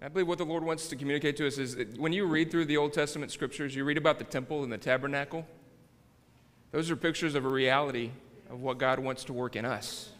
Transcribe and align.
I 0.00 0.06
believe 0.08 0.28
what 0.28 0.38
the 0.38 0.44
Lord 0.44 0.62
wants 0.62 0.86
to 0.88 0.96
communicate 0.96 1.36
to 1.38 1.46
us 1.46 1.58
is 1.58 1.74
that 1.74 1.98
when 1.98 2.12
you 2.12 2.24
read 2.24 2.52
through 2.52 2.66
the 2.66 2.76
Old 2.76 2.92
Testament 2.92 3.32
scriptures, 3.32 3.74
you 3.74 3.82
read 3.84 3.98
about 3.98 4.18
the 4.18 4.24
temple 4.24 4.62
and 4.62 4.72
the 4.72 4.78
tabernacle. 4.78 5.44
Those 6.70 6.90
are 6.90 6.96
pictures 6.96 7.34
of 7.34 7.44
a 7.44 7.48
reality 7.48 8.12
of 8.48 8.60
what 8.60 8.78
God 8.78 9.00
wants 9.00 9.24
to 9.24 9.32
work 9.32 9.56
in 9.56 9.64
us. 9.64 10.10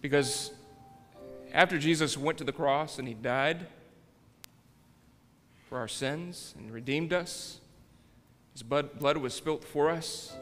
Because 0.00 0.52
after 1.52 1.76
Jesus 1.76 2.16
went 2.16 2.38
to 2.38 2.44
the 2.44 2.52
cross 2.52 2.98
and 2.98 3.08
he 3.08 3.14
died 3.14 3.66
for 5.68 5.78
our 5.78 5.88
sins 5.88 6.54
and 6.56 6.70
redeemed 6.70 7.12
us, 7.12 7.60
his 8.52 8.62
blood, 8.62 9.16
was 9.16 9.34
spilt 9.34 9.64
for 9.64 9.90
us. 9.90 10.36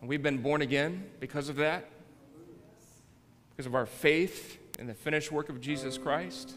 And 0.00 0.08
we've 0.08 0.22
been 0.22 0.38
born 0.42 0.62
again 0.62 1.06
because 1.18 1.48
of 1.48 1.56
that, 1.56 1.88
because 3.60 3.66
of 3.66 3.74
our 3.74 3.84
faith 3.84 4.58
in 4.78 4.86
the 4.86 4.94
finished 4.94 5.30
work 5.30 5.50
of 5.50 5.60
Jesus 5.60 5.98
Christ. 5.98 6.54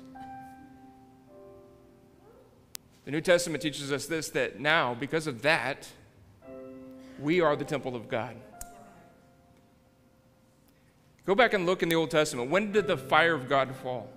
The 3.04 3.12
New 3.12 3.20
Testament 3.20 3.62
teaches 3.62 3.92
us 3.92 4.06
this 4.06 4.30
that 4.30 4.62
now, 4.62 4.94
because 4.94 5.28
of 5.28 5.42
that, 5.42 5.86
we 7.20 7.42
are 7.42 7.58
the 7.58 7.66
temple 7.66 7.98
of 7.98 8.08
God. 8.08 8.38
Go 11.26 11.36
back 11.36 11.54
and 11.54 11.66
look 11.66 11.84
in 11.84 11.90
the 11.90 11.96
Old 11.96 12.10
Testament. 12.10 12.50
When 12.50 12.72
did 12.72 12.88
the 12.88 12.96
fire 12.96 13.34
of 13.34 13.50
God 13.50 13.76
fall? 13.76 14.08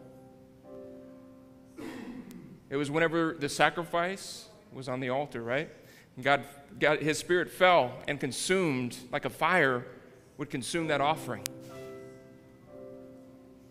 It 2.70 2.76
was 2.76 2.88
whenever 2.88 3.34
the 3.37 3.48
sacrifice 3.48 4.46
was 4.73 4.88
on 4.88 5.00
the 5.00 5.09
altar, 5.09 5.42
right? 5.42 5.68
And 6.14 6.24
God, 6.24 6.45
God, 6.78 7.00
His 7.00 7.18
Spirit 7.18 7.50
fell 7.50 7.96
and 8.06 8.20
consumed, 8.20 8.96
like 9.10 9.24
a 9.24 9.30
fire 9.30 9.84
would 10.38 10.50
consume 10.50 10.87
that 10.87 11.00
offering. 11.00 11.42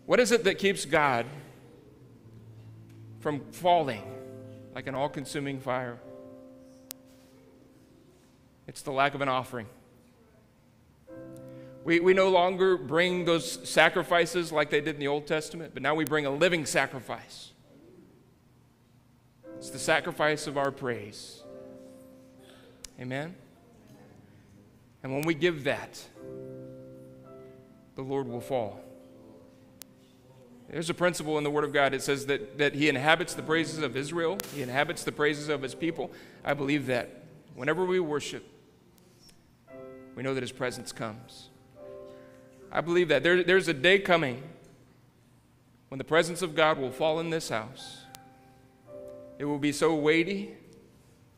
What 0.06 0.20
is 0.20 0.30
it 0.30 0.44
that 0.44 0.58
keeps 0.58 0.84
God 0.84 1.26
from 3.18 3.40
falling 3.50 4.02
like 4.74 4.86
an 4.86 4.94
all 4.94 5.08
consuming 5.08 5.60
fire? 5.60 5.98
It's 8.68 8.82
the 8.82 8.92
lack 8.92 9.14
of 9.14 9.20
an 9.20 9.28
offering. 9.28 9.66
We, 11.84 12.00
we 12.00 12.14
no 12.14 12.30
longer 12.30 12.76
bring 12.76 13.24
those 13.24 13.68
sacrifices 13.68 14.50
like 14.50 14.70
they 14.70 14.80
did 14.80 14.94
in 14.94 15.00
the 15.00 15.08
Old 15.08 15.26
Testament, 15.26 15.72
but 15.74 15.82
now 15.82 15.94
we 15.94 16.04
bring 16.04 16.26
a 16.26 16.30
living 16.30 16.66
sacrifice. 16.66 17.52
It's 19.58 19.70
the 19.70 19.78
sacrifice 19.78 20.46
of 20.46 20.58
our 20.58 20.70
praise. 20.70 21.42
Amen? 23.00 23.34
And 25.02 25.12
when 25.12 25.22
we 25.22 25.34
give 25.34 25.64
that, 25.64 26.00
the 27.94 28.02
Lord 28.02 28.28
will 28.28 28.40
fall. 28.40 28.80
There's 30.68 30.90
a 30.90 30.94
principle 30.94 31.38
in 31.38 31.44
the 31.44 31.50
Word 31.50 31.64
of 31.64 31.72
God. 31.72 31.94
It 31.94 32.02
says 32.02 32.26
that, 32.26 32.58
that 32.58 32.74
He 32.74 32.88
inhabits 32.88 33.34
the 33.34 33.42
praises 33.42 33.78
of 33.78 33.96
Israel, 33.96 34.38
He 34.54 34.62
inhabits 34.62 35.04
the 35.04 35.12
praises 35.12 35.48
of 35.48 35.62
His 35.62 35.74
people. 35.74 36.10
I 36.44 36.54
believe 36.54 36.86
that. 36.86 37.24
Whenever 37.54 37.84
we 37.84 38.00
worship, 38.00 38.44
we 40.14 40.22
know 40.22 40.34
that 40.34 40.42
His 40.42 40.52
presence 40.52 40.92
comes. 40.92 41.50
I 42.70 42.80
believe 42.80 43.08
that. 43.08 43.22
There, 43.22 43.42
there's 43.42 43.68
a 43.68 43.74
day 43.74 43.98
coming 43.98 44.42
when 45.88 45.98
the 45.98 46.04
presence 46.04 46.42
of 46.42 46.54
God 46.54 46.78
will 46.78 46.90
fall 46.90 47.20
in 47.20 47.30
this 47.30 47.48
house. 47.48 48.02
It 49.38 49.44
will 49.44 49.58
be 49.58 49.72
so 49.72 49.94
weighty 49.94 50.54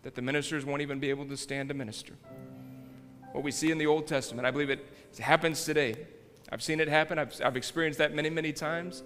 that 0.03 0.15
the 0.15 0.23
ministers 0.23 0.65
won't 0.65 0.81
even 0.81 1.01
be 1.01 1.11
able 1.11 1.27
to 1.27 1.37
stand 1.37 1.69
to 1.69 1.75
minister. 1.75 2.15
What 3.33 3.45
we 3.45 3.51
see 3.51 3.71
in 3.71 3.79
the 3.79 3.87
Old 3.87 4.07
Testament, 4.07 4.47
I 4.47 4.51
believe 4.51 4.71
it 4.71 4.87
happens 5.19 5.65
today. 5.65 5.95
I've 6.51 6.63
seen 6.63 6.81
it 6.81 6.89
happen. 6.89 7.19
I've, 7.19 7.39
I've 7.45 7.57
experienced 7.57 7.99
that 7.99 8.15
many, 8.15 8.31
many 8.31 8.53
times. 8.53 9.03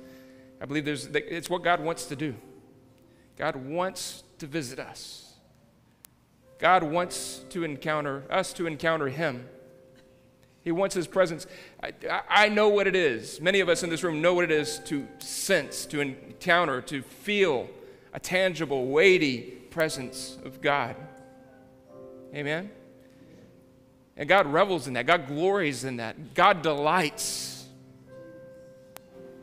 I 0.60 0.64
believe 0.64 0.84
there's, 0.84 1.06
it's 1.06 1.50
what 1.50 1.64
God 1.64 1.80
wants 1.80 2.06
to 2.06 2.16
do. 2.16 2.34
God 3.36 3.56
wants 3.56 4.22
to 4.38 4.46
visit 4.46 4.78
us. 4.78 5.34
God 6.58 6.84
wants 6.84 7.44
to 7.50 7.64
encounter 7.64 8.22
us 8.30 8.52
to 8.52 8.66
encounter 8.66 9.08
Him. 9.08 9.48
He 10.62 10.70
wants 10.70 10.94
His 10.94 11.08
presence. 11.08 11.46
I, 11.82 11.92
I 12.28 12.48
know 12.48 12.68
what 12.68 12.86
it 12.86 12.94
is. 12.94 13.40
Many 13.40 13.58
of 13.58 13.68
us 13.68 13.82
in 13.82 13.90
this 13.90 14.04
room 14.04 14.22
know 14.22 14.34
what 14.34 14.44
it 14.44 14.52
is 14.52 14.78
to 14.86 15.08
sense, 15.18 15.86
to 15.86 16.00
encounter, 16.00 16.80
to 16.82 17.02
feel 17.02 17.68
a 18.12 18.20
tangible, 18.20 18.86
weighty 18.86 19.40
presence 19.70 20.38
of 20.44 20.60
God. 20.60 20.94
Amen? 22.32 22.70
And 24.16 24.28
God 24.28 24.46
revels 24.46 24.86
in 24.86 24.94
that. 24.94 25.06
God 25.06 25.26
glories 25.26 25.84
in 25.84 25.96
that. 25.96 26.34
God 26.34 26.62
delights 26.62 27.66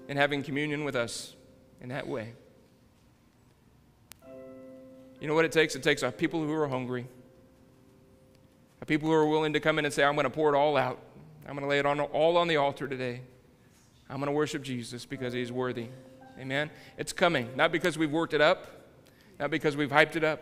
in 0.07 0.17
having 0.17 0.43
communion 0.43 0.83
with 0.83 0.95
us 0.95 1.35
in 1.81 1.89
that 1.89 2.07
way. 2.07 2.33
You 5.19 5.27
know 5.27 5.33
what 5.33 5.45
it 5.45 5.51
takes? 5.51 5.75
It 5.75 5.83
takes 5.83 6.01
a 6.01 6.11
people 6.11 6.43
who 6.43 6.53
are 6.53 6.67
hungry, 6.67 7.07
a 8.81 8.85
people 8.85 9.09
who 9.09 9.13
are 9.13 9.25
willing 9.25 9.53
to 9.53 9.59
come 9.59 9.79
in 9.79 9.85
and 9.85 9.93
say, 9.93 10.03
I'm 10.03 10.15
going 10.15 10.23
to 10.23 10.29
pour 10.29 10.53
it 10.53 10.57
all 10.57 10.77
out. 10.77 10.99
I'm 11.45 11.55
going 11.55 11.63
to 11.63 11.69
lay 11.69 11.79
it 11.79 11.85
on, 11.85 11.99
all 11.99 12.37
on 12.37 12.47
the 12.47 12.57
altar 12.57 12.87
today. 12.87 13.21
I'm 14.09 14.17
going 14.17 14.27
to 14.27 14.31
worship 14.31 14.61
Jesus 14.61 15.05
because 15.05 15.33
he's 15.33 15.51
worthy. 15.51 15.87
Amen? 16.39 16.69
It's 16.97 17.11
coming, 17.11 17.49
not 17.55 17.71
because 17.71 17.97
we've 17.97 18.11
worked 18.11 18.33
it 18.33 18.41
up, 18.41 18.67
not 19.39 19.51
because 19.51 19.75
we've 19.75 19.89
hyped 19.89 20.15
it 20.15 20.23
up, 20.23 20.41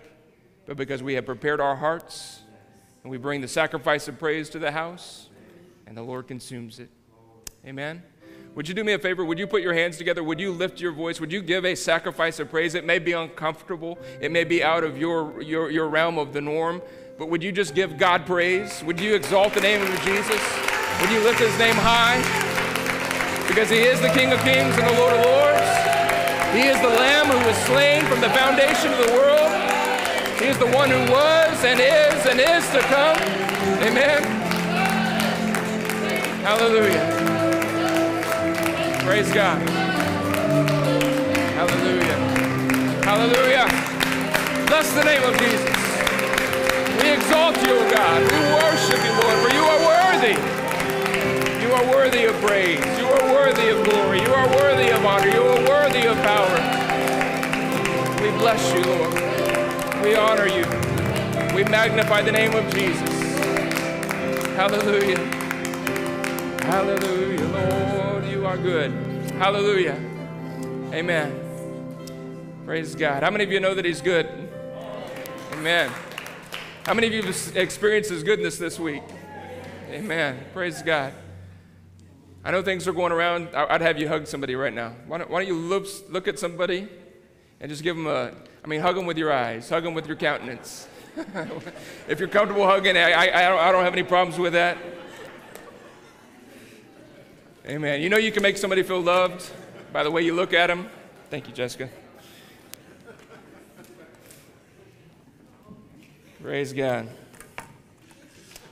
but 0.65 0.77
because 0.77 1.01
we 1.01 1.15
have 1.15 1.25
prepared 1.25 1.59
our 1.59 1.75
hearts 1.75 2.41
and 3.07 3.11
we 3.13 3.17
bring 3.17 3.39
the 3.39 3.47
sacrifice 3.47 4.09
of 4.09 4.19
praise 4.19 4.49
to 4.49 4.59
the 4.59 4.69
house 4.69 5.29
and 5.85 5.95
the 5.95 6.01
Lord 6.01 6.27
consumes 6.27 6.77
it. 6.77 6.89
Amen? 7.65 8.03
Would 8.53 8.67
you 8.67 8.73
do 8.73 8.83
me 8.83 8.91
a 8.91 8.99
favor? 8.99 9.23
Would 9.23 9.39
you 9.39 9.47
put 9.47 9.61
your 9.61 9.73
hands 9.73 9.95
together? 9.95 10.21
Would 10.21 10.41
you 10.41 10.51
lift 10.51 10.81
your 10.81 10.91
voice? 10.91 11.21
Would 11.21 11.31
you 11.31 11.41
give 11.41 11.63
a 11.63 11.73
sacrifice 11.73 12.37
of 12.41 12.49
praise? 12.49 12.75
It 12.75 12.83
may 12.83 12.99
be 12.99 13.13
uncomfortable, 13.13 13.97
it 14.19 14.29
may 14.29 14.43
be 14.43 14.61
out 14.61 14.83
of 14.83 14.97
your, 14.97 15.41
your, 15.41 15.71
your 15.71 15.87
realm 15.87 16.17
of 16.17 16.33
the 16.33 16.41
norm, 16.41 16.81
but 17.17 17.29
would 17.29 17.41
you 17.41 17.53
just 17.53 17.73
give 17.73 17.97
God 17.97 18.25
praise? 18.25 18.83
Would 18.83 18.99
you 18.99 19.15
exalt 19.15 19.53
the 19.53 19.61
name 19.61 19.81
of 19.81 20.01
Jesus? 20.01 20.41
Would 20.99 21.09
you 21.09 21.21
lift 21.21 21.39
his 21.39 21.57
name 21.57 21.75
high? 21.77 22.17
Because 23.47 23.69
he 23.69 23.77
is 23.77 24.01
the 24.01 24.09
King 24.09 24.33
of 24.33 24.39
kings 24.41 24.77
and 24.77 24.85
the 24.85 24.99
Lord 24.99 25.13
of 25.13 25.25
lords. 25.25 25.61
He 26.51 26.67
is 26.67 26.75
the 26.81 26.89
Lamb 26.89 27.27
who 27.27 27.47
was 27.47 27.55
slain 27.67 28.03
from 28.03 28.19
the 28.19 28.29
foundation 28.31 28.91
of 28.91 29.07
the 29.07 29.13
world. 29.13 29.47
He 30.41 30.47
is 30.47 30.57
the 30.57 30.67
one 30.67 30.89
who 30.89 31.09
was 31.09 31.46
and 31.63 31.79
is 31.79 32.25
and 32.27 32.39
is 32.39 32.69
to 32.69 32.79
come. 32.81 33.17
Amen. 33.81 34.21
Hallelujah. 36.43 37.01
Praise 39.03 39.31
God. 39.33 39.57
Hallelujah. 41.57 42.17
Hallelujah. 43.03 43.65
Bless 44.67 44.93
the 44.93 45.03
name 45.03 45.23
of 45.23 45.35
Jesus. 45.39 45.69
We 47.01 47.09
exalt 47.11 47.55
you, 47.65 47.73
O 47.73 47.91
God. 47.91 48.21
We 48.21 48.39
worship 48.53 49.03
you, 49.03 49.13
Lord, 49.17 49.37
for 49.41 49.51
you 49.55 49.63
are 49.63 49.81
worthy. 49.87 50.35
You 51.63 51.73
are 51.73 51.85
worthy 51.89 52.25
of 52.25 52.35
praise. 52.41 52.79
You 52.99 53.07
are 53.07 53.33
worthy 53.33 53.69
of 53.69 53.83
glory. 53.83 54.21
You 54.21 54.33
are 54.33 54.47
worthy 54.57 54.89
of 54.91 55.03
honor. 55.03 55.27
You 55.27 55.41
are 55.41 55.67
worthy 55.67 56.05
of 56.07 56.17
power. 56.17 56.57
We 58.21 58.29
bless 58.37 58.73
you, 58.73 58.83
Lord. 58.83 60.03
We 60.03 60.15
honor 60.15 60.47
you. 60.47 60.86
We 61.57 61.63
magnify 61.63 62.21
the 62.21 62.31
name 62.31 62.53
of 62.53 62.71
Jesus. 62.71 63.09
Hallelujah. 64.55 65.17
Hallelujah, 66.61 67.45
Lord. 67.47 68.25
You 68.27 68.45
are 68.45 68.57
good. 68.57 68.91
Hallelujah. 69.39 69.95
Amen. 70.93 72.61
Praise 72.63 72.93
God. 72.93 73.23
How 73.23 73.31
many 73.31 73.43
of 73.43 73.51
you 73.51 73.59
know 73.59 73.73
that 73.73 73.85
He's 73.85 74.01
good? 74.01 74.27
Amen. 75.53 75.91
How 76.85 76.93
many 76.93 77.07
of 77.07 77.13
you 77.13 77.23
have 77.23 77.57
experienced 77.57 78.11
His 78.11 78.21
goodness 78.21 78.59
this 78.59 78.79
week? 78.79 79.01
Amen. 79.89 80.37
Praise 80.53 80.83
God. 80.83 81.11
I 82.45 82.51
know 82.51 82.61
things 82.61 82.87
are 82.87 82.93
going 82.93 83.11
around. 83.11 83.47
I'd 83.55 83.81
have 83.81 83.97
you 83.97 84.07
hug 84.07 84.27
somebody 84.27 84.53
right 84.53 84.75
now. 84.75 84.93
Why 85.07 85.17
don't, 85.17 85.31
why 85.31 85.39
don't 85.39 85.47
you 85.47 85.57
look, 85.59 85.87
look 86.07 86.27
at 86.27 86.37
somebody 86.37 86.87
and 87.59 87.67
just 87.71 87.81
give 87.81 87.95
them 87.95 88.05
a, 88.05 88.31
I 88.63 88.67
mean, 88.67 88.79
hug 88.79 88.95
them 88.95 89.07
with 89.07 89.17
your 89.17 89.33
eyes, 89.33 89.67
hug 89.67 89.81
them 89.81 89.95
with 89.95 90.05
your 90.05 90.17
countenance. 90.17 90.87
if 92.07 92.19
you're 92.19 92.29
comfortable 92.29 92.67
hugging, 92.67 92.95
I, 92.95 93.11
I, 93.11 93.69
I, 93.69 93.71
don't, 93.71 93.83
have 93.83 93.93
any 93.93 94.03
problems 94.03 94.37
with 94.37 94.53
that. 94.53 94.77
Amen. 97.65 98.01
You 98.01 98.09
know 98.09 98.17
you 98.17 98.31
can 98.31 98.43
make 98.43 98.55
somebody 98.57 98.83
feel 98.83 99.01
loved 99.01 99.49
by 99.91 100.03
the 100.03 100.11
way 100.11 100.21
you 100.21 100.35
look 100.35 100.53
at 100.53 100.67
them. 100.67 100.89
Thank 101.31 101.47
you, 101.47 101.53
Jessica. 101.53 101.89
Praise 106.41 106.71
God. 106.71 107.09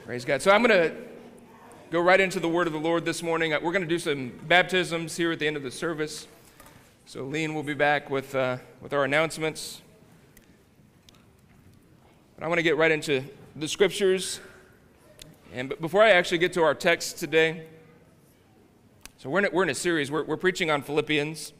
Praise 0.05 0.23
God. 0.23 0.41
So 0.41 0.51
I'm 0.51 0.61
going 0.61 0.89
to 0.89 0.95
go 1.89 1.99
right 1.99 2.19
into 2.19 2.39
the 2.39 2.47
word 2.47 2.67
of 2.67 2.73
the 2.73 2.79
Lord 2.79 3.05
this 3.05 3.23
morning. 3.23 3.51
We're 3.51 3.71
going 3.71 3.81
to 3.81 3.87
do 3.87 3.99
some 3.99 4.39
baptisms 4.47 5.17
here 5.17 5.31
at 5.31 5.39
the 5.39 5.47
end 5.47 5.57
of 5.57 5.63
the 5.63 5.71
service. 5.71 6.27
So 7.07 7.23
Lean 7.23 7.55
will 7.55 7.63
be 7.63 7.73
back 7.73 8.11
with, 8.11 8.35
uh, 8.35 8.57
with 8.81 8.93
our 8.93 9.03
announcements. 9.03 9.81
But 12.37 12.43
I 12.43 12.47
want 12.49 12.59
to 12.59 12.63
get 12.63 12.75
right 12.75 12.91
into 12.91 13.23
the 13.55 13.65
scriptures. 13.65 14.41
And 15.53 15.73
before 15.79 16.03
I 16.03 16.09
actually 16.09 16.39
get 16.39 16.51
to 16.53 16.63
our 16.63 16.75
text 16.75 17.17
today, 17.17 17.65
So 19.17 19.29
we're 19.29 19.39
in 19.39 19.45
a, 19.45 19.49
we're 19.51 19.63
in 19.63 19.69
a 19.69 19.75
series. 19.75 20.11
We're, 20.11 20.25
we're 20.25 20.35
preaching 20.35 20.69
on 20.69 20.81
Philippians. 20.81 21.53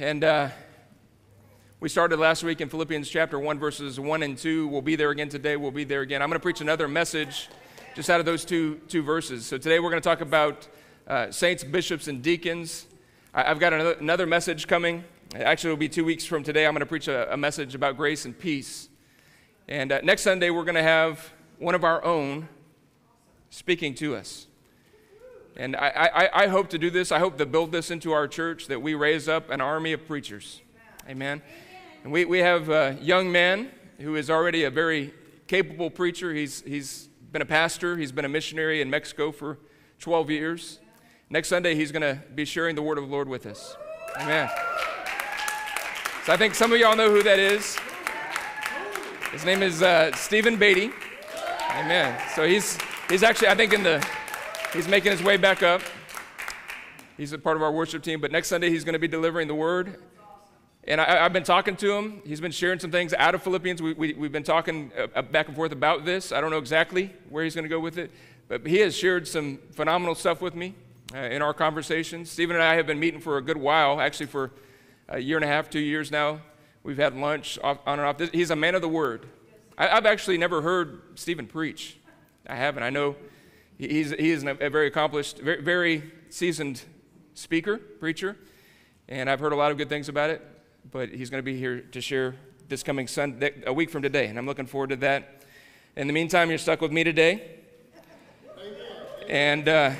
And 0.00 0.24
uh, 0.24 0.48
we 1.78 1.88
started 1.88 2.18
last 2.18 2.42
week 2.42 2.60
in 2.60 2.68
Philippians 2.68 3.08
chapter 3.08 3.38
1, 3.38 3.56
verses 3.56 4.00
1 4.00 4.22
and 4.24 4.36
2. 4.36 4.66
We'll 4.66 4.82
be 4.82 4.96
there 4.96 5.10
again 5.10 5.28
today. 5.28 5.54
We'll 5.54 5.70
be 5.70 5.84
there 5.84 6.00
again. 6.00 6.20
I'm 6.20 6.28
going 6.28 6.40
to 6.40 6.42
preach 6.42 6.60
another 6.60 6.88
message 6.88 7.48
just 7.94 8.10
out 8.10 8.18
of 8.18 8.26
those 8.26 8.44
two, 8.44 8.80
two 8.88 9.04
verses. 9.04 9.46
So 9.46 9.58
today 9.58 9.78
we're 9.78 9.90
going 9.90 10.02
to 10.02 10.08
talk 10.08 10.22
about 10.22 10.66
uh, 11.06 11.30
saints, 11.30 11.62
bishops, 11.62 12.08
and 12.08 12.20
deacons. 12.20 12.86
I, 13.32 13.44
have 13.44 13.60
got 13.60 13.72
another, 13.72 13.92
another, 13.92 14.26
message 14.26 14.66
coming. 14.66 15.04
Actually, 15.34 15.68
it'll 15.68 15.78
be 15.78 15.90
two 15.90 16.06
weeks 16.06 16.24
from 16.24 16.42
today. 16.42 16.66
I'm 16.66 16.72
going 16.72 16.80
to 16.80 16.86
preach 16.86 17.06
a, 17.06 17.32
a 17.32 17.36
message 17.36 17.74
about 17.74 17.98
grace 17.98 18.24
and 18.24 18.38
peace. 18.38 18.88
And 19.68 19.92
uh, 19.92 20.00
next 20.02 20.22
Sunday, 20.22 20.48
we're 20.48 20.64
going 20.64 20.74
to 20.74 20.82
have 20.82 21.32
one 21.58 21.74
of 21.74 21.84
our 21.84 22.02
own 22.02 22.48
speaking 23.50 23.94
to 23.96 24.16
us. 24.16 24.46
And 25.54 25.76
I, 25.76 25.88
I, 25.88 26.44
I, 26.44 26.46
hope 26.46 26.70
to 26.70 26.78
do 26.78 26.88
this. 26.88 27.12
I 27.12 27.18
hope 27.18 27.36
to 27.38 27.46
build 27.46 27.72
this 27.72 27.90
into 27.90 28.12
our 28.12 28.26
church 28.26 28.68
that 28.68 28.80
we 28.80 28.94
raise 28.94 29.28
up 29.28 29.50
an 29.50 29.60
army 29.60 29.92
of 29.92 30.06
preachers. 30.06 30.62
Amen. 31.08 31.42
And 32.04 32.12
we, 32.12 32.24
we 32.24 32.38
have 32.38 32.70
a 32.70 32.96
young 33.00 33.30
man 33.30 33.70
who 33.98 34.14
is 34.16 34.30
already 34.30 34.64
a 34.64 34.70
very 34.70 35.12
capable 35.46 35.90
preacher. 35.90 36.32
He's, 36.32 36.62
he's 36.62 37.08
been 37.32 37.42
a 37.42 37.46
pastor, 37.46 37.98
he's 37.98 38.12
been 38.12 38.24
a 38.24 38.30
missionary 38.30 38.80
in 38.80 38.88
Mexico 38.88 39.30
for 39.32 39.58
12 39.98 40.30
years. 40.30 40.80
Next 41.28 41.48
Sunday, 41.48 41.74
he's 41.74 41.92
going 41.92 42.02
to 42.02 42.22
be 42.34 42.46
sharing 42.46 42.76
the 42.76 42.82
word 42.82 42.96
of 42.96 43.04
the 43.04 43.10
Lord 43.10 43.28
with 43.28 43.44
us. 43.44 43.76
Amen. 44.16 44.48
So 46.28 46.34
I 46.34 46.36
think 46.36 46.54
some 46.54 46.74
of 46.74 46.78
y'all 46.78 46.94
know 46.94 47.10
who 47.10 47.22
that 47.22 47.38
is. 47.38 47.78
His 49.32 49.46
name 49.46 49.62
is 49.62 49.80
uh, 49.80 50.14
Stephen 50.14 50.58
Beatty. 50.58 50.90
Amen. 51.70 52.20
So 52.34 52.46
he's, 52.46 52.76
he's 53.08 53.22
actually, 53.22 53.48
I 53.48 53.54
think, 53.54 53.72
in 53.72 53.82
the 53.82 54.06
He's 54.74 54.86
making 54.86 55.12
his 55.12 55.22
way 55.22 55.38
back 55.38 55.62
up. 55.62 55.80
He's 57.16 57.32
a 57.32 57.38
part 57.38 57.56
of 57.56 57.62
our 57.62 57.72
worship 57.72 58.02
team, 58.02 58.20
but 58.20 58.30
next 58.30 58.48
Sunday 58.48 58.68
he's 58.68 58.84
going 58.84 58.92
to 58.92 58.98
be 58.98 59.08
delivering 59.08 59.48
the 59.48 59.54
word. 59.54 60.02
And 60.84 61.00
I, 61.00 61.22
have 61.22 61.32
been 61.32 61.44
talking 61.44 61.76
to 61.76 61.94
him. 61.94 62.20
He's 62.26 62.42
been 62.42 62.52
sharing 62.52 62.78
some 62.78 62.90
things 62.90 63.14
out 63.14 63.34
of 63.34 63.42
Philippians. 63.42 63.80
We, 63.80 63.94
we, 63.94 64.12
have 64.24 64.32
been 64.32 64.42
talking 64.42 64.92
uh, 65.14 65.22
back 65.22 65.46
and 65.46 65.56
forth 65.56 65.72
about 65.72 66.04
this. 66.04 66.30
I 66.30 66.42
don't 66.42 66.50
know 66.50 66.58
exactly 66.58 67.10
where 67.30 67.42
he's 67.42 67.54
going 67.54 67.64
to 67.64 67.70
go 67.70 67.80
with 67.80 67.96
it, 67.96 68.10
but 68.48 68.66
he 68.66 68.80
has 68.80 68.94
shared 68.94 69.26
some 69.26 69.60
phenomenal 69.70 70.14
stuff 70.14 70.42
with 70.42 70.54
me 70.54 70.74
uh, 71.14 71.20
in 71.20 71.40
our 71.40 71.54
conversations. 71.54 72.30
Stephen 72.30 72.54
and 72.54 72.62
I 72.62 72.74
have 72.74 72.86
been 72.86 73.00
meeting 73.00 73.18
for 73.18 73.38
a 73.38 73.40
good 73.40 73.56
while, 73.56 73.98
actually, 73.98 74.26
for 74.26 74.50
a 75.08 75.18
year 75.18 75.36
and 75.36 75.44
a 75.44 75.48
half, 75.48 75.70
two 75.70 75.80
years 75.80 76.10
now. 76.10 76.40
We've 76.82 76.98
had 76.98 77.16
lunch 77.16 77.58
off, 77.62 77.78
on 77.86 77.98
and 77.98 78.08
off. 78.08 78.32
He's 78.32 78.50
a 78.50 78.56
man 78.56 78.74
of 78.74 78.82
the 78.82 78.88
word. 78.88 79.26
I, 79.76 79.88
I've 79.88 80.06
actually 80.06 80.38
never 80.38 80.62
heard 80.62 81.02
Stephen 81.14 81.46
preach. 81.46 81.98
I 82.46 82.54
haven't. 82.54 82.82
I 82.82 82.90
know 82.90 83.16
He's, 83.78 84.10
he 84.10 84.30
is 84.30 84.42
a 84.42 84.54
very 84.54 84.88
accomplished, 84.88 85.38
very, 85.38 85.62
very 85.62 86.02
seasoned 86.30 86.82
speaker, 87.34 87.78
preacher, 87.78 88.36
and 89.08 89.30
I've 89.30 89.38
heard 89.38 89.52
a 89.52 89.56
lot 89.56 89.70
of 89.70 89.78
good 89.78 89.88
things 89.88 90.08
about 90.08 90.30
it. 90.30 90.44
But 90.90 91.10
he's 91.10 91.30
going 91.30 91.38
to 91.38 91.44
be 91.44 91.56
here 91.56 91.80
to 91.80 92.00
share 92.00 92.34
this 92.68 92.82
coming 92.82 93.06
Sunday, 93.06 93.52
a 93.66 93.72
week 93.72 93.90
from 93.90 94.02
today, 94.02 94.26
and 94.26 94.36
I'm 94.36 94.46
looking 94.46 94.66
forward 94.66 94.90
to 94.90 94.96
that. 94.96 95.42
In 95.94 96.08
the 96.08 96.12
meantime, 96.12 96.48
you're 96.48 96.58
stuck 96.58 96.80
with 96.80 96.90
me 96.90 97.04
today. 97.04 97.60
And 99.28 99.68
uh, 99.68 99.92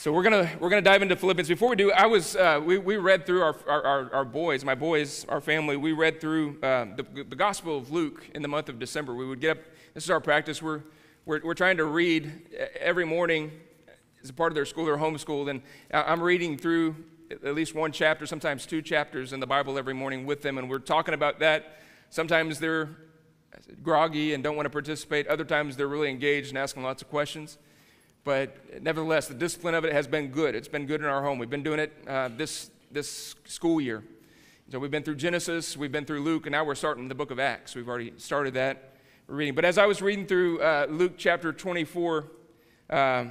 so 0.00 0.10
we're 0.10 0.22
gonna 0.22 0.50
we're 0.58 0.70
gonna 0.70 0.80
dive 0.80 1.02
into 1.02 1.14
Philippians. 1.14 1.46
Before 1.46 1.68
we 1.68 1.76
do, 1.76 1.92
I 1.92 2.06
was 2.06 2.34
uh, 2.34 2.58
we, 2.64 2.78
we 2.78 2.96
read 2.96 3.26
through 3.26 3.42
our, 3.42 3.54
our, 3.68 4.14
our, 4.14 4.24
boys, 4.24 4.64
my 4.64 4.74
boys, 4.74 5.26
our 5.28 5.42
family. 5.42 5.76
We 5.76 5.92
read 5.92 6.22
through 6.22 6.58
uh, 6.62 6.86
the, 6.96 7.04
the 7.28 7.36
Gospel 7.36 7.76
of 7.76 7.90
Luke 7.90 8.26
in 8.34 8.40
the 8.40 8.48
month 8.48 8.70
of 8.70 8.78
December. 8.78 9.14
We 9.14 9.26
would 9.26 9.42
get 9.42 9.58
up. 9.58 9.64
This 9.92 10.04
is 10.04 10.10
our 10.10 10.18
practice. 10.18 10.62
We're 10.62 10.80
we're, 11.26 11.42
we're 11.44 11.52
trying 11.52 11.76
to 11.76 11.84
read 11.84 12.48
every 12.80 13.04
morning 13.04 13.52
as 14.22 14.30
a 14.30 14.32
part 14.32 14.50
of 14.50 14.54
their 14.54 14.64
school. 14.64 14.86
They're 14.86 14.96
homeschooled, 14.96 15.50
and 15.50 15.60
I'm 15.92 16.22
reading 16.22 16.56
through 16.56 16.96
at 17.30 17.54
least 17.54 17.74
one 17.74 17.92
chapter, 17.92 18.24
sometimes 18.24 18.64
two 18.64 18.80
chapters 18.80 19.34
in 19.34 19.40
the 19.40 19.46
Bible 19.46 19.76
every 19.76 19.92
morning 19.92 20.24
with 20.24 20.40
them, 20.40 20.56
and 20.56 20.70
we're 20.70 20.78
talking 20.78 21.12
about 21.12 21.40
that. 21.40 21.76
Sometimes 22.08 22.58
they're 22.58 22.88
groggy 23.82 24.32
and 24.32 24.42
don't 24.42 24.56
want 24.56 24.64
to 24.64 24.70
participate. 24.70 25.26
Other 25.26 25.44
times 25.44 25.76
they're 25.76 25.88
really 25.88 26.08
engaged 26.08 26.48
and 26.48 26.56
asking 26.56 26.84
lots 26.84 27.02
of 27.02 27.10
questions. 27.10 27.58
But 28.22 28.82
nevertheless, 28.82 29.28
the 29.28 29.34
discipline 29.34 29.74
of 29.74 29.84
it 29.84 29.92
has 29.92 30.06
been 30.06 30.28
good. 30.28 30.54
It's 30.54 30.68
been 30.68 30.86
good 30.86 31.00
in 31.00 31.06
our 31.06 31.22
home. 31.22 31.38
We've 31.38 31.48
been 31.48 31.62
doing 31.62 31.80
it 31.80 31.92
uh, 32.06 32.28
this, 32.28 32.70
this 32.90 33.34
school 33.46 33.80
year. 33.80 34.04
So 34.70 34.78
we've 34.78 34.90
been 34.90 35.02
through 35.02 35.16
Genesis, 35.16 35.76
we've 35.76 35.90
been 35.90 36.04
through 36.04 36.22
Luke, 36.22 36.46
and 36.46 36.52
now 36.52 36.62
we're 36.62 36.76
starting 36.76 37.08
the 37.08 37.14
book 37.14 37.32
of 37.32 37.40
Acts. 37.40 37.74
We've 37.74 37.88
already 37.88 38.12
started 38.18 38.54
that 38.54 38.92
reading. 39.26 39.54
But 39.54 39.64
as 39.64 39.78
I 39.78 39.86
was 39.86 40.00
reading 40.00 40.26
through 40.26 40.60
uh, 40.60 40.86
Luke 40.88 41.14
chapter 41.16 41.52
24, 41.52 42.26
uh, 42.90 43.24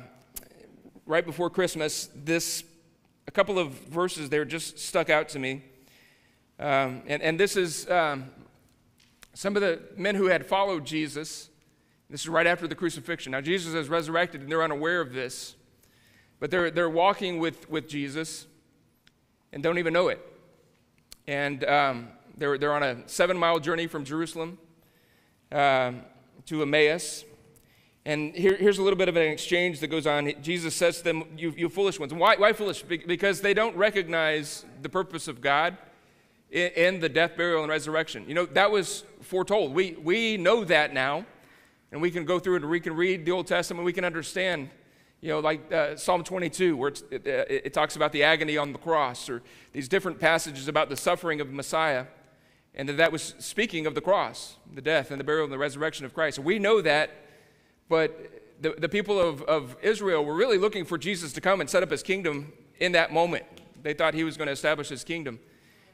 right 1.06 1.26
before 1.26 1.50
Christmas, 1.50 2.10
this 2.14 2.64
a 3.28 3.32
couple 3.32 3.60
of 3.60 3.70
verses 3.70 4.30
there 4.30 4.44
just 4.44 4.80
stuck 4.80 5.10
out 5.10 5.30
to 5.30 5.40
me. 5.40 5.62
Um, 6.60 7.04
and, 7.08 7.22
and 7.22 7.40
this 7.40 7.56
is 7.56 7.90
um, 7.90 8.32
some 9.34 9.56
of 9.56 9.62
the 9.62 9.80
men 9.96 10.16
who 10.16 10.26
had 10.26 10.46
followed 10.46 10.86
Jesus 10.86 11.50
this 12.10 12.22
is 12.22 12.30
right 12.30 12.48
after 12.48 12.68
the 12.68 12.76
crucifixion. 12.76 13.32
Now, 13.32 13.42
Jesus 13.42 13.74
is 13.74 13.88
resurrected, 13.88 14.42
and 14.42 14.52
they're 14.52 14.64
unaware 14.64 15.00
of 15.02 15.14
this. 15.14 15.56
But 16.40 16.52
they're, 16.52 16.72
they're 16.72 16.90
walking 16.90 17.40
with, 17.40 17.70
with 17.70 17.88
Jesus 17.88 18.48
and 19.52 19.62
don't 19.62 19.78
even 19.78 19.94
know 19.94 20.08
it. 20.08 20.26
And 21.28 21.64
um, 21.66 22.08
they're, 22.38 22.58
they're 22.58 22.74
on 22.74 22.84
a 22.84 23.08
seven 23.08 23.38
mile 23.38 23.60
journey 23.60 23.88
from 23.88 24.06
Jerusalem 24.06 24.58
um, 25.52 26.02
to 26.48 26.62
Emmaus. 26.62 27.26
And 28.06 28.34
here, 28.34 28.56
here's 28.56 28.80
a 28.80 28.82
little 28.82 28.98
bit 28.98 29.10
of 29.10 29.16
an 29.16 29.24
exchange 29.24 29.82
that 29.82 29.88
goes 29.88 30.08
on. 30.08 30.32
Jesus 30.42 30.74
says 30.74 31.00
to 31.00 31.04
them, 31.04 31.26
You, 31.38 31.54
you 31.56 31.70
foolish 31.70 32.00
ones. 32.00 32.14
Why, 32.14 32.38
why 32.38 32.54
foolish? 32.54 32.82
Because 32.82 33.42
they 33.42 33.54
don't 33.54 33.76
recognize 33.76 34.66
the 34.82 34.90
purpose 34.90 35.28
of 35.28 35.42
God 35.42 35.78
in, 36.50 36.72
in 36.72 37.00
the 37.02 37.10
death, 37.10 37.36
burial, 37.36 37.62
and 37.62 37.70
resurrection. 37.70 38.26
You 38.28 38.34
know, 38.34 38.46
that 38.48 38.72
was 38.72 39.04
foretold. 39.22 39.74
We, 39.74 39.92
we 40.02 40.38
know 40.38 40.64
that 40.64 40.94
now. 40.94 41.26
And 41.92 42.02
we 42.02 42.12
can 42.12 42.26
go 42.26 42.40
through 42.40 42.58
and 42.58 42.70
we 42.70 42.80
can 42.80 42.96
read 42.96 43.26
the 43.26 43.32
Old 43.32 43.48
Testament, 43.48 43.86
we 43.86 43.94
can 43.94 44.06
understand, 44.06 44.70
you 45.22 45.30
know, 45.30 45.40
like 45.40 45.72
uh, 45.72 45.96
Psalm 45.96 46.24
22, 46.24 46.78
where 46.78 46.90
it, 46.90 47.26
it, 47.26 47.62
it 47.66 47.74
talks 47.74 47.96
about 47.96 48.12
the 48.12 48.24
agony 48.24 48.58
on 48.58 48.72
the 48.74 48.80
cross, 48.80 49.30
or 49.30 49.42
these 49.74 49.88
different 49.88 50.20
passages 50.20 50.68
about 50.68 50.90
the 50.90 50.96
suffering 50.96 51.42
of 51.42 51.52
Messiah, 51.52 52.06
and 52.76 52.88
that 52.88 52.98
that 52.98 53.12
was 53.12 53.34
speaking 53.40 53.88
of 53.88 53.96
the 53.96 54.02
cross, 54.02 54.56
the 54.74 54.82
death 54.82 55.12
and 55.12 55.20
the 55.20 55.24
burial 55.24 55.46
and 55.46 55.54
the 55.54 55.58
resurrection 55.58 56.06
of 56.06 56.14
Christ. 56.14 56.40
We 56.40 56.60
know 56.60 56.82
that, 56.82 57.12
but 57.90 58.40
the, 58.62 58.76
the 58.78 58.90
people 58.90 59.20
of, 59.20 59.42
of 59.44 59.76
Israel 59.82 60.24
were 60.24 60.36
really 60.36 60.58
looking 60.58 60.86
for 60.86 60.98
Jesus 60.98 61.34
to 61.34 61.42
come 61.42 61.62
and 61.62 61.70
set 61.70 61.82
up 61.82 61.90
his 61.90 62.04
kingdom 62.04 62.54
in 62.80 62.92
that 62.92 63.12
moment. 63.12 63.46
They 63.82 63.94
thought 63.94 64.14
he 64.14 64.24
was 64.24 64.38
going 64.38 64.48
to 64.48 64.52
establish 64.52 64.90
his 64.90 65.04
kingdom. 65.04 65.40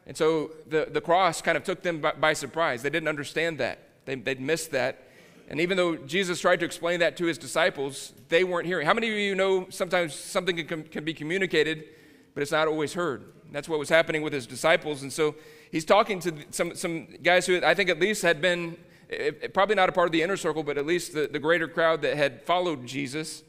And 0.08 0.16
so 0.16 0.52
the, 0.68 0.88
the 0.92 1.02
cross 1.02 1.42
kind 1.42 1.58
of 1.58 1.64
took 1.64 1.82
them 1.82 2.00
by, 2.00 2.12
by 2.12 2.34
surprise. 2.34 2.84
They 2.84 2.90
didn't 2.90 3.10
understand 3.10 3.58
that, 3.60 3.80
they, 4.06 4.16
they'd 4.16 4.42
missed 4.42 4.72
that. 4.72 5.05
And 5.48 5.62
even 5.62 5.78
though 5.78 5.96
Jesus 5.96 6.40
tried 6.40 6.60
to 6.62 6.66
explain 6.66 7.00
that 7.02 7.18
to 7.18 7.26
his 7.26 7.38
disciples, 7.38 8.14
they 8.30 8.44
weren't 8.44 8.66
hearing. 8.66 8.86
How 8.86 8.94
many 8.94 9.10
of 9.10 9.16
you 9.16 9.36
know 9.36 9.68
sometimes 9.70 10.16
something 10.16 10.56
can, 10.66 10.84
can 10.84 11.04
be 11.04 11.14
communicated, 11.14 11.86
but 12.34 12.42
it's 12.42 12.52
not 12.52 12.68
always 12.68 12.94
heard? 12.94 13.32
That's 13.52 13.70
what 13.70 13.78
was 13.78 13.90
happening 13.90 14.22
with 14.22 14.34
his 14.34 14.48
disciples. 14.48 15.04
And 15.04 15.14
so 15.14 15.36
he's 15.72 15.86
talking 15.86 16.20
to 16.22 16.34
some, 16.50 16.76
some 16.76 17.08
guys 17.22 17.46
who 17.46 17.62
I 17.64 17.76
think 17.76 17.90
at 17.90 18.00
least 18.00 18.24
had 18.24 18.42
been, 18.42 18.76
eh, 19.10 19.32
eh, 19.44 19.48
probably 19.54 19.76
not 19.76 19.88
a 19.88 19.92
part 19.92 20.08
of 20.08 20.12
the 20.12 20.24
inner 20.24 20.36
circle, 20.36 20.64
but 20.64 20.78
at 20.78 20.86
least 20.86 21.14
the, 21.14 21.28
the 21.28 21.40
greater 21.40 21.68
crowd 21.68 22.02
that 22.02 22.18
had 22.18 22.42
followed 22.42 22.86
Jesus. 22.88 23.44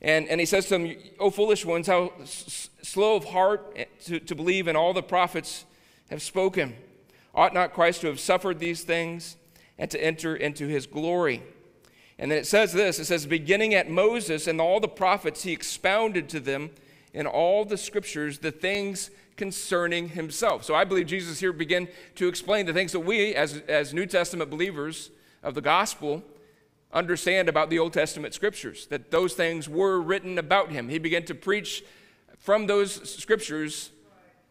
And, 0.00 0.28
and 0.28 0.40
he 0.40 0.46
says 0.46 0.66
to 0.66 0.78
them, 0.78 0.94
O 1.18 1.30
foolish 1.30 1.64
ones, 1.64 1.86
how 1.88 2.12
s- 2.22 2.70
slow 2.82 3.16
of 3.16 3.24
heart 3.24 3.72
eh, 3.76 3.84
to, 4.04 4.20
to 4.20 4.34
believe 4.34 4.68
in 4.68 4.76
all 4.76 4.92
the 4.92 5.02
prophets 5.02 5.64
have 6.08 6.22
spoken. 6.22 6.76
Ought 7.34 7.52
not 7.52 7.72
Christ 7.72 8.02
to 8.02 8.06
have 8.08 8.20
suffered 8.20 8.58
these 8.58 8.84
things? 8.84 9.36
And 9.78 9.90
to 9.90 10.02
enter 10.02 10.36
into 10.36 10.68
his 10.68 10.86
glory. 10.86 11.42
And 12.18 12.30
then 12.30 12.38
it 12.38 12.46
says 12.46 12.72
this 12.72 12.98
it 12.98 13.06
says, 13.06 13.26
beginning 13.26 13.74
at 13.74 13.90
Moses 13.90 14.46
and 14.46 14.60
all 14.60 14.80
the 14.80 14.88
prophets, 14.88 15.42
he 15.42 15.52
expounded 15.52 16.28
to 16.30 16.40
them 16.40 16.70
in 17.12 17.26
all 17.26 17.64
the 17.64 17.76
scriptures 17.76 18.38
the 18.38 18.52
things 18.52 19.10
concerning 19.36 20.10
himself. 20.10 20.64
So 20.64 20.74
I 20.74 20.84
believe 20.84 21.06
Jesus 21.06 21.40
here 21.40 21.52
began 21.52 21.88
to 22.16 22.28
explain 22.28 22.66
the 22.66 22.72
things 22.72 22.92
that 22.92 23.00
we, 23.00 23.34
as, 23.34 23.62
as 23.68 23.92
New 23.92 24.06
Testament 24.06 24.50
believers 24.50 25.10
of 25.42 25.54
the 25.54 25.60
gospel, 25.60 26.22
understand 26.92 27.48
about 27.48 27.70
the 27.70 27.78
Old 27.78 27.92
Testament 27.92 28.34
scriptures, 28.34 28.86
that 28.86 29.10
those 29.10 29.32
things 29.32 29.68
were 29.68 30.00
written 30.00 30.38
about 30.38 30.70
him. 30.70 30.88
He 30.88 30.98
began 30.98 31.24
to 31.24 31.34
preach 31.34 31.82
from 32.38 32.66
those 32.66 33.10
scriptures 33.10 33.90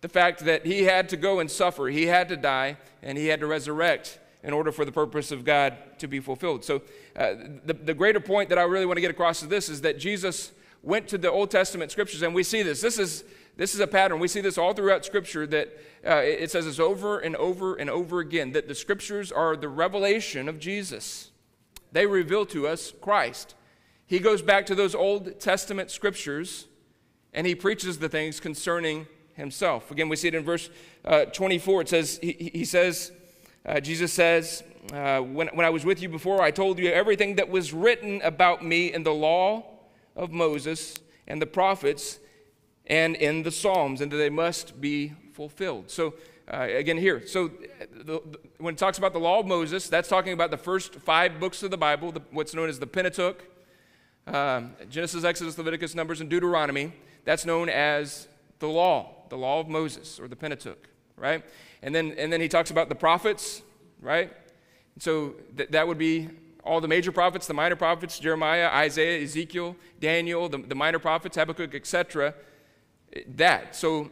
the 0.02 0.10
fact 0.10 0.44
that 0.46 0.66
he 0.66 0.84
had 0.84 1.10
to 1.10 1.18
go 1.18 1.40
and 1.40 1.50
suffer, 1.50 1.88
he 1.88 2.08
had 2.08 2.28
to 2.30 2.36
die, 2.36 2.78
and 3.04 3.18
he 3.18 3.28
had 3.28 3.40
to 3.42 3.48
resurrect 3.48 4.20
in 4.44 4.54
order 4.54 4.72
for 4.72 4.86
the 4.86 4.92
purpose 4.92 5.32
of 5.32 5.46
God 5.46 5.78
to 6.00 6.08
be 6.08 6.20
fulfilled. 6.20 6.64
So, 6.64 6.82
uh, 7.16 7.34
the, 7.66 7.74
the 7.74 7.94
greater 7.94 8.20
point 8.20 8.50
that 8.50 8.58
I 8.58 8.64
really 8.64 8.86
want 8.86 8.98
to 8.98 9.02
get 9.02 9.12
across 9.12 9.44
is 9.44 9.50
this 9.50 9.70
is 9.70 9.82
that 9.82 10.00
Jesus 10.00 10.52
went 10.84 11.08
to 11.10 11.18
the 11.18 11.32
Old 11.32 11.52
Testament 11.52 11.92
scriptures, 11.92 12.22
and 12.22 12.34
we 12.34 12.44
see 12.44 12.64
this. 12.64 12.82
This 12.82 12.98
is, 12.98 13.24
this 13.56 13.76
is 13.76 13.80
a 13.80 13.88
pattern. 13.88 14.20
We 14.20 14.28
see 14.28 14.42
this 14.42 14.58
all 14.58 14.74
throughout 14.74 15.06
Scripture 15.06 15.46
that 15.48 15.78
uh, 16.06 16.16
it 16.16 16.50
says 16.50 16.66
this 16.66 16.80
over 16.80 17.20
and 17.20 17.36
over 17.36 17.76
and 17.76 17.90
over 17.90 18.20
again 18.20 18.54
that 18.54 18.68
the 18.68 18.74
scriptures 18.74 19.32
are 19.32 19.56
the 19.56 19.70
revelation 19.70 20.50
of 20.50 20.60
Jesus. 20.60 21.30
They 21.92 22.08
reveal 22.08 22.46
to 22.48 22.68
us 22.68 22.94
Christ. 23.02 23.54
He 24.08 24.20
goes 24.20 24.42
back 24.42 24.66
to 24.66 24.76
those 24.76 24.96
Old 24.96 25.40
Testament 25.40 25.92
scriptures 25.92 26.68
and 27.34 27.48
he 27.48 27.56
preaches 27.56 28.00
the 28.00 28.10
things 28.10 28.40
concerning 28.40 29.08
himself. 29.36 29.92
Again, 29.92 30.10
we 30.10 30.16
see 30.16 30.28
it 30.28 30.36
in 30.36 30.44
verse 30.44 30.70
uh, 31.06 31.26
24. 31.26 31.82
It 31.82 31.90
says, 31.90 32.20
He, 32.22 32.52
he 32.54 32.66
says, 32.66 33.12
uh, 33.66 33.80
Jesus 33.80 34.12
says, 34.12 34.64
uh, 34.94 35.20
when, 35.20 35.48
when 35.50 35.66
I 35.66 35.70
was 35.70 35.86
with 35.86 36.02
you 36.02 36.10
before, 36.10 36.42
I 36.42 36.52
told 36.52 36.80
you 36.80 36.92
everything 36.92 37.36
that 37.36 37.50
was 37.50 37.74
written 37.74 38.22
about 38.24 38.64
me 38.64 38.94
in 38.94 39.04
the 39.04 39.14
law 39.14 39.64
of 40.16 40.32
Moses 40.32 40.98
and 41.28 41.42
the 41.42 41.46
prophets 41.46 42.20
and 42.88 43.16
in 43.16 43.44
the 43.44 43.52
Psalms, 43.52 44.02
and 44.02 44.12
that 44.12 44.18
they 44.18 44.30
must 44.30 44.82
be 44.82 45.14
fulfilled. 45.34 45.90
So, 45.90 46.16
uh, 46.52 46.68
again, 46.70 46.98
here, 46.98 47.26
so 47.26 47.50
the, 47.94 48.22
the, 48.26 48.40
when 48.58 48.74
it 48.74 48.78
talks 48.78 48.98
about 48.98 49.14
the 49.14 49.20
law 49.20 49.40
of 49.40 49.46
Moses, 49.46 49.88
that's 49.88 50.10
talking 50.10 50.34
about 50.34 50.52
the 50.52 50.58
first 50.58 50.96
five 50.96 51.40
books 51.40 51.64
of 51.64 51.72
the 51.72 51.78
Bible, 51.78 52.12
the, 52.12 52.22
what's 52.32 52.54
known 52.54 52.68
as 52.68 52.80
the 52.80 52.88
Pentateuch 52.88 53.46
um, 54.28 54.76
Genesis, 54.90 55.24
Exodus, 55.24 55.58
Leviticus, 55.58 55.96
Numbers, 55.96 56.22
and 56.22 56.30
Deuteronomy. 56.30 56.94
That's 57.26 57.46
known 57.46 57.70
as 57.70 58.28
the 58.60 58.68
law, 58.68 59.26
the 59.30 59.38
law 59.38 59.60
of 59.60 59.68
Moses, 59.68 60.20
or 60.20 60.28
the 60.28 60.36
Pentateuch, 60.36 60.90
right? 61.16 61.44
And 61.84 61.94
then, 61.94 62.14
and 62.18 62.32
then 62.32 62.42
he 62.42 62.48
talks 62.48 62.72
about 62.72 62.90
the 62.90 62.96
prophets, 62.96 63.62
right? 64.02 64.32
So 65.00 65.36
th- 65.58 65.70
that 65.70 65.88
would 65.88 65.98
be 65.98 66.30
all 66.64 66.80
the 66.80 66.88
major 66.88 67.12
prophets, 67.12 67.48
the 67.48 67.54
minor 67.54 67.76
prophets, 67.76 68.20
Jeremiah, 68.20 68.68
Isaiah, 68.68 69.22
Ezekiel, 69.24 69.76
Daniel, 70.00 70.48
the, 70.48 70.60
the 70.60 70.76
minor 70.76 71.00
prophets, 71.00 71.38
Habakkuk, 71.38 71.74
etc. 71.74 72.36
That. 73.28 73.76
So 73.76 74.12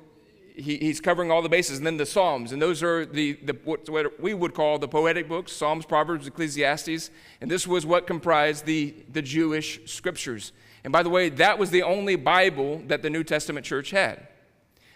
he, 0.56 0.78
he's 0.78 1.00
covering 1.00 1.32
all 1.32 1.42
the 1.42 1.50
bases. 1.50 1.78
And 1.78 1.86
then 1.86 1.98
the 1.98 2.06
Psalms, 2.06 2.52
and 2.52 2.62
those 2.62 2.84
are 2.84 3.06
the, 3.06 3.34
the 3.44 3.54
what, 3.64 3.88
what, 3.90 4.20
we 4.20 4.34
would 4.34 4.54
call 4.54 4.80
the 4.80 4.88
poetic 4.88 5.28
books 5.28 5.52
Psalms, 5.52 5.86
Proverbs, 5.86 6.28
Ecclesiastes. 6.28 7.12
And 7.42 7.50
this 7.50 7.68
was 7.68 7.86
what 7.86 8.08
comprised 8.08 8.66
the, 8.66 8.96
the 9.12 9.22
Jewish 9.22 9.80
scriptures. 9.86 10.52
And 10.84 10.92
by 10.92 11.04
the 11.04 11.10
way, 11.10 11.30
that 11.30 11.60
was 11.60 11.70
the 11.72 11.84
only 11.84 12.16
Bible 12.16 12.82
that 12.88 13.02
the 13.02 13.10
New 13.10 13.24
Testament 13.24 13.66
church 13.66 13.92
had. 13.92 14.28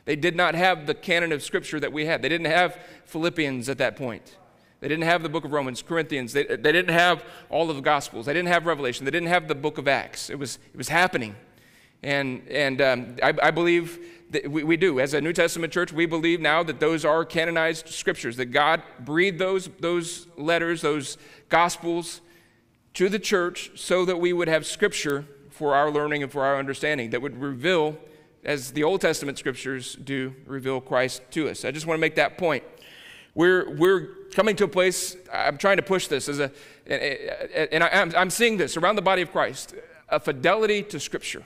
They 0.05 0.15
did 0.15 0.35
not 0.35 0.55
have 0.55 0.85
the 0.85 0.93
canon 0.93 1.31
of 1.31 1.41
scripture 1.43 1.79
that 1.79 1.93
we 1.93 2.05
had, 2.05 2.21
they 2.21 2.29
didn't 2.29 2.47
have 2.47 2.77
Philippians 3.05 3.69
at 3.69 3.77
that 3.77 3.95
point. 3.95 4.37
They 4.83 4.89
didn't 4.89 5.05
have 5.05 5.23
the 5.23 5.29
book 5.29 5.45
of 5.45 5.53
Romans, 5.53 5.81
Corinthians. 5.81 6.33
They, 6.33 6.43
they 6.43 6.73
didn't 6.73 6.89
have 6.89 7.23
all 7.49 7.69
of 7.69 7.77
the 7.77 7.81
Gospels. 7.81 8.25
They 8.25 8.33
didn't 8.33 8.49
have 8.49 8.65
Revelation. 8.65 9.05
They 9.05 9.11
didn't 9.11 9.29
have 9.29 9.47
the 9.47 9.55
book 9.55 9.77
of 9.77 9.87
Acts. 9.87 10.29
It 10.29 10.37
was, 10.37 10.59
it 10.73 10.77
was 10.77 10.89
happening. 10.89 11.37
And, 12.03 12.45
and 12.49 12.81
um, 12.81 13.15
I, 13.23 13.33
I, 13.41 13.51
believe 13.51 13.97
that 14.31 14.51
we, 14.51 14.65
we 14.65 14.75
do. 14.75 14.99
As 14.99 15.13
a 15.13 15.21
New 15.21 15.31
Testament 15.31 15.71
church, 15.71 15.93
we 15.93 16.05
believe 16.05 16.41
now 16.41 16.63
that 16.63 16.81
those 16.81 17.05
are 17.05 17.23
canonized 17.23 17.87
scriptures, 17.87 18.35
that 18.35 18.47
God 18.47 18.83
breathed 18.99 19.39
those, 19.39 19.69
those 19.79 20.27
letters, 20.35 20.81
those 20.81 21.17
Gospels 21.47 22.19
to 22.95 23.07
the 23.07 23.19
church 23.19 23.71
so 23.75 24.03
that 24.03 24.19
we 24.19 24.33
would 24.33 24.49
have 24.49 24.65
scripture 24.65 25.25
for 25.49 25.75
our 25.75 25.89
learning 25.89 26.23
and 26.23 26.31
for 26.31 26.43
our 26.43 26.59
understanding 26.59 27.11
that 27.11 27.21
would 27.21 27.39
reveal, 27.39 27.97
as 28.43 28.71
the 28.71 28.83
Old 28.83 29.01
Testament 29.01 29.37
scriptures 29.37 29.95
do, 29.95 30.35
reveal 30.45 30.81
Christ 30.81 31.21
to 31.31 31.49
us. 31.49 31.65
I 31.65 31.71
just 31.71 31.85
want 31.85 31.97
to 31.97 32.01
make 32.01 32.15
that 32.15 32.37
point. 32.37 32.63
We're, 33.35 33.75
we're 33.75 34.07
coming 34.33 34.55
to 34.57 34.65
a 34.65 34.67
place, 34.67 35.15
I'm 35.31 35.57
trying 35.57 35.77
to 35.77 35.83
push 35.83 36.07
this 36.07 36.29
as 36.29 36.39
a, 36.39 36.51
and 36.85 37.83
I, 37.83 38.21
am 38.21 38.29
seeing 38.29 38.57
this 38.57 38.77
around 38.77 38.95
the 38.95 39.01
body 39.01 39.21
of 39.21 39.31
Christ, 39.31 39.73
a 40.09 40.19
fidelity 40.19 40.83
to 40.83 40.99
Scripture. 40.99 41.43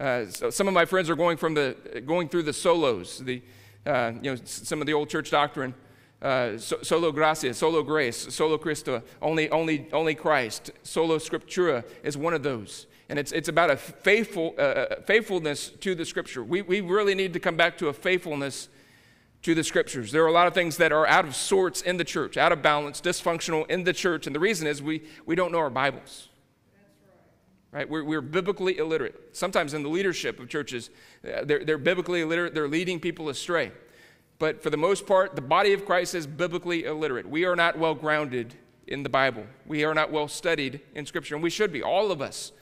Uh, 0.00 0.26
so 0.26 0.50
some 0.50 0.66
of 0.66 0.74
my 0.74 0.84
friends 0.84 1.10
are 1.10 1.16
going 1.16 1.36
from 1.36 1.54
the, 1.54 2.02
going 2.06 2.28
through 2.28 2.42
the 2.44 2.52
solos, 2.52 3.18
the, 3.18 3.42
uh, 3.86 4.12
you 4.22 4.32
know, 4.32 4.36
some 4.44 4.80
of 4.80 4.86
the 4.86 4.92
old 4.92 5.08
church 5.08 5.30
doctrine, 5.30 5.74
uh, 6.22 6.56
so, 6.56 6.78
solo 6.82 7.12
gracia, 7.12 7.52
solo 7.52 7.82
grace, 7.82 8.34
solo 8.34 8.56
Christo, 8.56 9.02
only, 9.20 9.50
only, 9.50 9.88
only 9.92 10.14
Christ, 10.14 10.70
solo 10.82 11.18
scriptura 11.18 11.84
is 12.02 12.16
one 12.16 12.32
of 12.32 12.42
those. 12.42 12.86
And 13.08 13.18
it's, 13.18 13.32
it's 13.32 13.48
about 13.48 13.70
a 13.70 13.76
faithful, 13.76 14.54
uh, 14.58 14.62
uh, 14.62 15.00
faithfulness 15.02 15.68
to 15.80 15.94
the 15.94 16.04
scripture. 16.04 16.42
We, 16.42 16.62
we 16.62 16.80
really 16.80 17.14
need 17.14 17.32
to 17.34 17.40
come 17.40 17.56
back 17.56 17.76
to 17.78 17.88
a 17.88 17.92
faithfulness 17.92 18.68
to 19.42 19.54
the 19.54 19.62
scriptures. 19.62 20.10
There 20.10 20.24
are 20.24 20.28
a 20.28 20.32
lot 20.32 20.46
of 20.46 20.54
things 20.54 20.78
that 20.78 20.90
are 20.90 21.06
out 21.06 21.26
of 21.26 21.36
sorts 21.36 21.82
in 21.82 21.98
the 21.98 22.04
church, 22.04 22.38
out 22.38 22.50
of 22.50 22.62
balance, 22.62 23.00
dysfunctional 23.02 23.70
in 23.70 23.84
the 23.84 23.92
church. 23.92 24.26
And 24.26 24.34
the 24.34 24.40
reason 24.40 24.66
is 24.66 24.82
we, 24.82 25.02
we 25.26 25.34
don't 25.34 25.52
know 25.52 25.58
our 25.58 25.70
Bibles. 25.70 26.28
Right? 27.70 27.88
We're, 27.88 28.04
we're 28.04 28.22
biblically 28.22 28.78
illiterate. 28.78 29.36
Sometimes 29.36 29.74
in 29.74 29.82
the 29.82 29.88
leadership 29.88 30.40
of 30.40 30.48
churches, 30.48 30.90
uh, 31.24 31.44
they're, 31.44 31.64
they're 31.64 31.76
biblically 31.76 32.22
illiterate, 32.22 32.54
they're 32.54 32.68
leading 32.68 33.00
people 33.00 33.28
astray. 33.28 33.72
But 34.38 34.62
for 34.62 34.70
the 34.70 34.76
most 34.76 35.06
part, 35.06 35.36
the 35.36 35.42
body 35.42 35.72
of 35.72 35.84
Christ 35.84 36.14
is 36.14 36.26
biblically 36.26 36.84
illiterate. 36.84 37.28
We 37.28 37.44
are 37.44 37.56
not 37.56 37.78
well 37.78 37.94
grounded 37.94 38.54
in 38.86 39.02
the 39.02 39.08
Bible. 39.08 39.44
We 39.66 39.84
are 39.84 39.94
not 39.94 40.10
well 40.10 40.28
studied 40.28 40.80
in 40.94 41.04
Scripture, 41.04 41.34
and 41.34 41.42
we 41.42 41.50
should 41.50 41.72
be. 41.72 41.82
All 41.82 42.10
of 42.10 42.22
us 42.22 42.52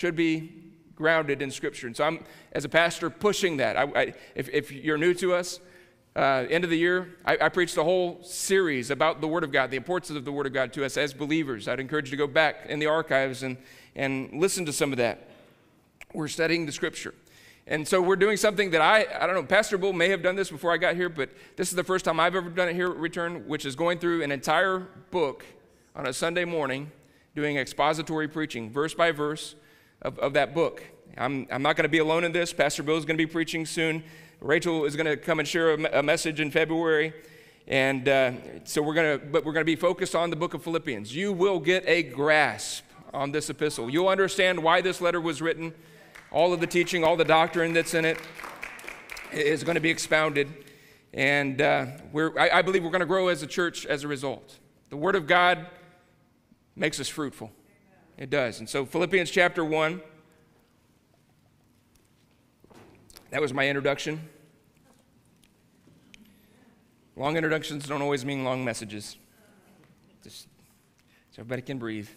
should 0.00 0.16
be 0.16 0.50
grounded 0.96 1.42
in 1.42 1.50
Scripture. 1.50 1.86
And 1.86 1.94
so 1.94 2.04
I'm, 2.04 2.24
as 2.52 2.64
a 2.64 2.70
pastor, 2.70 3.10
pushing 3.10 3.58
that. 3.58 3.76
I, 3.76 3.82
I, 3.82 4.14
if, 4.34 4.48
if 4.48 4.72
you're 4.72 4.96
new 4.96 5.12
to 5.12 5.34
us, 5.34 5.60
uh, 6.16 6.46
end 6.48 6.64
of 6.64 6.70
the 6.70 6.78
year, 6.78 7.16
I, 7.26 7.36
I, 7.38 7.48
preached 7.50 7.76
a 7.76 7.84
whole 7.84 8.22
series 8.22 8.90
about 8.90 9.20
the 9.20 9.28
Word 9.28 9.44
of 9.44 9.52
God, 9.52 9.70
the 9.70 9.76
importance 9.76 10.08
of 10.08 10.24
the 10.24 10.32
Word 10.32 10.46
of 10.46 10.54
God 10.54 10.72
to 10.72 10.86
us 10.86 10.96
as 10.96 11.12
believers. 11.12 11.68
I'd 11.68 11.80
encourage 11.80 12.06
you 12.06 12.12
to 12.12 12.16
go 12.16 12.26
back 12.26 12.64
in 12.70 12.78
the 12.78 12.86
archives 12.86 13.42
and, 13.42 13.58
and 13.94 14.32
listen 14.40 14.64
to 14.64 14.72
some 14.72 14.90
of 14.90 14.96
that. 14.96 15.28
We're 16.14 16.28
studying 16.28 16.64
the 16.64 16.72
Scripture. 16.72 17.14
And 17.66 17.86
so 17.86 18.00
we're 18.00 18.16
doing 18.16 18.38
something 18.38 18.70
that 18.70 18.80
I, 18.80 19.04
I 19.20 19.26
don't 19.26 19.34
know, 19.34 19.44
Pastor 19.44 19.76
Bull 19.76 19.92
may 19.92 20.08
have 20.08 20.22
done 20.22 20.34
this 20.34 20.48
before 20.48 20.72
I 20.72 20.78
got 20.78 20.96
here, 20.96 21.10
but 21.10 21.28
this 21.56 21.68
is 21.68 21.76
the 21.76 21.84
first 21.84 22.06
time 22.06 22.18
I've 22.18 22.34
ever 22.34 22.48
done 22.48 22.70
it 22.70 22.74
here 22.74 22.90
at 22.90 22.96
Return, 22.96 23.46
which 23.46 23.66
is 23.66 23.76
going 23.76 23.98
through 23.98 24.22
an 24.22 24.32
entire 24.32 24.78
book 25.10 25.44
on 25.94 26.06
a 26.06 26.12
Sunday 26.14 26.46
morning, 26.46 26.90
doing 27.34 27.58
expository 27.58 28.28
preaching, 28.28 28.70
verse 28.70 28.94
by 28.94 29.12
verse 29.12 29.56
of, 30.02 30.18
of 30.18 30.32
that 30.34 30.54
book. 30.54 30.82
I'm, 31.16 31.46
I'm 31.50 31.62
not 31.62 31.76
going 31.76 31.84
to 31.84 31.90
be 31.90 31.98
alone 31.98 32.24
in 32.24 32.32
this. 32.32 32.52
Pastor 32.52 32.82
Bill 32.82 32.96
is 32.96 33.04
going 33.04 33.16
to 33.16 33.26
be 33.26 33.30
preaching 33.30 33.66
soon. 33.66 34.02
Rachel 34.40 34.84
is 34.84 34.96
going 34.96 35.06
to 35.06 35.16
come 35.16 35.38
and 35.38 35.46
share 35.46 35.74
a, 35.74 35.98
a 35.98 36.02
message 36.02 36.40
in 36.40 36.50
February. 36.50 37.12
And 37.66 38.08
uh, 38.08 38.32
so 38.64 38.82
we're 38.82 38.94
going 38.94 39.18
to, 39.18 39.26
but 39.26 39.44
we're 39.44 39.52
going 39.52 39.62
to 39.62 39.72
be 39.72 39.76
focused 39.76 40.14
on 40.14 40.30
the 40.30 40.36
book 40.36 40.54
of 40.54 40.62
Philippians. 40.62 41.14
You 41.14 41.32
will 41.32 41.60
get 41.60 41.84
a 41.86 42.02
grasp 42.02 42.84
on 43.12 43.32
this 43.32 43.50
epistle. 43.50 43.90
You'll 43.90 44.08
understand 44.08 44.62
why 44.62 44.80
this 44.80 45.00
letter 45.00 45.20
was 45.20 45.42
written. 45.42 45.74
All 46.30 46.52
of 46.52 46.60
the 46.60 46.66
teaching, 46.66 47.04
all 47.04 47.16
the 47.16 47.24
doctrine 47.24 47.72
that's 47.72 47.94
in 47.94 48.04
it 48.04 48.18
is 49.32 49.62
going 49.62 49.74
to 49.74 49.80
be 49.80 49.90
expounded. 49.90 50.48
And 51.12 51.60
uh, 51.60 51.86
we're, 52.12 52.38
I, 52.38 52.58
I 52.58 52.62
believe 52.62 52.84
we're 52.84 52.90
going 52.90 53.00
to 53.00 53.06
grow 53.06 53.28
as 53.28 53.42
a 53.42 53.46
church 53.46 53.84
as 53.86 54.04
a 54.04 54.08
result. 54.08 54.58
The 54.90 54.96
Word 54.96 55.16
of 55.16 55.26
God 55.26 55.66
makes 56.76 56.98
us 57.00 57.08
fruitful. 57.08 57.50
It 58.20 58.28
does. 58.28 58.58
And 58.58 58.68
so, 58.68 58.84
Philippians 58.84 59.30
chapter 59.30 59.64
1. 59.64 60.02
That 63.30 63.40
was 63.40 63.54
my 63.54 63.66
introduction. 63.66 64.28
Long 67.16 67.36
introductions 67.36 67.88
don't 67.88 68.02
always 68.02 68.24
mean 68.26 68.44
long 68.44 68.62
messages. 68.62 69.16
Just 70.22 70.48
so 71.30 71.40
everybody 71.40 71.62
can 71.62 71.78
breathe. 71.78 72.08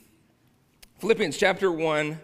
Philippians 0.99 1.37
chapter 1.37 1.71
1, 1.71 2.19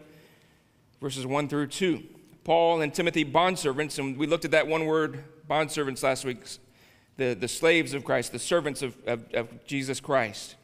verses 0.99 1.25
1 1.25 1.47
through 1.47 1.67
2. 1.67 2.03
Paul 2.43 2.81
and 2.81 2.93
Timothy, 2.93 3.23
bondservants, 3.23 3.97
and 3.97 4.17
we 4.17 4.27
looked 4.27 4.43
at 4.43 4.51
that 4.51 4.67
one 4.67 4.87
word, 4.87 5.23
bondservants, 5.49 6.03
last 6.03 6.25
week. 6.25 6.39
The, 7.15 7.33
the 7.33 7.47
slaves 7.47 7.93
of 7.93 8.03
Christ, 8.03 8.33
the 8.33 8.39
servants 8.39 8.81
of, 8.81 8.97
of, 9.07 9.33
of 9.33 9.65
Jesus 9.65 10.01
Christ. 10.01 10.55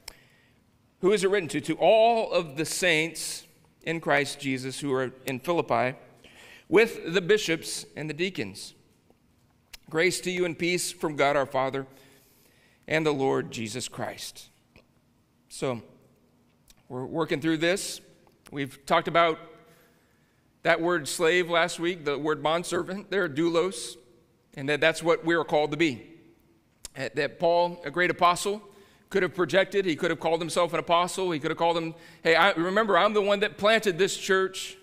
Who 1.06 1.12
is 1.12 1.24
it 1.24 1.30
written 1.30 1.48
to? 1.50 1.62
To 1.62 1.76
all 1.76 2.32
of 2.32 2.58
the 2.58 2.66
saints 2.66 3.46
in 3.84 4.02
Christ 4.02 4.40
Jesus 4.40 4.80
who 4.80 4.92
are 4.92 5.12
in 5.28 5.40
Philippi 5.40 5.96
with 6.68 7.14
the 7.14 7.22
bishops 7.22 7.86
and 7.96 8.10
the 8.10 8.14
deacons. 8.16 8.74
Grace 9.88 10.20
to 10.22 10.32
you 10.32 10.46
and 10.46 10.58
peace 10.58 10.92
from 10.92 11.16
God 11.16 11.36
our 11.36 11.46
Father 11.46 11.86
and 12.88 13.06
the 13.06 13.12
Lord 13.12 13.52
Jesus 13.52 13.88
Christ. 13.88 14.50
So, 15.48 15.84
we're 16.90 17.06
working 17.06 17.40
through 17.40 17.58
this. 17.58 18.02
We've 18.50 18.84
talked 18.88 19.08
about 19.08 19.38
that 20.64 20.82
word 20.82 21.08
slave 21.08 21.52
last 21.52 21.80
week, 21.80 22.04
the 22.04 22.18
word 22.18 22.42
bondservant, 22.42 23.12
there, 23.12 23.30
doulos, 23.30 23.96
and 24.56 24.68
that 24.70 24.82
that's 24.82 25.04
what 25.04 25.24
we 25.24 25.36
are 25.36 25.44
called 25.44 25.70
to 25.70 25.78
be. 25.78 26.02
That 26.96 27.38
Paul, 27.38 27.80
a 27.86 27.92
great 27.92 28.10
apostle, 28.10 28.64
could 29.16 29.24
have 29.24 29.34
projected. 29.34 29.86
He 29.86 29.96
could 29.96 30.10
have 30.10 30.20
called 30.20 30.42
himself 30.42 30.74
an 30.74 30.80
apostle. 30.80 31.32
He 31.32 31.40
could 31.40 31.50
have 31.50 31.58
called 31.58 31.78
him, 31.78 31.96
hey, 32.22 32.36
I, 32.36 32.52
remember, 32.52 32.98
I'm 32.98 33.14
the 33.14 33.22
one 33.22 33.40
that 33.40 33.58
planted 33.58 33.98
this 33.98 34.18
church. 34.18 34.76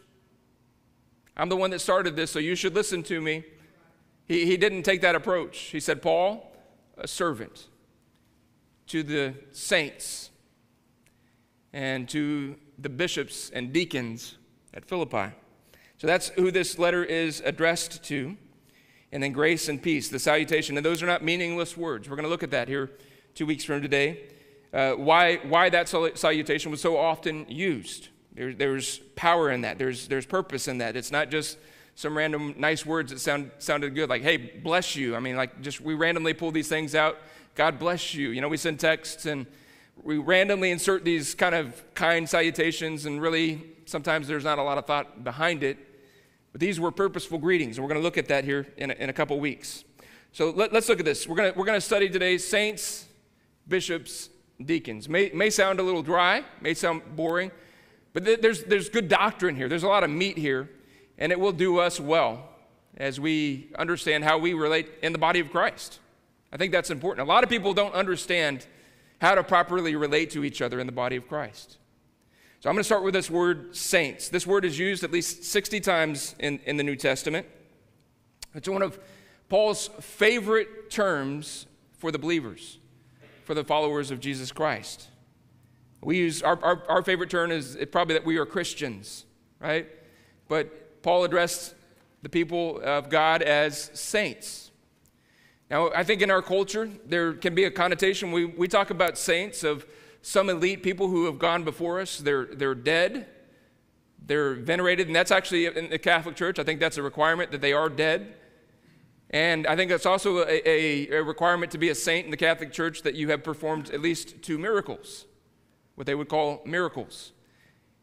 I'm 1.37 1.51
the 1.51 1.57
one 1.57 1.69
that 1.69 1.81
started 1.81 2.17
this, 2.17 2.31
so 2.31 2.39
you 2.39 2.55
should 2.55 2.75
listen 2.75 3.03
to 3.03 3.21
me. 3.21 3.45
He, 4.25 4.47
he 4.47 4.57
didn't 4.57 4.85
take 4.85 5.03
that 5.03 5.15
approach. 5.15 5.59
He 5.59 5.81
said, 5.81 6.01
Paul, 6.01 6.51
a 6.97 7.07
servant 7.07 7.67
to 8.87 9.03
the 9.03 9.35
saints 9.51 10.31
and 11.75 12.09
to 12.09 12.57
the 12.79 12.89
bishops 12.89 13.51
and 13.51 13.71
deacons 13.71 14.39
at 14.73 14.87
Philippi. 14.87 15.35
So 15.99 16.07
that's 16.07 16.31
who 16.31 16.51
this 16.51 16.79
letter 16.79 17.05
is 17.05 17.43
addressed 17.45 18.03
to. 18.05 18.35
And 19.13 19.23
then 19.23 19.33
grace 19.33 19.69
and 19.69 19.83
peace, 19.83 20.09
the 20.09 20.19
salutation. 20.19 20.79
And 20.79 20.87
those 20.87 21.03
are 21.03 21.07
not 21.07 21.23
meaningless 21.23 21.77
words. 21.77 22.09
We're 22.09 22.17
going 22.17 22.25
to 22.25 22.31
look 22.31 22.43
at 22.43 22.53
that 22.53 22.67
here 22.67 22.93
two 23.35 23.47
weeks 23.47 23.65
from 23.65 23.83
today. 23.83 24.21
uh, 24.73 24.93
why, 24.93 25.37
why 25.37 25.69
that 25.71 25.89
salutation 25.89 26.71
was 26.71 26.81
so 26.81 26.97
often 26.97 27.47
used. 27.49 28.09
There, 28.35 28.55
there's 28.55 28.99
power 29.17 29.51
in 29.51 29.63
that, 29.63 29.79
there's, 29.79 30.09
there's 30.09 30.27
purpose 30.27 30.69
in 30.69 30.79
that. 30.79 30.97
It's 30.97 31.11
not 31.11 31.31
just 31.31 31.59
some 31.95 32.17
random 32.17 32.55
nice 32.57 32.87
words 32.87 33.13
that 33.13 33.21
sound, 33.21 33.51
sounded 33.59 33.95
good, 33.95 34.09
like, 34.09 34.23
hey, 34.23 34.39
bless 34.39 34.97
you. 34.97 35.15
I 35.15 35.21
mean, 35.21 35.37
like, 35.37 35.61
just 35.61 35.81
we 35.81 35.95
randomly 35.95 36.33
pull 36.33 36.51
these 36.51 36.69
things 36.69 36.95
out. 36.95 37.19
God 37.55 37.79
bless 37.79 38.15
you. 38.15 38.31
You 38.31 38.41
know, 38.41 38.49
we 38.49 38.57
send 38.57 38.81
texts 38.81 39.27
and 39.27 39.47
we 40.03 40.17
randomly 40.17 40.71
insert 40.71 41.05
these 41.05 41.35
kind 41.35 41.55
of 41.55 41.83
kind 41.95 42.29
salutations, 42.29 43.05
and 43.05 43.21
really, 43.21 43.63
sometimes 43.85 44.27
there's 44.27 44.45
not 44.45 44.59
a 44.59 44.63
lot 44.63 44.79
of 44.79 44.87
thought 44.87 45.23
behind 45.23 45.63
it. 45.63 45.77
But 46.53 46.61
these 46.61 46.81
were 46.81 46.91
purposeful 46.91 47.39
greetings, 47.39 47.77
and 47.77 47.85
we're 47.85 47.91
going 47.91 48.01
to 48.01 48.05
look 48.05 48.17
at 48.17 48.29
that 48.29 48.45
here 48.45 48.67
in 48.79 48.91
a, 48.91 48.95
in 48.95 49.11
a 49.11 49.13
couple 49.13 49.39
weeks. 49.39 49.85
So 50.33 50.51
let, 50.51 50.75
us 50.75 50.89
look 50.89 50.99
at 50.99 51.05
this. 51.05 51.29
We're 51.29 51.37
going 51.37 51.53
we're 51.55 51.67
to 51.67 51.81
study 51.81 52.09
today 52.09 52.39
saints, 52.39 53.07
bishops, 53.73 54.29
deacons. 54.63 55.09
May, 55.09 55.31
may 55.35 55.49
sound 55.49 55.81
a 55.81 55.83
little 55.83 56.03
dry, 56.03 56.45
may 56.61 56.75
sound 56.75 57.17
boring, 57.17 57.51
but 58.13 58.27
th- 58.27 58.43
there's, 58.43 58.65
there's 58.65 58.91
good 58.91 59.09
doctrine 59.09 59.57
here. 59.57 59.67
There's 59.67 59.83
a 59.83 59.89
lot 59.89 60.05
of 60.05 60.11
meat 60.11 60.37
here, 60.37 60.69
and 61.17 61.33
it 61.33 61.41
will 61.41 61.53
do 61.53 61.79
us 61.79 61.99
well 61.99 62.51
as 62.99 63.19
we 63.19 63.71
understand 63.79 64.25
how 64.25 64.37
we 64.37 64.53
relate 64.53 64.91
in 65.03 65.13
the 65.13 65.19
body 65.19 65.41
of 65.41 65.51
Christ. 65.51 66.01
I 66.53 66.59
think 66.59 66.71
that's 66.71 66.91
important. 66.91 67.27
A 67.27 67.29
lot 67.29 67.45
of 67.45 67.49
people 67.49 67.73
don't 67.73 67.95
understand 67.95 68.67
how 69.23 69.35
to 69.35 69.43
properly 69.43 69.97
relate 69.97 70.29
to 70.33 70.45
each 70.45 70.61
other 70.61 70.79
in 70.79 70.85
the 70.87 70.93
body 70.93 71.17
of 71.17 71.27
Christ. 71.27 71.79
So 72.61 72.69
I'm 72.69 72.75
going 72.75 72.81
to 72.81 72.85
start 72.85 73.03
with 73.03 73.15
this 73.15 73.31
word 73.31 73.75
saints. 73.75 74.29
This 74.29 74.47
word 74.47 74.67
is 74.67 74.79
used 74.79 75.03
at 75.03 75.11
least 75.11 75.45
60 75.45 75.81
times 75.81 76.35
in, 76.39 76.61
in 76.67 76.77
the 76.77 76.85
New 76.85 76.97
Testament. 76.97 77.47
It's 78.55 78.69
one 78.69 78.83
of 78.83 79.01
Paul's 79.49 79.89
favorite 80.01 80.91
terms 80.91 81.67
for 81.97 82.13
the 82.13 82.19
believers, 82.19 82.79
for 83.45 83.55
the 83.55 83.65
followers 83.65 84.11
of 84.11 84.21
Jesus 84.21 84.53
Christ. 84.53 85.09
We 86.03 86.19
use 86.19 86.43
our, 86.43 86.63
our, 86.65 86.83
our 86.89 87.03
favorite 87.03 87.31
term 87.31 87.51
is 87.51 87.77
probably 87.93 88.15
that 88.15 88.25
we 88.25 88.37
are 88.39 88.47
Christians, 88.47 89.25
right? 89.61 89.87
But 90.49 91.03
Paul 91.03 91.25
addressed 91.25 91.75
the 92.23 92.29
people 92.29 92.81
of 92.83 93.09
God 93.09 93.43
as 93.43 93.91
saints. 93.95 94.71
Now, 95.71 95.91
I 95.93 96.05
think 96.05 96.21
in 96.21 96.31
our 96.31 96.43
culture, 96.43 96.91
there 97.07 97.33
can 97.33 97.55
be 97.55 97.65
a 97.65 97.71
connotation. 97.71 98.33
We, 98.33 98.45
we 98.45 98.69
talk 98.69 98.91
about 98.91 99.17
saints 99.17 99.65
of 99.65 99.87
some 100.21 100.51
elite 100.51 100.83
people 100.83 101.09
who 101.09 101.27
have 101.27 101.39
gone 101.39 101.65
before 101.65 102.01
us. 102.01 102.19
They're, 102.19 102.47
they're 102.47 102.75
dead, 102.75 103.27
they're 104.25 104.55
venerated, 104.55 105.07
and 105.07 105.17
that's 105.17 105.31
actually 105.31 105.67
in 105.67 105.91
the 105.91 105.99
Catholic 105.99 106.37
Church. 106.37 106.59
I 106.59 106.65
think 106.65 106.79
that's 106.79 106.99
a 106.99 107.03
requirement 107.03 107.51
that 107.53 107.61
they 107.61 107.73
are 107.73 107.89
dead. 107.89 108.35
And 109.33 109.67
I 109.67 109.77
think 109.77 109.91
that's 109.91 110.05
also 110.05 110.41
a, 110.41 110.69
a, 110.69 111.09
a, 111.11 111.25
requirement 111.25 111.73
to 111.73 111.79
be 111.79 111.89
a 111.89 111.95
saint 111.95 112.27
in 112.27 112.31
the 112.31 112.37
Catholic 112.37 112.71
Church 112.71 113.03
that 113.03 113.15
you 113.15 113.31
have 113.31 113.43
performed 113.43 113.91
at 113.91 114.03
least 114.03 114.43
two 114.43 114.59
miracles, 114.59 115.25
what 115.95 116.07
they 116.07 116.15
would 116.15 116.29
call 116.29 116.61
miracles. 116.67 117.33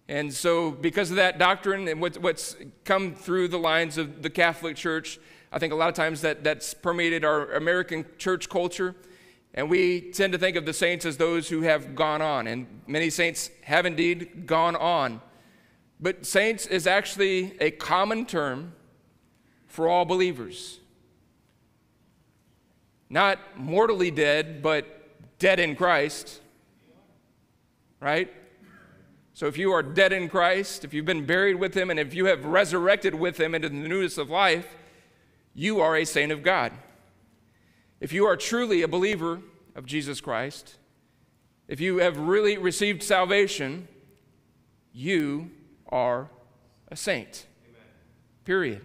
And 0.08 0.34
so, 0.34 0.72
because 0.72 1.12
of 1.12 1.18
that 1.18 1.38
doctrine 1.38 1.88
and 1.88 2.02
what, 2.02 2.18
what's 2.18 2.56
come 2.84 3.14
through 3.14 3.50
the 3.50 3.60
lines 3.60 4.00
of 4.00 4.24
the 4.24 4.30
Catholic 4.32 4.76
Church, 4.76 5.20
I 5.52 5.60
think 5.60 5.72
a 5.72 5.76
lot 5.76 5.88
of 5.88 5.94
times 5.94 6.22
that, 6.22 6.44
that's 6.44 6.74
permeated 6.74 7.24
our 7.24 7.54
American 7.54 8.06
church 8.18 8.50
culture. 8.50 8.96
And 9.54 9.70
we 9.70 10.12
tend 10.12 10.34
to 10.34 10.40
think 10.40 10.56
of 10.56 10.66
the 10.66 10.74
saints 10.74 11.06
as 11.06 11.18
those 11.18 11.48
who 11.48 11.62
have 11.62 11.96
gone 11.96 12.24
on, 12.24 12.48
and 12.48 12.66
many 12.88 13.12
saints 13.12 13.52
have 13.64 13.86
indeed 13.86 14.48
gone 14.48 14.76
on. 14.76 15.22
But 16.00 16.26
saints 16.26 16.66
is 16.66 16.88
actually 16.88 17.60
a 17.60 17.70
common 17.70 18.26
term 18.26 18.74
for 19.68 19.88
all 19.88 20.06
believers. 20.06 20.80
Not 23.10 23.40
mortally 23.58 24.12
dead, 24.12 24.62
but 24.62 24.86
dead 25.40 25.60
in 25.60 25.76
Christ, 25.76 26.42
right? 28.00 28.32
So 29.34 29.48
if 29.48 29.58
you 29.58 29.72
are 29.72 29.82
dead 29.82 30.12
in 30.12 30.28
Christ, 30.30 30.84
if 30.84 30.94
you've 30.94 31.06
been 31.06 31.26
buried 31.26 31.56
with 31.56 31.74
Him, 31.76 31.90
and 31.90 32.00
if 32.00 32.14
you 32.14 32.26
have 32.26 32.46
resurrected 32.46 33.16
with 33.16 33.40
Him 33.40 33.56
into 33.56 33.70
the 33.70 33.76
newness 33.76 34.18
of 34.18 34.30
life, 34.30 34.76
you 35.56 35.80
are 35.80 35.96
a 35.96 36.06
saint 36.06 36.32
of 36.32 36.44
God. 36.44 36.74
If 38.00 38.14
you 38.14 38.26
are 38.26 38.36
truly 38.36 38.82
a 38.82 38.88
believer 38.88 39.40
of 39.76 39.86
Jesus 39.86 40.22
Christ, 40.22 40.76
if 41.68 41.80
you 41.80 41.98
have 41.98 42.18
really 42.18 42.58
received 42.58 43.02
salvation, 43.02 43.88
you 44.94 45.52
are 45.88 46.30
a 46.90 46.96
saint. 46.96 47.46
Amen. 47.66 47.82
Period. 48.46 48.82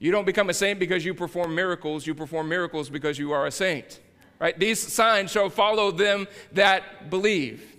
You 0.00 0.10
don't 0.10 0.24
become 0.24 0.48
a 0.48 0.54
saint 0.54 0.80
because 0.80 1.04
you 1.04 1.14
perform 1.14 1.54
miracles, 1.54 2.06
you 2.06 2.14
perform 2.14 2.48
miracles 2.48 2.88
because 2.88 3.18
you 3.18 3.32
are 3.32 3.46
a 3.46 3.50
saint. 3.50 4.00
Right? 4.40 4.58
These 4.58 4.80
signs 4.92 5.30
shall 5.30 5.50
follow 5.50 5.90
them 5.90 6.26
that 6.52 7.10
believe. 7.10 7.76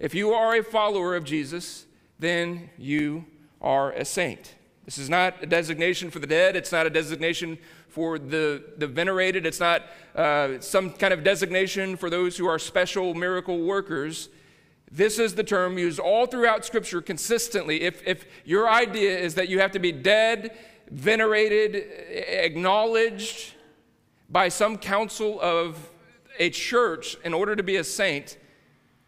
If 0.00 0.14
you 0.14 0.32
are 0.32 0.56
a 0.56 0.64
follower 0.64 1.14
of 1.14 1.22
Jesus, 1.22 1.86
then 2.18 2.70
you 2.76 3.24
are 3.60 3.92
a 3.92 4.04
saint. 4.04 4.56
This 4.84 4.98
is 4.98 5.08
not 5.08 5.42
a 5.42 5.46
designation 5.46 6.10
for 6.10 6.18
the 6.18 6.26
dead. 6.26 6.56
It's 6.56 6.72
not 6.72 6.86
a 6.86 6.90
designation 6.90 7.56
for 7.88 8.18
the, 8.18 8.64
the 8.78 8.88
venerated. 8.88 9.46
It's 9.46 9.60
not 9.60 9.82
uh, 10.16 10.58
some 10.60 10.90
kind 10.90 11.12
of 11.12 11.22
designation 11.22 11.96
for 11.96 12.10
those 12.10 12.36
who 12.36 12.48
are 12.48 12.58
special 12.58 13.14
miracle 13.14 13.62
workers. 13.62 14.28
This 14.90 15.18
is 15.18 15.34
the 15.34 15.44
term 15.44 15.78
used 15.78 16.00
all 16.00 16.26
throughout 16.26 16.64
Scripture 16.64 17.00
consistently. 17.00 17.82
If, 17.82 18.04
if 18.06 18.24
your 18.44 18.68
idea 18.68 19.16
is 19.16 19.34
that 19.34 19.48
you 19.48 19.60
have 19.60 19.72
to 19.72 19.78
be 19.78 19.92
dead, 19.92 20.56
venerated, 20.90 21.74
acknowledged 21.74 23.54
by 24.28 24.48
some 24.48 24.76
council 24.76 25.40
of 25.40 25.90
a 26.38 26.50
church 26.50 27.16
in 27.24 27.34
order 27.34 27.56
to 27.56 27.62
be 27.62 27.76
a 27.76 27.84
saint, 27.84 28.36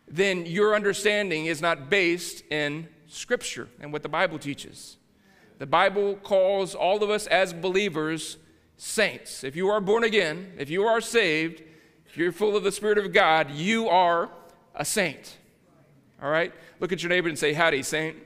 then 0.09 0.47
your 0.47 0.75
understanding 0.75 1.47
is 1.47 1.63
not 1.63 1.89
based 1.89 2.43
in 2.51 2.89
Scripture 3.07 3.69
and 3.81 3.93
what 3.93 4.03
the 4.03 4.09
Bible 4.09 4.39
teaches. 4.39 4.97
The 5.59 5.67
Bible 5.67 6.17
calls 6.17 6.75
all 6.75 7.03
of 7.03 7.11
us 7.11 7.27
as 7.27 7.53
believers 7.53 8.39
saints. 8.77 9.45
If 9.45 9.55
you 9.57 9.69
are 9.69 9.81
born 9.81 10.05
again, 10.05 10.53
if 10.59 10.71
you 10.71 10.85
are 10.85 11.01
saved, 11.01 11.63
if 12.07 12.17
you're 12.17 12.33
full 12.33 12.57
of 12.57 12.65
the 12.65 12.73
Spirit 12.73 12.99
of 12.99 13.13
God, 13.13 13.51
you 13.51 13.89
are 13.89 14.31
a 14.75 14.85
saint. 14.85 15.37
All 16.23 16.31
right? 16.31 16.53
Look 16.81 16.93
at 16.93 17.03
your 17.03 17.11
neighbor 17.11 17.29
and 17.29 17.39
say, 17.39 17.53
Howdy, 17.53 17.83
saint. 17.83 18.17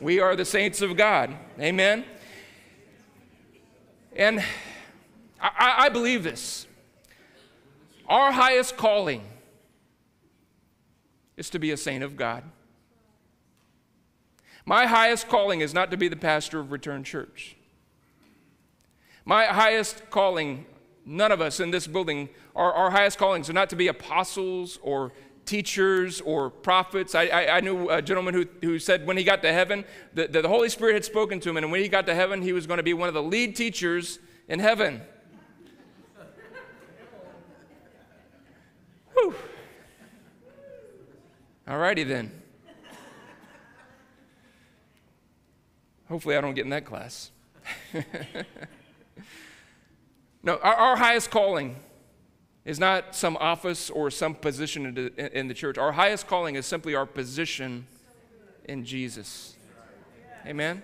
We 0.00 0.20
are 0.20 0.34
the 0.34 0.44
saints 0.44 0.80
of 0.80 0.96
God. 0.96 1.36
Amen? 1.60 2.04
And 4.14 4.44
I, 5.40 5.74
I 5.78 5.88
believe 5.88 6.22
this. 6.22 6.66
Our 8.08 8.32
highest 8.32 8.76
calling 8.76 9.22
is 11.36 11.48
to 11.50 11.58
be 11.58 11.70
a 11.70 11.76
saint 11.76 12.04
of 12.04 12.16
God. 12.16 12.44
My 14.64 14.86
highest 14.86 15.28
calling 15.28 15.60
is 15.60 15.74
not 15.74 15.90
to 15.90 15.96
be 15.96 16.08
the 16.08 16.16
pastor 16.16 16.60
of 16.60 16.70
Return 16.70 17.04
Church. 17.04 17.56
My 19.24 19.46
highest 19.46 20.10
calling, 20.10 20.66
none 21.04 21.32
of 21.32 21.40
us 21.40 21.58
in 21.58 21.70
this 21.70 21.86
building, 21.86 22.28
our, 22.54 22.72
our 22.72 22.90
highest 22.90 23.18
callings 23.18 23.48
are 23.48 23.54
not 23.54 23.70
to 23.70 23.76
be 23.76 23.88
apostles 23.88 24.78
or 24.82 25.12
teachers 25.44 26.20
or 26.20 26.50
prophets. 26.50 27.14
I, 27.14 27.24
I, 27.26 27.56
I, 27.56 27.60
knew 27.60 27.88
a 27.90 28.00
gentleman 28.00 28.34
who, 28.34 28.46
who 28.62 28.78
said 28.78 29.06
when 29.06 29.16
he 29.16 29.24
got 29.24 29.42
to 29.42 29.52
heaven, 29.52 29.84
the, 30.14 30.28
the 30.28 30.46
Holy 30.46 30.68
Spirit 30.68 30.94
had 30.94 31.04
spoken 31.04 31.40
to 31.40 31.50
him, 31.50 31.56
and 31.56 31.70
when 31.70 31.80
he 31.80 31.88
got 31.88 32.06
to 32.06 32.14
heaven, 32.14 32.42
he 32.42 32.52
was 32.52 32.66
going 32.66 32.78
to 32.78 32.82
be 32.82 32.94
one 32.94 33.08
of 33.08 33.14
the 33.14 33.22
lead 33.22 33.56
teachers 33.56 34.18
in 34.48 34.58
heaven. 34.58 35.02
Whew. 39.14 39.34
All 41.68 41.78
righty 41.78 42.04
then. 42.04 42.30
Hopefully, 46.08 46.36
I 46.36 46.40
don't 46.40 46.54
get 46.54 46.64
in 46.64 46.70
that 46.70 46.84
class. 46.84 47.30
No, 50.42 50.56
our, 50.56 50.74
our 50.74 50.96
highest 50.96 51.30
calling 51.30 51.76
is 52.64 52.78
not 52.78 53.14
some 53.14 53.36
office 53.38 53.90
or 53.90 54.10
some 54.10 54.34
position 54.34 55.10
in 55.16 55.48
the, 55.48 55.54
church. 55.54 55.78
Our 55.78 55.92
highest 55.92 56.26
calling 56.26 56.54
is 56.54 56.64
simply 56.64 56.94
our 56.94 57.06
position 57.06 57.86
in 58.64 58.84
Jesus. 58.84 59.56
Amen? 60.46 60.82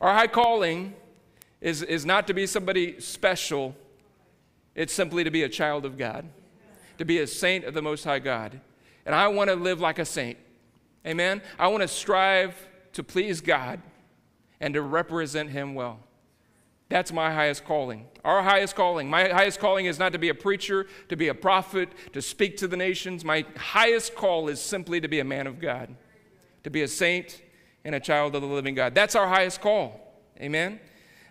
Our 0.00 0.12
high 0.12 0.26
calling 0.26 0.94
is, 1.60 1.82
is 1.82 2.04
not 2.04 2.26
to 2.26 2.34
be 2.34 2.46
somebody 2.46 3.00
special, 3.00 3.74
it's 4.74 4.92
simply 4.92 5.24
to 5.24 5.30
be 5.30 5.42
a 5.42 5.48
child 5.48 5.84
of 5.84 5.96
God, 5.96 6.26
to 6.98 7.04
be 7.04 7.18
a 7.18 7.26
saint 7.26 7.64
of 7.64 7.74
the 7.74 7.82
Most 7.82 8.04
High 8.04 8.20
God. 8.20 8.60
And 9.06 9.14
I 9.14 9.28
want 9.28 9.48
to 9.48 9.56
live 9.56 9.80
like 9.80 9.98
a 9.98 10.04
saint. 10.04 10.38
Amen? 11.06 11.40
I 11.58 11.68
want 11.68 11.82
to 11.82 11.88
strive 11.88 12.54
to 12.92 13.02
please 13.02 13.40
God 13.40 13.80
and 14.60 14.74
to 14.74 14.82
represent 14.82 15.50
Him 15.50 15.74
well. 15.74 16.00
That's 16.88 17.12
my 17.12 17.32
highest 17.32 17.64
calling. 17.64 18.06
Our 18.24 18.42
highest 18.42 18.74
calling. 18.74 19.10
My 19.10 19.28
highest 19.28 19.60
calling 19.60 19.86
is 19.86 19.98
not 19.98 20.12
to 20.12 20.18
be 20.18 20.30
a 20.30 20.34
preacher, 20.34 20.86
to 21.10 21.16
be 21.16 21.28
a 21.28 21.34
prophet, 21.34 21.90
to 22.14 22.22
speak 22.22 22.56
to 22.58 22.68
the 22.68 22.76
nations. 22.76 23.24
My 23.24 23.44
highest 23.56 24.14
call 24.14 24.48
is 24.48 24.60
simply 24.60 25.00
to 25.00 25.08
be 25.08 25.20
a 25.20 25.24
man 25.24 25.46
of 25.46 25.60
God, 25.60 25.94
to 26.64 26.70
be 26.70 26.82
a 26.82 26.88
saint 26.88 27.42
and 27.84 27.94
a 27.94 28.00
child 28.00 28.34
of 28.34 28.42
the 28.42 28.48
living 28.48 28.74
God. 28.74 28.94
That's 28.94 29.14
our 29.14 29.28
highest 29.28 29.60
call. 29.60 30.00
Amen? 30.40 30.80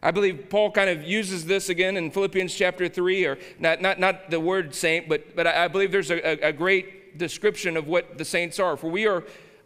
I 0.01 0.11
believe 0.11 0.47
Paul 0.49 0.71
kind 0.71 0.91
of 0.91 1.03
uses 1.03 1.45
this 1.45 1.69
again 1.69 1.97
in 1.97 2.11
Philippians 2.11 2.53
chapter 2.53 2.87
3, 2.87 3.25
or 3.25 3.39
not, 3.59 3.81
not, 3.81 3.99
not 3.99 4.29
the 4.29 4.39
word 4.39 4.75
saint, 4.75 5.09
but, 5.09 5.35
but 5.35 5.47
I 5.47 5.67
believe 5.67 5.91
there's 5.91 6.11
a, 6.11 6.47
a 6.47 6.53
great 6.53 7.17
description 7.17 7.75
of 7.75 7.87
what 7.87 8.19
the 8.19 8.25
saints 8.25 8.59
are. 8.59 8.77
For 8.77 8.91
we 8.91 9.07
are 9.07 9.23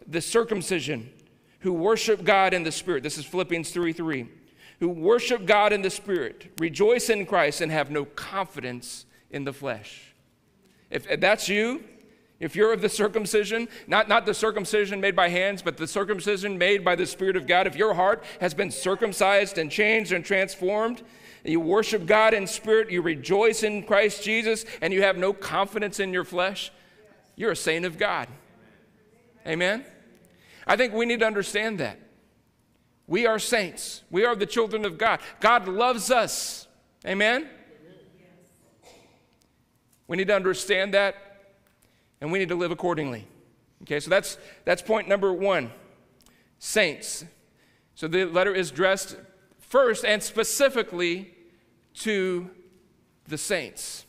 the 0.07 0.21
circumcision 0.21 1.11
who 1.59 1.73
worship 1.73 2.23
God 2.23 2.53
in 2.53 2.63
the 2.63 2.71
Spirit. 2.71 3.03
This 3.03 3.17
is 3.17 3.25
Philippians 3.25 3.71
3 3.71 3.91
3. 3.91 4.27
Who 4.81 4.89
worship 4.89 5.45
God 5.45 5.71
in 5.71 5.83
the 5.83 5.89
Spirit, 5.89 6.51
rejoice 6.59 7.09
in 7.09 7.25
Christ, 7.25 7.61
and 7.61 7.71
have 7.71 7.89
no 7.91 8.03
confidence 8.03 9.05
in 9.29 9.45
the 9.45 9.53
flesh. 9.53 10.13
If, 10.89 11.21
that's 11.21 11.47
you, 11.47 11.83
if 12.39 12.55
you're 12.55 12.73
of 12.73 12.81
the 12.81 12.89
circumcision, 12.89 13.67
not, 13.85 14.09
not 14.09 14.25
the 14.25 14.33
circumcision 14.33 14.99
made 14.99 15.15
by 15.15 15.29
hands, 15.29 15.61
but 15.61 15.77
the 15.77 15.87
circumcision 15.87 16.57
made 16.57 16.83
by 16.83 16.95
the 16.95 17.05
Spirit 17.05 17.35
of 17.35 17.45
God, 17.45 17.67
if 17.67 17.75
your 17.75 17.93
heart 17.93 18.23
has 18.39 18.55
been 18.55 18.71
circumcised 18.71 19.59
and 19.59 19.69
changed 19.69 20.11
and 20.11 20.25
transformed, 20.25 21.03
and 21.43 21.51
you 21.51 21.59
worship 21.59 22.07
God 22.07 22.33
in 22.33 22.47
spirit, 22.47 22.89
you 22.89 23.03
rejoice 23.03 23.61
in 23.61 23.83
Christ 23.83 24.23
Jesus, 24.23 24.65
and 24.81 24.91
you 24.91 25.03
have 25.03 25.15
no 25.15 25.31
confidence 25.31 25.99
in 25.99 26.11
your 26.11 26.23
flesh, 26.23 26.71
you're 27.35 27.51
a 27.51 27.55
saint 27.55 27.85
of 27.85 27.99
God. 27.99 28.27
Amen? 29.45 29.85
I 30.65 30.75
think 30.75 30.93
we 30.93 31.05
need 31.05 31.19
to 31.19 31.27
understand 31.27 31.79
that. 31.79 31.99
We 33.11 33.25
are 33.25 33.39
saints, 33.39 34.03
we 34.09 34.23
are 34.23 34.37
the 34.37 34.45
children 34.45 34.85
of 34.85 34.97
God. 34.97 35.19
God 35.41 35.67
loves 35.67 36.11
us. 36.11 36.65
Amen? 37.05 37.45
We 40.07 40.15
need 40.15 40.27
to 40.27 40.33
understand 40.33 40.93
that 40.93 41.15
and 42.21 42.31
we 42.31 42.39
need 42.39 42.47
to 42.47 42.55
live 42.55 42.71
accordingly. 42.71 43.27
Okay, 43.81 43.99
so 43.99 44.09
that's, 44.09 44.37
that's 44.63 44.81
point 44.81 45.09
number 45.09 45.33
one 45.33 45.71
saints. 46.57 47.25
So 47.95 48.07
the 48.07 48.23
letter 48.23 48.55
is 48.55 48.71
addressed 48.71 49.17
first 49.59 50.05
and 50.05 50.23
specifically 50.23 51.33
to 51.95 52.49
the 53.27 53.37
saints. 53.37 54.05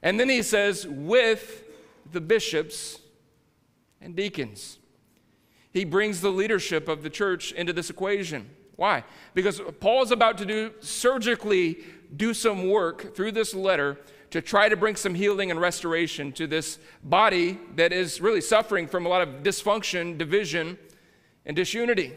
And 0.00 0.20
then 0.20 0.28
he 0.28 0.42
says, 0.42 0.86
with 0.86 1.64
the 2.12 2.20
bishops 2.20 3.00
and 4.00 4.14
deacons. 4.14 4.78
He 5.74 5.84
brings 5.84 6.20
the 6.20 6.30
leadership 6.30 6.88
of 6.88 7.02
the 7.02 7.10
church 7.10 7.50
into 7.52 7.72
this 7.72 7.90
equation. 7.90 8.48
Why? 8.76 9.02
Because 9.34 9.60
Paul 9.80 10.04
is 10.04 10.12
about 10.12 10.38
to 10.38 10.46
do 10.46 10.72
surgically 10.80 11.78
do 12.16 12.32
some 12.32 12.70
work 12.70 13.14
through 13.16 13.32
this 13.32 13.54
letter 13.54 13.98
to 14.30 14.40
try 14.40 14.68
to 14.68 14.76
bring 14.76 14.94
some 14.94 15.16
healing 15.16 15.50
and 15.50 15.60
restoration 15.60 16.30
to 16.32 16.46
this 16.46 16.78
body 17.02 17.58
that 17.74 17.92
is 17.92 18.20
really 18.20 18.40
suffering 18.40 18.86
from 18.86 19.04
a 19.04 19.08
lot 19.08 19.22
of 19.22 19.42
dysfunction, 19.42 20.16
division, 20.16 20.78
and 21.44 21.56
disunity. 21.56 22.12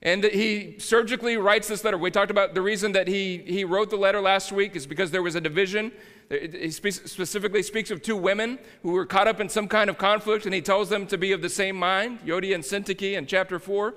And 0.00 0.22
he 0.22 0.78
surgically 0.78 1.36
writes 1.36 1.66
this 1.66 1.82
letter. 1.82 1.98
We 1.98 2.12
talked 2.12 2.30
about 2.30 2.54
the 2.54 2.62
reason 2.62 2.92
that 2.92 3.08
he, 3.08 3.38
he 3.38 3.64
wrote 3.64 3.90
the 3.90 3.96
letter 3.96 4.20
last 4.20 4.52
week 4.52 4.76
is 4.76 4.86
because 4.86 5.10
there 5.10 5.22
was 5.22 5.34
a 5.34 5.40
division. 5.40 5.90
He 6.30 6.70
specifically 6.70 7.62
speaks 7.62 7.90
of 7.90 8.02
two 8.02 8.16
women 8.16 8.58
who 8.82 8.92
were 8.92 9.06
caught 9.06 9.26
up 9.26 9.40
in 9.40 9.48
some 9.48 9.66
kind 9.66 9.88
of 9.88 9.96
conflict, 9.96 10.44
and 10.44 10.54
he 10.54 10.60
tells 10.60 10.90
them 10.90 11.06
to 11.06 11.16
be 11.16 11.32
of 11.32 11.40
the 11.40 11.48
same 11.48 11.76
mind, 11.76 12.20
Euodia 12.26 12.54
and 12.54 12.62
Syntyche 12.62 13.16
in 13.16 13.26
chapter 13.26 13.58
4. 13.58 13.94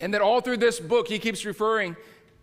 And 0.00 0.12
that 0.12 0.20
all 0.20 0.42
through 0.42 0.58
this 0.58 0.78
book, 0.78 1.08
he 1.08 1.18
keeps 1.18 1.46
referring 1.46 1.96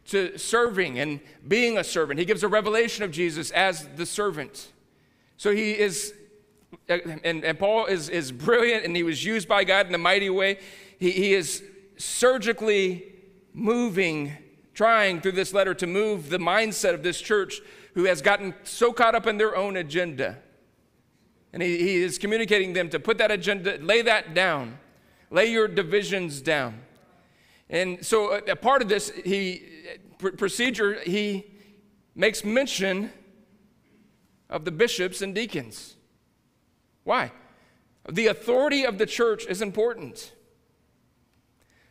to 0.05 0.37
serving 0.37 0.99
and 0.99 1.19
being 1.47 1.77
a 1.77 1.83
servant. 1.83 2.19
He 2.19 2.25
gives 2.25 2.43
a 2.43 2.47
revelation 2.47 3.03
of 3.03 3.11
Jesus 3.11 3.51
as 3.51 3.87
the 3.95 4.05
servant. 4.05 4.71
So 5.37 5.53
he 5.53 5.71
is, 5.71 6.13
uh, 6.89 6.97
and, 7.23 7.43
and 7.43 7.57
Paul 7.57 7.85
is, 7.85 8.09
is 8.09 8.31
brilliant 8.31 8.85
and 8.85 8.95
he 8.95 9.03
was 9.03 9.23
used 9.23 9.47
by 9.47 9.63
God 9.63 9.87
in 9.87 9.95
a 9.95 9.99
mighty 9.99 10.29
way. 10.29 10.59
He, 10.99 11.11
he 11.11 11.33
is 11.33 11.63
surgically 11.97 13.03
moving, 13.53 14.33
trying 14.73 15.21
through 15.21 15.33
this 15.33 15.53
letter 15.53 15.73
to 15.75 15.87
move 15.87 16.29
the 16.29 16.39
mindset 16.39 16.93
of 16.93 17.03
this 17.03 17.21
church 17.21 17.61
who 17.93 18.05
has 18.05 18.21
gotten 18.21 18.53
so 18.63 18.91
caught 18.91 19.15
up 19.15 19.27
in 19.27 19.37
their 19.37 19.55
own 19.55 19.77
agenda. 19.77 20.37
And 21.51 21.61
he, 21.61 21.77
he 21.77 21.95
is 21.97 22.17
communicating 22.17 22.73
them 22.73 22.89
to 22.89 22.99
put 22.99 23.17
that 23.19 23.31
agenda, 23.31 23.77
lay 23.77 24.01
that 24.01 24.33
down, 24.33 24.79
lay 25.29 25.51
your 25.51 25.67
divisions 25.67 26.41
down. 26.41 26.81
And 27.69 28.03
so, 28.05 28.33
a, 28.33 28.51
a 28.51 28.55
part 28.55 28.81
of 28.81 28.89
this, 28.89 29.11
he 29.23 29.63
procedure, 30.31 30.99
he 31.01 31.45
makes 32.15 32.43
mention 32.43 33.11
of 34.49 34.65
the 34.65 34.71
bishops 34.71 35.21
and 35.21 35.33
deacons. 35.33 35.95
Why? 37.03 37.31
The 38.09 38.27
authority 38.27 38.85
of 38.85 38.97
the 38.97 39.05
church 39.05 39.45
is 39.47 39.61
important. 39.61 40.33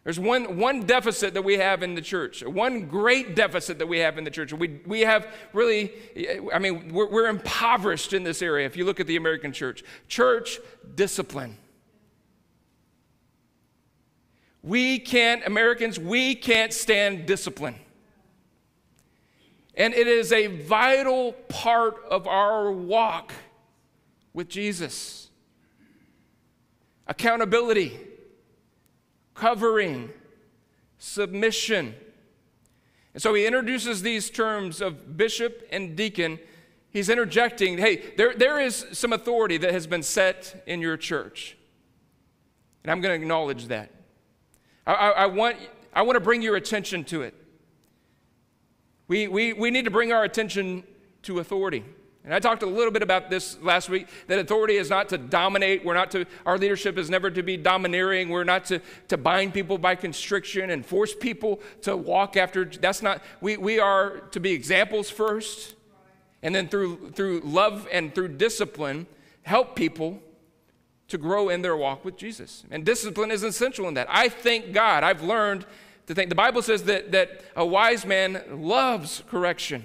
There's 0.04 0.18
one, 0.18 0.58
one 0.58 0.84
deficit 0.84 1.34
that 1.34 1.42
we 1.42 1.58
have 1.58 1.84
in 1.84 1.94
the 1.94 2.02
church, 2.02 2.44
one 2.44 2.86
great 2.86 3.36
deficit 3.36 3.78
that 3.78 3.86
we 3.86 3.98
have 3.98 4.18
in 4.18 4.24
the 4.24 4.30
church. 4.30 4.52
We, 4.52 4.80
we 4.84 5.00
have 5.02 5.28
really, 5.52 5.92
I 6.52 6.58
mean, 6.58 6.92
we're, 6.92 7.08
we're 7.08 7.28
impoverished 7.28 8.12
in 8.12 8.24
this 8.24 8.42
area 8.42 8.66
if 8.66 8.76
you 8.76 8.84
look 8.84 8.98
at 8.98 9.06
the 9.06 9.16
American 9.16 9.52
church. 9.52 9.84
Church 10.08 10.58
discipline. 10.96 11.56
We 14.62 14.98
can't, 14.98 15.46
Americans, 15.46 16.00
we 16.00 16.34
can't 16.34 16.72
stand 16.72 17.26
discipline. 17.26 17.76
And 19.74 19.94
it 19.94 20.08
is 20.08 20.32
a 20.32 20.48
vital 20.48 21.32
part 21.48 22.04
of 22.10 22.26
our 22.26 22.72
walk 22.72 23.32
with 24.32 24.48
Jesus. 24.48 25.30
Accountability, 27.06 27.98
covering, 29.42 30.08
submission. 30.98 31.96
And 33.12 33.20
so 33.20 33.34
he 33.34 33.44
introduces 33.44 34.00
these 34.02 34.30
terms 34.30 34.80
of 34.80 35.16
bishop 35.16 35.66
and 35.72 35.96
deacon. 35.96 36.38
He's 36.90 37.08
interjecting 37.08 37.76
hey, 37.76 38.12
there, 38.16 38.34
there 38.34 38.60
is 38.60 38.86
some 38.92 39.12
authority 39.12 39.56
that 39.56 39.72
has 39.72 39.88
been 39.88 40.04
set 40.04 40.62
in 40.68 40.80
your 40.80 40.96
church. 40.96 41.56
And 42.84 42.92
I'm 42.92 43.00
going 43.00 43.18
to 43.18 43.20
acknowledge 43.20 43.66
that. 43.66 43.90
I, 44.86 44.94
I, 44.94 45.08
I, 45.10 45.26
want, 45.26 45.56
I 45.92 46.02
want 46.02 46.14
to 46.14 46.20
bring 46.20 46.40
your 46.40 46.54
attention 46.54 47.02
to 47.06 47.22
it. 47.22 47.34
We, 49.08 49.26
we, 49.26 49.54
we 49.54 49.72
need 49.72 49.86
to 49.86 49.90
bring 49.90 50.12
our 50.12 50.22
attention 50.22 50.84
to 51.22 51.40
authority. 51.40 51.84
And 52.24 52.32
I 52.32 52.38
talked 52.38 52.62
a 52.62 52.66
little 52.66 52.92
bit 52.92 53.02
about 53.02 53.30
this 53.30 53.60
last 53.62 53.88
week 53.88 54.06
that 54.28 54.38
authority 54.38 54.76
is 54.76 54.88
not 54.88 55.08
to 55.08 55.18
dominate. 55.18 55.84
We're 55.84 55.94
not 55.94 56.12
to, 56.12 56.24
our 56.46 56.56
leadership 56.56 56.96
is 56.96 57.10
never 57.10 57.32
to 57.32 57.42
be 57.42 57.56
domineering. 57.56 58.28
We're 58.28 58.44
not 58.44 58.64
to, 58.66 58.80
to 59.08 59.16
bind 59.16 59.52
people 59.52 59.76
by 59.76 59.96
constriction 59.96 60.70
and 60.70 60.86
force 60.86 61.14
people 61.14 61.60
to 61.82 61.96
walk 61.96 62.36
after. 62.36 62.64
That's 62.64 63.02
not, 63.02 63.22
we, 63.40 63.56
we 63.56 63.80
are 63.80 64.20
to 64.30 64.38
be 64.38 64.52
examples 64.52 65.10
first. 65.10 65.74
And 66.44 66.54
then 66.54 66.68
through, 66.68 67.10
through 67.10 67.40
love 67.40 67.88
and 67.90 68.14
through 68.14 68.28
discipline, 68.28 69.06
help 69.42 69.74
people 69.74 70.22
to 71.08 71.18
grow 71.18 71.48
in 71.48 71.62
their 71.62 71.76
walk 71.76 72.04
with 72.04 72.16
Jesus. 72.16 72.64
And 72.70 72.84
discipline 72.84 73.32
is 73.32 73.42
essential 73.42 73.88
in 73.88 73.94
that. 73.94 74.06
I 74.08 74.28
thank 74.28 74.72
God. 74.72 75.02
I've 75.02 75.22
learned 75.22 75.66
to 76.06 76.14
think. 76.14 76.28
The 76.28 76.36
Bible 76.36 76.62
says 76.62 76.84
that, 76.84 77.10
that 77.12 77.42
a 77.56 77.66
wise 77.66 78.06
man 78.06 78.42
loves 78.50 79.24
correction. 79.28 79.84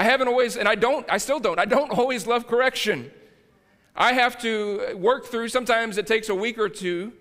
I 0.00 0.04
haven't 0.04 0.28
always, 0.28 0.56
and 0.56 0.66
I 0.66 0.76
don't, 0.76 1.04
I 1.10 1.18
still 1.18 1.38
don't, 1.38 1.58
I 1.58 1.66
don't 1.66 1.90
always 1.90 2.26
love 2.26 2.46
correction. 2.46 3.10
I 3.94 4.14
have 4.14 4.40
to 4.40 4.96
work 4.96 5.26
through, 5.26 5.48
sometimes 5.48 5.98
it 5.98 6.06
takes 6.06 6.30
a 6.30 6.34
week 6.34 6.58
or 6.58 6.70
two 6.70 7.12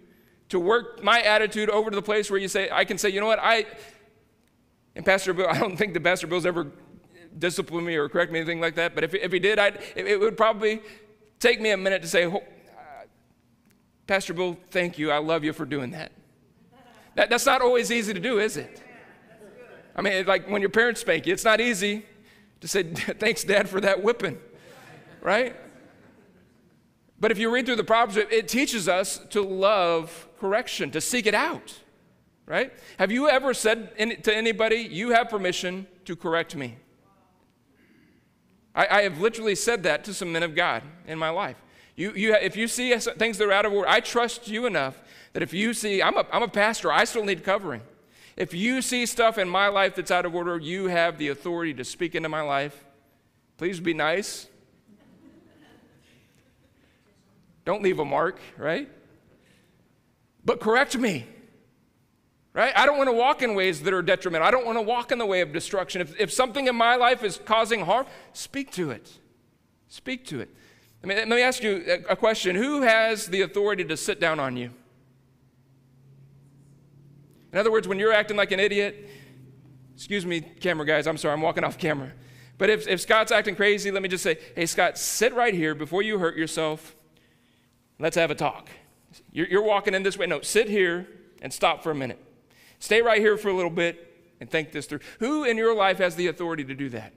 to 0.48 0.62
work 0.62 1.04
my 1.04 1.22
attitude 1.22 1.70
over 1.70 1.90
to 1.90 1.96
the 1.98 2.02
place 2.02 2.32
where 2.32 2.40
you 2.40 2.48
say, 2.48 2.70
I 2.72 2.86
can 2.86 2.98
say, 2.98 3.10
you 3.10 3.20
know 3.20 3.26
what, 3.26 3.40
I, 3.42 3.66
and 4.96 5.06
Pastor 5.06 5.34
Bill, 5.34 5.48
I 5.52 5.60
don't 5.60 5.76
think 5.76 5.94
that 5.94 6.06
Pastor 6.06 6.26
Bill's 6.26 6.46
ever 6.46 6.72
disciplined 7.38 7.86
me 7.86 7.98
or 7.98 8.08
correct 8.08 8.32
me, 8.32 8.40
anything 8.40 8.62
like 8.62 8.76
that, 8.76 8.96
but 8.96 9.04
if, 9.04 9.14
if 9.14 9.34
he 9.34 9.40
did, 9.40 9.60
I'd, 9.60 9.82
it, 9.98 10.18
would 10.18 10.38
probably 10.38 10.82
take 11.42 11.60
me 11.60 11.72
a 11.72 11.78
minute 11.78 12.02
to 12.04 12.08
say, 12.08 12.32
Pastor 14.08 14.34
Bill, 14.34 14.58
thank 14.72 14.98
you, 14.98 15.12
I 15.12 15.18
love 15.18 15.44
you 15.44 15.52
for 15.52 15.66
doing 15.66 15.92
that. 15.92 16.14
That, 17.16 17.30
that's 17.30 17.46
not 17.46 17.62
always 17.62 17.92
easy 17.92 18.14
to 18.14 18.22
do, 18.22 18.40
is 18.40 18.56
it? 18.56 18.82
I 19.98 20.02
mean, 20.02 20.26
like 20.26 20.50
when 20.50 20.62
your 20.62 20.70
parents 20.70 21.02
spank 21.02 21.28
you, 21.28 21.34
it's 21.34 21.44
not 21.44 21.60
easy 21.60 22.06
to 22.62 22.68
say, 22.68 22.84
thanks, 22.94 23.44
Dad, 23.44 23.70
for 23.70 23.82
that 23.82 24.04
whipping, 24.04 24.40
right? 25.22 25.56
But 27.20 27.32
if 27.32 27.38
you 27.38 27.54
read 27.54 27.66
through 27.66 27.76
the 27.76 27.84
Proverbs, 27.84 28.18
it 28.18 28.48
teaches 28.48 28.88
us 28.88 29.20
to 29.32 29.42
love 29.42 30.28
correction, 30.40 30.92
to 30.92 31.02
seek 31.02 31.26
it 31.26 31.34
out, 31.34 31.80
right? 32.46 32.72
Have 32.98 33.12
you 33.12 33.28
ever 33.30 33.54
said 33.54 33.98
to 34.24 34.36
anybody, 34.36 34.78
You 34.78 35.10
have 35.12 35.30
permission 35.30 35.88
to 36.06 36.16
correct 36.16 36.56
me? 36.56 36.78
I, 38.74 39.00
I 39.00 39.02
have 39.02 39.20
literally 39.20 39.56
said 39.56 39.84
that 39.84 40.06
to 40.06 40.14
some 40.14 40.32
men 40.32 40.44
of 40.44 40.56
God 40.56 40.84
in 41.08 41.20
my 41.20 41.30
life. 41.30 41.58
You, 41.96 42.14
you, 42.14 42.34
if 42.36 42.56
you 42.56 42.70
see 42.70 42.96
things 42.96 43.38
that 43.38 43.46
are 43.46 43.52
out 43.52 43.66
of 43.66 43.74
order, 43.74 43.90
I 43.90 44.00
trust 44.00 44.48
you 44.48 44.66
enough 44.66 45.02
that 45.34 45.44
if 45.44 45.54
you 45.54 45.74
see, 45.74 46.02
I'm 46.02 46.16
a, 46.16 46.26
I'm 46.32 46.44
a 46.44 46.48
pastor, 46.48 46.92
I 46.92 47.04
still 47.04 47.26
need 47.26 47.44
covering. 47.44 47.82
If 48.40 48.54
you 48.54 48.82
see 48.82 49.06
stuff 49.06 49.38
in 49.38 49.50
my 49.50 49.68
life 49.68 49.96
that's 49.96 50.12
out 50.12 50.26
of 50.26 50.34
order, 50.34 50.58
you 50.58 50.88
have 50.88 51.18
the 51.18 51.28
authority 51.28 51.74
to 51.74 51.84
speak 51.84 52.16
into 52.16 52.30
my 52.30 52.40
life. 52.40 52.86
Please 53.58 53.82
be 53.82 53.94
nice. 53.94 54.48
Don't 57.66 57.84
leave 57.84 58.00
a 58.00 58.06
mark, 58.06 58.40
right? 58.58 58.90
But 60.46 60.62
correct 60.62 60.98
me. 60.98 61.28
Right? 62.54 62.72
I 62.76 62.86
don't 62.86 62.98
want 62.98 63.10
to 63.10 63.14
walk 63.14 63.42
in 63.42 63.56
ways 63.56 63.82
that 63.82 63.94
are 63.94 64.02
detrimental. 64.02 64.48
I 64.48 64.52
don't 64.52 64.66
want 64.66 64.78
to 64.78 64.82
walk 64.82 65.12
in 65.12 65.18
the 65.18 65.26
way 65.26 65.42
of 65.42 65.52
destruction. 65.52 66.02
If, 66.02 66.18
if 66.18 66.32
something 66.32 66.68
in 66.68 66.76
my 66.76 66.96
life 66.96 67.26
is 67.26 67.40
causing 67.44 67.82
harm, 67.82 68.06
speak 68.32 68.72
to 68.72 68.90
it. 68.90 69.12
Speak 69.90 70.26
to 70.28 70.40
it. 70.40 70.50
I 71.04 71.08
mean, 71.08 71.18
let 71.18 71.28
me 71.28 71.42
ask 71.42 71.62
you 71.62 72.04
a 72.08 72.16
question 72.16 72.56
Who 72.56 72.84
has 72.84 73.28
the 73.28 73.42
authority 73.42 73.84
to 73.84 73.98
sit 73.98 74.22
down 74.22 74.40
on 74.40 74.56
you? 74.56 74.72
In 77.52 77.58
other 77.58 77.72
words, 77.72 77.88
when 77.88 78.00
you're 78.00 78.14
acting 78.14 78.38
like 78.38 78.52
an 78.52 78.60
idiot, 78.60 79.10
excuse 79.96 80.26
me, 80.26 80.42
camera 80.42 80.86
guys, 80.86 81.08
I'm 81.08 81.18
sorry, 81.18 81.34
I'm 81.34 81.42
walking 81.42 81.64
off 81.64 81.78
camera. 81.78 82.12
But 82.58 82.70
if, 82.70 82.88
if 82.88 83.02
Scott's 83.02 83.32
acting 83.32 83.56
crazy, 83.56 83.90
let 83.90 84.02
me 84.02 84.10
just 84.10 84.24
say, 84.24 84.38
hey, 84.56 84.66
Scott, 84.66 84.98
sit 84.98 85.34
right 85.34 85.54
here 85.54 85.74
before 85.74 86.02
you 86.02 86.20
hurt 86.20 86.36
yourself. 86.36 86.96
Let's 88.00 88.16
have 88.18 88.32
a 88.32 88.36
talk. 88.36 88.70
You're, 89.32 89.48
you're 89.48 89.64
walking 89.64 89.94
in 89.94 90.04
this 90.04 90.18
way. 90.18 90.28
No, 90.28 90.42
sit 90.42 90.70
here 90.70 91.08
and 91.42 91.52
stop 91.52 91.84
for 91.84 91.92
a 91.92 91.96
minute. 91.96 92.20
Stay 92.80 93.02
right 93.02 93.20
here 93.20 93.38
for 93.38 93.50
a 93.50 93.54
little 93.54 93.72
bit 93.72 94.34
and 94.40 94.50
think 94.50 94.72
this 94.72 94.86
through. 94.86 95.00
Who 95.20 95.44
in 95.44 95.58
your 95.58 95.74
life 95.74 95.98
has 95.98 96.16
the 96.16 96.28
authority 96.28 96.64
to 96.66 96.76
do 96.76 96.90
that? 96.90 97.14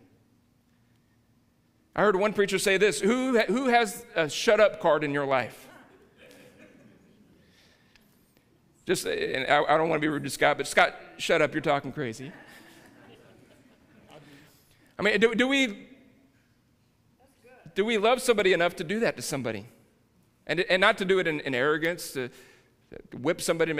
I 1.94 2.02
heard 2.02 2.16
one 2.16 2.32
preacher 2.32 2.58
say 2.58 2.78
this 2.78 3.00
Who, 3.00 3.38
who 3.38 3.66
has 3.66 4.06
a 4.14 4.28
shut 4.28 4.60
up 4.60 4.80
card 4.80 5.04
in 5.04 5.12
your 5.12 5.26
life? 5.26 5.68
Just, 8.86 9.06
and 9.06 9.46
I, 9.46 9.62
I 9.62 9.76
don't 9.76 9.88
want 9.88 10.00
to 10.00 10.04
be 10.04 10.08
rude 10.08 10.24
to 10.24 10.30
Scott, 10.30 10.56
but 10.56 10.66
Scott, 10.66 10.96
shut 11.18 11.40
up, 11.40 11.54
you're 11.54 11.60
talking 11.60 11.92
crazy. 11.92 12.32
I 14.98 15.02
mean, 15.02 15.20
do, 15.20 15.34
do 15.34 15.48
we 15.48 15.88
do 17.74 17.84
we 17.84 17.98
love 17.98 18.20
somebody 18.20 18.52
enough 18.52 18.76
to 18.76 18.84
do 18.84 19.00
that 19.00 19.16
to 19.16 19.22
somebody? 19.22 19.66
And, 20.46 20.60
and 20.60 20.80
not 20.80 20.98
to 20.98 21.04
do 21.04 21.18
it 21.18 21.26
in, 21.26 21.40
in 21.40 21.54
arrogance, 21.54 22.12
to, 22.12 22.28
to, 22.90 23.16
whip 23.16 23.40
somebody, 23.40 23.72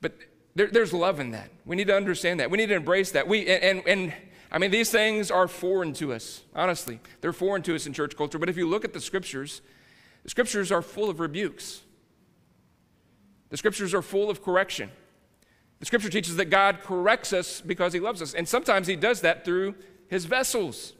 but 0.00 0.12
there, 0.54 0.68
there's 0.68 0.92
love 0.92 1.20
in 1.20 1.30
that. 1.30 1.50
We 1.64 1.76
need 1.76 1.86
to 1.88 1.96
understand 1.96 2.40
that. 2.40 2.50
We 2.50 2.58
need 2.58 2.68
to 2.68 2.74
embrace 2.74 3.10
that. 3.12 3.26
We, 3.26 3.48
and, 3.48 3.64
and, 3.64 3.88
and 3.88 4.14
I 4.52 4.58
mean, 4.58 4.70
these 4.70 4.90
things 4.90 5.30
are 5.30 5.48
foreign 5.48 5.92
to 5.94 6.12
us, 6.12 6.42
honestly. 6.54 7.00
They're 7.20 7.32
foreign 7.32 7.62
to 7.62 7.74
us 7.74 7.86
in 7.86 7.92
church 7.92 8.16
culture. 8.16 8.38
But 8.38 8.48
if 8.48 8.56
you 8.56 8.68
look 8.68 8.84
at 8.84 8.92
the 8.92 9.00
scriptures, 9.00 9.62
the 10.22 10.30
scriptures 10.30 10.70
are 10.70 10.82
full 10.82 11.08
of 11.08 11.18
rebukes. 11.18 11.80
The 13.50 13.56
scriptures 13.56 13.94
are 13.94 14.02
full 14.02 14.30
of 14.30 14.42
correction. 14.42 14.90
The 15.80 15.86
scripture 15.86 16.08
teaches 16.08 16.36
that 16.36 16.46
God 16.46 16.80
corrects 16.82 17.32
us 17.32 17.60
because 17.60 17.92
he 17.92 18.00
loves 18.00 18.22
us. 18.22 18.34
And 18.34 18.48
sometimes 18.48 18.86
he 18.86 18.96
does 18.96 19.20
that 19.20 19.44
through 19.44 19.74
his 20.08 20.24
vessels. 20.24 20.94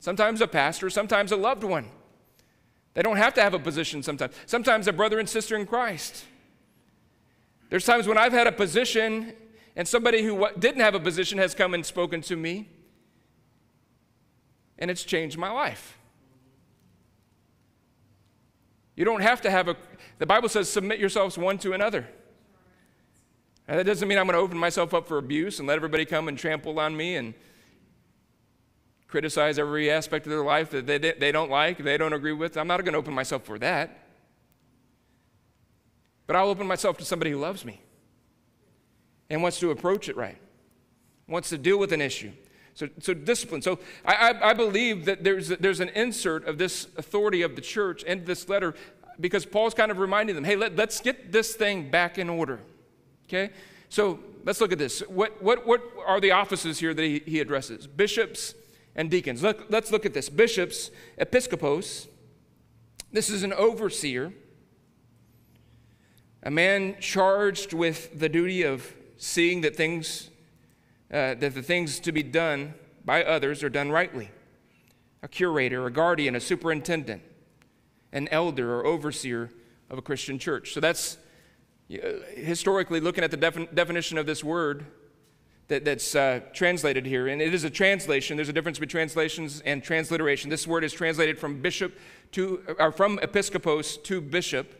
Sometimes 0.00 0.40
a 0.40 0.46
pastor, 0.46 0.90
sometimes 0.90 1.32
a 1.32 1.36
loved 1.36 1.64
one. 1.64 1.88
They 2.92 3.02
don't 3.02 3.16
have 3.16 3.34
to 3.34 3.42
have 3.42 3.54
a 3.54 3.58
position 3.58 4.02
sometimes. 4.02 4.34
Sometimes 4.46 4.86
a 4.86 4.92
brother 4.92 5.18
and 5.18 5.28
sister 5.28 5.56
in 5.56 5.66
Christ. 5.66 6.24
There's 7.70 7.84
times 7.84 8.06
when 8.06 8.18
I've 8.18 8.32
had 8.32 8.46
a 8.46 8.52
position 8.52 9.32
and 9.76 9.88
somebody 9.88 10.22
who 10.22 10.46
didn't 10.58 10.80
have 10.80 10.94
a 10.94 11.00
position 11.00 11.38
has 11.38 11.54
come 11.54 11.74
and 11.74 11.84
spoken 11.84 12.20
to 12.22 12.36
me, 12.36 12.68
and 14.78 14.90
it's 14.90 15.02
changed 15.02 15.36
my 15.36 15.50
life. 15.50 15.98
You 18.96 19.04
don't 19.04 19.22
have 19.22 19.40
to 19.42 19.50
have 19.50 19.68
a, 19.68 19.76
the 20.18 20.26
Bible 20.26 20.48
says, 20.48 20.70
submit 20.70 20.98
yourselves 20.98 21.36
one 21.36 21.58
to 21.58 21.72
another. 21.72 22.06
And 23.66 23.78
that 23.78 23.84
doesn't 23.84 24.06
mean 24.06 24.18
I'm 24.18 24.26
going 24.26 24.34
to 24.34 24.40
open 24.40 24.58
myself 24.58 24.94
up 24.94 25.08
for 25.08 25.18
abuse 25.18 25.58
and 25.58 25.66
let 25.66 25.76
everybody 25.76 26.04
come 26.04 26.28
and 26.28 26.38
trample 26.38 26.78
on 26.78 26.96
me 26.96 27.16
and 27.16 27.34
criticize 29.08 29.58
every 29.58 29.90
aspect 29.90 30.26
of 30.26 30.30
their 30.30 30.44
life 30.44 30.70
that 30.70 30.86
they, 30.86 30.98
they 30.98 31.32
don't 31.32 31.50
like, 31.50 31.78
they 31.78 31.96
don't 31.96 32.12
agree 32.12 32.32
with. 32.32 32.56
I'm 32.56 32.66
not 32.66 32.80
going 32.80 32.92
to 32.92 32.98
open 32.98 33.14
myself 33.14 33.44
for 33.44 33.58
that. 33.60 33.98
But 36.26 36.36
I'll 36.36 36.48
open 36.48 36.66
myself 36.66 36.98
to 36.98 37.04
somebody 37.04 37.30
who 37.30 37.38
loves 37.38 37.64
me 37.64 37.80
and 39.30 39.42
wants 39.42 39.58
to 39.60 39.70
approach 39.70 40.08
it 40.08 40.16
right, 40.16 40.38
wants 41.26 41.48
to 41.50 41.58
deal 41.58 41.78
with 41.78 41.92
an 41.92 42.00
issue. 42.00 42.32
So, 42.74 42.88
so 43.00 43.14
discipline. 43.14 43.62
So 43.62 43.78
I, 44.04 44.14
I, 44.14 44.50
I 44.50 44.52
believe 44.52 45.04
that 45.04 45.22
there's, 45.22 45.48
there's 45.48 45.80
an 45.80 45.90
insert 45.90 46.46
of 46.46 46.58
this 46.58 46.88
authority 46.96 47.42
of 47.42 47.54
the 47.54 47.62
church 47.62 48.02
in 48.02 48.24
this 48.24 48.48
letter 48.48 48.74
because 49.20 49.46
Paul's 49.46 49.74
kind 49.74 49.90
of 49.90 49.98
reminding 49.98 50.34
them, 50.34 50.44
hey, 50.44 50.56
let, 50.56 50.74
let's 50.76 51.00
get 51.00 51.30
this 51.30 51.54
thing 51.54 51.88
back 51.88 52.18
in 52.18 52.28
order. 52.28 52.58
Okay? 53.26 53.50
So 53.88 54.18
let's 54.44 54.60
look 54.60 54.72
at 54.72 54.78
this. 54.78 55.00
What, 55.02 55.40
what, 55.42 55.66
what 55.66 55.82
are 56.04 56.20
the 56.20 56.32
offices 56.32 56.80
here 56.80 56.92
that 56.92 57.02
he, 57.02 57.22
he 57.24 57.40
addresses? 57.40 57.86
Bishops 57.86 58.54
and 58.96 59.10
deacons. 59.10 59.42
Let, 59.42 59.70
let's 59.70 59.92
look 59.92 60.04
at 60.04 60.14
this. 60.14 60.28
Bishops, 60.28 60.90
episcopos. 61.16 62.08
This 63.12 63.30
is 63.30 63.44
an 63.44 63.52
overseer, 63.52 64.32
a 66.42 66.50
man 66.50 66.96
charged 67.00 67.72
with 67.72 68.18
the 68.18 68.28
duty 68.28 68.64
of 68.64 68.92
seeing 69.16 69.60
that 69.60 69.76
things, 69.76 70.30
uh, 71.12 71.34
that 71.34 71.54
the 71.54 71.62
things 71.62 72.00
to 72.00 72.12
be 72.12 72.22
done 72.22 72.74
by 73.04 73.22
others 73.22 73.62
are 73.62 73.68
done 73.68 73.90
rightly. 73.90 74.30
A 75.22 75.28
curator, 75.28 75.86
a 75.86 75.90
guardian, 75.90 76.36
a 76.36 76.40
superintendent, 76.40 77.22
an 78.12 78.28
elder 78.28 78.74
or 78.74 78.86
overseer 78.86 79.50
of 79.90 79.98
a 79.98 80.02
Christian 80.02 80.38
church. 80.38 80.72
So 80.72 80.80
that's 80.80 81.18
historically 81.88 83.00
looking 83.00 83.24
at 83.24 83.30
the 83.30 83.36
defin- 83.36 83.74
definition 83.74 84.18
of 84.18 84.26
this 84.26 84.42
word 84.42 84.86
that, 85.68 85.84
that's 85.84 86.14
uh, 86.14 86.40
translated 86.52 87.06
here. 87.06 87.28
And 87.28 87.40
it 87.40 87.54
is 87.54 87.64
a 87.64 87.70
translation. 87.70 88.36
There's 88.36 88.48
a 88.48 88.52
difference 88.52 88.78
between 88.78 89.08
translations 89.08 89.60
and 89.62 89.82
transliteration. 89.82 90.50
This 90.50 90.66
word 90.66 90.84
is 90.84 90.92
translated 90.92 91.38
from 91.38 91.60
bishop 91.60 91.98
to, 92.32 92.76
or 92.78 92.92
from 92.92 93.18
episcopos 93.22 93.96
to 93.98 94.20
bishop, 94.20 94.74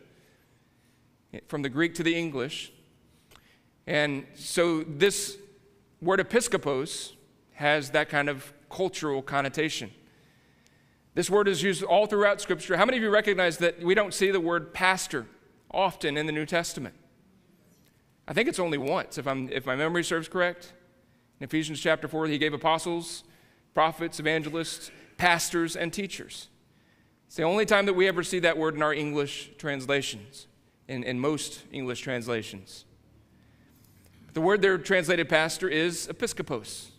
from 1.47 1.61
the 1.61 1.69
Greek 1.69 1.95
to 1.95 2.03
the 2.03 2.15
English. 2.15 2.71
And 3.87 4.25
so 4.35 4.83
this 4.83 5.37
word 6.01 6.19
episcopos 6.19 7.13
has 7.53 7.91
that 7.91 8.09
kind 8.09 8.29
of 8.29 8.53
cultural 8.69 9.21
connotation. 9.21 9.91
This 11.13 11.29
word 11.29 11.47
is 11.47 11.63
used 11.63 11.81
all 11.83 12.07
throughout 12.07 12.41
Scripture. 12.41 12.75
How 12.75 12.85
many 12.85 12.97
of 12.97 13.03
you 13.03 13.09
recognize 13.09 13.57
that 13.59 13.81
we 13.81 13.95
don't 13.95 14.13
see 14.13 14.31
the 14.31 14.39
word 14.39 14.73
pastor 14.73 15.25
often 15.71 16.17
in 16.17 16.25
the 16.25 16.33
New 16.33 16.45
Testament? 16.45 16.95
I 18.27 18.33
think 18.33 18.49
it's 18.49 18.59
only 18.59 18.77
once, 18.77 19.17
if, 19.17 19.27
I'm, 19.27 19.49
if 19.49 19.65
my 19.65 19.75
memory 19.75 20.03
serves 20.03 20.27
correct. 20.27 20.73
In 21.39 21.45
Ephesians 21.45 21.79
chapter 21.79 22.07
4, 22.07 22.27
he 22.27 22.37
gave 22.37 22.53
apostles, 22.53 23.23
prophets, 23.73 24.19
evangelists, 24.19 24.91
pastors, 25.17 25.75
and 25.75 25.93
teachers. 25.93 26.49
It's 27.27 27.35
the 27.35 27.43
only 27.43 27.65
time 27.65 27.85
that 27.85 27.93
we 27.93 28.07
ever 28.07 28.23
see 28.23 28.39
that 28.39 28.57
word 28.57 28.75
in 28.75 28.81
our 28.81 28.93
English 28.93 29.51
translations, 29.57 30.47
in, 30.87 31.03
in 31.03 31.19
most 31.19 31.63
English 31.71 32.01
translations. 32.01 32.84
The 34.35 34.41
word 34.41 34.61
there 34.61 34.77
translated 34.77 35.29
pastor 35.29 35.69
is 35.69 36.09
episcopos. 36.09 36.91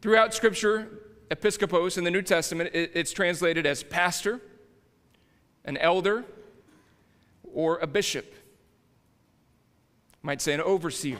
Throughout 0.00 0.32
Scripture, 0.32 0.88
episcopos 1.28 1.98
in 1.98 2.04
the 2.04 2.10
New 2.12 2.22
Testament, 2.22 2.70
it's 2.72 3.10
translated 3.10 3.66
as 3.66 3.82
pastor, 3.82 4.40
an 5.64 5.76
elder, 5.78 6.24
or 7.52 7.80
a 7.80 7.88
bishop. 7.88 8.32
Might 10.22 10.40
say 10.40 10.52
an 10.52 10.60
overseer. 10.60 11.18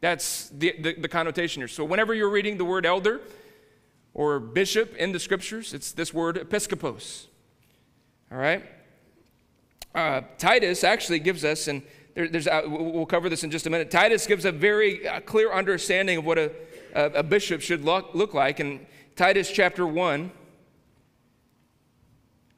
That's 0.00 0.48
the, 0.48 0.74
the, 0.80 0.94
the, 0.94 1.08
connotation 1.08 1.60
here. 1.60 1.68
So, 1.68 1.84
whenever 1.84 2.12
you're 2.12 2.28
reading 2.28 2.58
the 2.58 2.64
word 2.64 2.84
elder 2.84 3.20
or 4.14 4.40
bishop 4.40 4.96
in 4.96 5.12
the 5.12 5.20
scriptures, 5.20 5.72
it's 5.72 5.92
this 5.92 6.12
word 6.12 6.38
episcopos. 6.38 7.28
All 8.32 8.38
right? 8.38 8.64
Uh, 9.94 10.22
Titus 10.38 10.82
actually 10.82 11.20
gives 11.20 11.44
us, 11.44 11.68
and 11.68 11.82
there, 12.14 12.28
there's, 12.28 12.46
uh, 12.46 12.62
we'll 12.66 13.06
cover 13.06 13.28
this 13.28 13.42
in 13.42 13.50
just 13.50 13.66
a 13.66 13.70
minute. 13.70 13.90
Titus 13.90 14.26
gives 14.26 14.44
a 14.44 14.52
very 14.52 15.06
uh, 15.06 15.20
clear 15.20 15.52
understanding 15.52 16.18
of 16.18 16.24
what 16.24 16.38
a, 16.38 16.52
a, 16.94 17.22
bishop 17.22 17.60
should 17.60 17.84
look, 17.84 18.14
look 18.14 18.34
like. 18.34 18.60
In 18.60 18.86
Titus 19.16 19.50
chapter 19.50 19.84
1, 19.84 20.30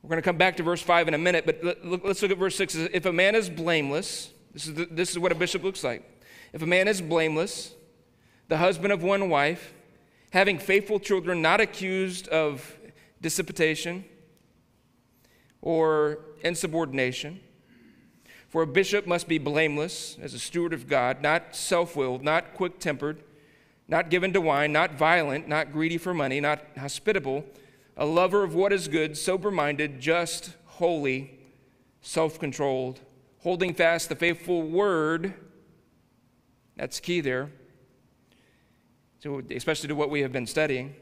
we're 0.03 0.09
going 0.09 0.23
to 0.23 0.23
come 0.23 0.37
back 0.37 0.59
to 0.59 0.63
verse 0.63 0.83
5 0.83 1.09
in 1.09 1.15
a 1.15 1.19
minute, 1.19 1.47
but 1.47 1.65
let, 1.65 2.05
us 2.05 2.21
look 2.21 2.31
at 2.31 2.39
verse 2.39 2.55
6. 2.57 2.75
If 2.75 3.07
a 3.07 3.13
man 3.13 3.35
is 3.35 3.49
blameless, 3.49 4.31
this 4.53 4.67
is, 4.67 4.75
the, 4.75 4.85
this 4.87 5.11
is 5.11 5.19
what 5.19 5.33
a 5.33 5.35
bishop 5.35 5.63
looks 5.65 5.83
like. 5.83 6.05
If 6.53 6.61
a 6.61 6.67
man 6.67 6.87
is 6.87 7.01
blameless, 7.01 7.75
the 8.49 8.59
husband 8.59 8.93
of 8.93 9.03
one 9.03 9.31
wife, 9.31 9.73
having 10.31 10.59
faithful 10.59 11.01
children, 11.01 11.41
not 11.41 11.61
accused 11.61 12.29
of 12.29 12.77
dissipation 13.23 14.05
or 15.63 16.19
insubordination, 16.43 17.41
for 18.57 18.63
a 18.63 18.67
bishop 18.67 19.07
must 19.07 19.29
be 19.29 19.37
blameless 19.37 20.17
as 20.23 20.33
a 20.33 20.39
steward 20.39 20.73
of 20.73 20.89
God, 20.89 21.21
not 21.21 21.55
self 21.55 21.95
willed, 21.95 22.23
not 22.23 22.55
quick 22.55 22.79
tempered, 22.79 23.23
not 23.87 24.09
given 24.09 24.33
to 24.33 24.41
wine, 24.41 24.73
not 24.73 24.95
violent, 24.95 25.47
not 25.47 25.75
greedy 25.75 25.99
for 25.99 26.15
money, 26.15 26.41
not 26.41 26.65
hospitable, 26.79 27.45
a 27.99 28.07
lover 28.07 28.45
of 28.45 28.55
what 28.55 28.73
is 28.73 28.89
good, 28.89 29.15
sober 29.19 29.51
minded, 29.51 30.01
just, 30.01 30.55
holy, 30.65 31.39
self 32.01 32.39
controlled, 32.39 33.01
holding 33.41 33.75
fast 33.75 34.09
the 34.09 34.17
faithful 34.17 34.63
word. 34.63 35.35
That's 36.77 36.99
key 36.99 37.21
there. 37.21 37.51
So, 39.19 39.43
especially 39.51 39.89
to 39.89 39.95
what 39.95 40.09
we 40.09 40.23
have 40.23 40.33
been 40.33 40.47
studying, 40.47 40.95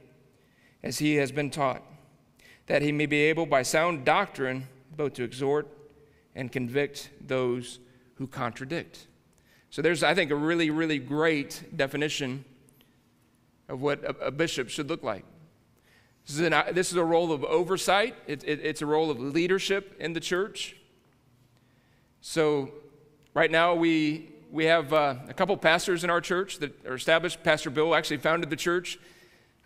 as 0.82 0.98
he 0.98 1.14
has 1.18 1.30
been 1.30 1.50
taught, 1.50 1.84
that 2.66 2.82
he 2.82 2.90
may 2.90 3.06
be 3.06 3.20
able 3.20 3.46
by 3.46 3.62
sound 3.62 4.04
doctrine 4.04 4.66
both 4.96 5.14
to 5.14 5.22
exhort 5.22 5.68
and 6.34 6.50
convict 6.50 7.10
those 7.20 7.78
who 8.16 8.26
contradict. 8.26 9.06
So 9.70 9.82
there's, 9.82 10.02
I 10.02 10.14
think, 10.14 10.30
a 10.30 10.36
really, 10.36 10.70
really 10.70 10.98
great 10.98 11.76
definition 11.76 12.44
of 13.68 13.80
what 13.80 14.04
a, 14.04 14.26
a 14.26 14.30
bishop 14.30 14.68
should 14.68 14.88
look 14.88 15.02
like. 15.02 15.24
This 16.26 16.36
is, 16.36 16.42
an, 16.42 16.74
this 16.74 16.90
is 16.90 16.96
a 16.96 17.04
role 17.04 17.32
of 17.32 17.44
oversight, 17.44 18.14
it, 18.26 18.44
it, 18.44 18.60
it's 18.62 18.82
a 18.82 18.86
role 18.86 19.10
of 19.10 19.20
leadership 19.20 19.96
in 20.00 20.12
the 20.12 20.20
church. 20.20 20.76
So, 22.20 22.70
right 23.34 23.50
now, 23.50 23.74
we, 23.74 24.30
we 24.50 24.64
have 24.64 24.92
uh, 24.92 25.16
a 25.28 25.34
couple 25.34 25.56
pastors 25.58 26.04
in 26.04 26.10
our 26.10 26.22
church 26.22 26.58
that 26.60 26.86
are 26.86 26.94
established. 26.94 27.42
Pastor 27.42 27.68
Bill 27.68 27.94
actually 27.94 28.16
founded 28.18 28.48
the 28.48 28.56
church. 28.56 28.98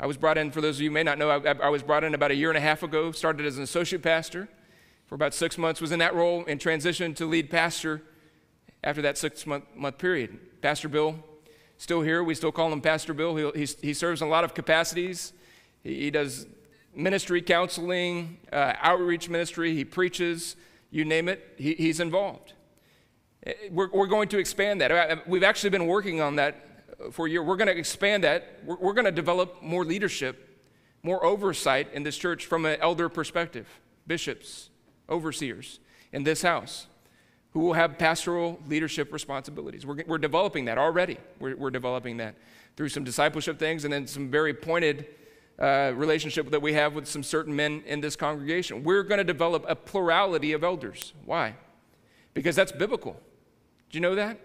I 0.00 0.06
was 0.06 0.16
brought 0.16 0.38
in, 0.38 0.50
for 0.50 0.60
those 0.60 0.76
of 0.76 0.82
you 0.82 0.90
may 0.90 1.02
not 1.04 1.18
know, 1.18 1.30
I, 1.30 1.52
I 1.52 1.68
was 1.68 1.82
brought 1.82 2.02
in 2.02 2.14
about 2.14 2.32
a 2.32 2.34
year 2.34 2.48
and 2.48 2.58
a 2.58 2.60
half 2.60 2.82
ago, 2.82 3.12
started 3.12 3.46
as 3.46 3.58
an 3.58 3.62
associate 3.62 4.02
pastor 4.02 4.48
for 5.08 5.14
about 5.14 5.34
six 5.34 5.56
months, 5.56 5.80
was 5.80 5.90
in 5.90 5.98
that 5.98 6.14
role 6.14 6.44
and 6.46 6.60
transitioned 6.60 7.16
to 7.16 7.26
lead 7.26 7.50
pastor 7.50 8.02
after 8.84 9.02
that 9.02 9.16
six 9.18 9.46
month, 9.46 9.64
month 9.74 9.98
period. 9.98 10.38
Pastor 10.60 10.88
Bill, 10.88 11.16
still 11.78 12.02
here. 12.02 12.22
We 12.22 12.34
still 12.34 12.52
call 12.52 12.70
him 12.70 12.82
Pastor 12.82 13.14
Bill. 13.14 13.52
He, 13.52 13.66
he 13.80 13.94
serves 13.94 14.20
in 14.20 14.28
a 14.28 14.30
lot 14.30 14.44
of 14.44 14.54
capacities. 14.54 15.32
He, 15.82 15.94
he 16.02 16.10
does 16.10 16.46
ministry, 16.94 17.40
counseling, 17.40 18.38
uh, 18.52 18.74
outreach 18.80 19.30
ministry. 19.30 19.74
He 19.74 19.84
preaches, 19.84 20.56
you 20.90 21.06
name 21.06 21.28
it, 21.28 21.54
he, 21.56 21.74
he's 21.74 22.00
involved. 22.00 22.52
Eh, 23.46 23.54
we're, 23.70 23.90
we're 23.90 24.06
going 24.06 24.28
to 24.28 24.38
expand 24.38 24.82
that. 24.82 24.92
Uh, 24.92 25.16
we've 25.26 25.44
actually 25.44 25.70
been 25.70 25.86
working 25.86 26.20
on 26.20 26.36
that 26.36 26.64
for 27.12 27.26
a 27.26 27.30
year. 27.30 27.42
We're 27.42 27.56
going 27.56 27.68
to 27.68 27.76
expand 27.76 28.24
that. 28.24 28.58
We're, 28.64 28.76
we're 28.76 28.94
going 28.94 29.06
to 29.06 29.12
develop 29.12 29.62
more 29.62 29.86
leadership, 29.86 30.60
more 31.02 31.24
oversight 31.24 31.88
in 31.94 32.02
this 32.02 32.18
church 32.18 32.44
from 32.44 32.66
an 32.66 32.78
elder 32.82 33.08
perspective, 33.08 33.66
bishops, 34.06 34.68
overseers 35.08 35.80
in 36.12 36.24
this 36.24 36.42
house 36.42 36.86
who 37.52 37.60
will 37.60 37.72
have 37.72 37.98
pastoral 37.98 38.60
leadership 38.68 39.12
responsibilities. 39.12 39.86
We're, 39.86 40.04
we're 40.06 40.18
developing 40.18 40.66
that 40.66 40.78
already. 40.78 41.18
We're, 41.40 41.56
we're, 41.56 41.70
developing 41.70 42.18
that 42.18 42.34
through 42.76 42.90
some 42.90 43.04
discipleship 43.04 43.58
things 43.58 43.84
and 43.84 43.92
then 43.92 44.06
some 44.06 44.30
very 44.30 44.54
pointed 44.54 45.06
uh, 45.58 45.92
relationship 45.96 46.50
that 46.50 46.62
we 46.62 46.74
have 46.74 46.94
with 46.94 47.08
some 47.08 47.22
certain 47.22 47.56
men 47.56 47.82
in 47.86 48.00
this 48.00 48.16
congregation. 48.16 48.84
We're 48.84 49.02
going 49.02 49.18
to 49.18 49.24
develop 49.24 49.64
a 49.66 49.74
plurality 49.74 50.52
of 50.52 50.62
elders. 50.62 51.14
Why? 51.24 51.56
Because 52.34 52.54
that's 52.54 52.70
biblical. 52.70 53.14
Do 53.90 53.96
you 53.96 54.00
know 54.00 54.14
that? 54.14 54.38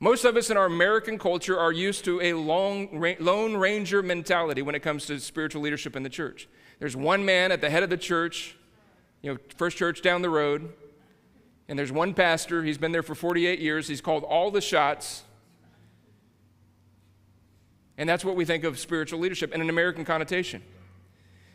Most 0.00 0.24
of 0.24 0.36
us 0.36 0.50
in 0.50 0.56
our 0.56 0.66
American 0.66 1.18
culture 1.18 1.58
are 1.58 1.72
used 1.72 2.04
to 2.04 2.20
a 2.20 2.34
long, 2.34 3.16
lone 3.18 3.56
ranger 3.56 4.02
mentality 4.02 4.60
when 4.60 4.74
it 4.74 4.80
comes 4.80 5.06
to 5.06 5.18
spiritual 5.20 5.62
leadership 5.62 5.96
in 5.96 6.02
the 6.02 6.10
church. 6.10 6.48
There's 6.78 6.96
one 6.96 7.24
man 7.24 7.50
at 7.52 7.60
the 7.60 7.70
head 7.70 7.82
of 7.82 7.88
the 7.88 7.96
church 7.96 8.56
you 9.22 9.32
know, 9.32 9.38
First 9.56 9.76
Church 9.76 10.02
down 10.02 10.22
the 10.22 10.30
road, 10.30 10.72
and 11.68 11.78
there's 11.78 11.92
one 11.92 12.14
pastor. 12.14 12.62
He's 12.62 12.78
been 12.78 12.92
there 12.92 13.02
for 13.02 13.14
48 13.14 13.58
years. 13.58 13.88
He's 13.88 14.00
called 14.00 14.24
all 14.24 14.50
the 14.50 14.60
shots. 14.60 15.24
And 17.98 18.08
that's 18.08 18.24
what 18.24 18.36
we 18.36 18.44
think 18.44 18.64
of 18.64 18.78
spiritual 18.78 19.18
leadership 19.18 19.54
in 19.54 19.60
an 19.60 19.70
American 19.70 20.04
connotation. 20.04 20.62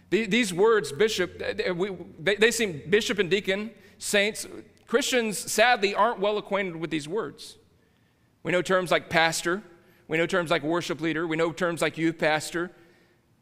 These 0.10 0.54
words, 0.54 0.92
bishop, 0.92 1.42
they 2.20 2.52
seem 2.52 2.82
bishop 2.90 3.20
and 3.20 3.30
deacon, 3.30 3.72
saints. 3.98 4.46
Christians, 4.88 5.38
sadly, 5.38 5.96
aren't 5.96 6.20
well 6.20 6.38
acquainted 6.38 6.76
with 6.76 6.90
these 6.90 7.08
words. 7.08 7.58
We 8.44 8.52
know 8.52 8.62
terms 8.62 8.92
like 8.92 9.10
pastor, 9.10 9.64
we 10.10 10.18
know 10.18 10.26
terms 10.26 10.52
like 10.52 10.64
worship 10.64 11.00
leader, 11.00 11.26
we 11.26 11.38
know 11.38 11.54
terms 11.54 11.82
like 11.82 11.98
youth 11.98 12.18
pastor, 12.18 12.72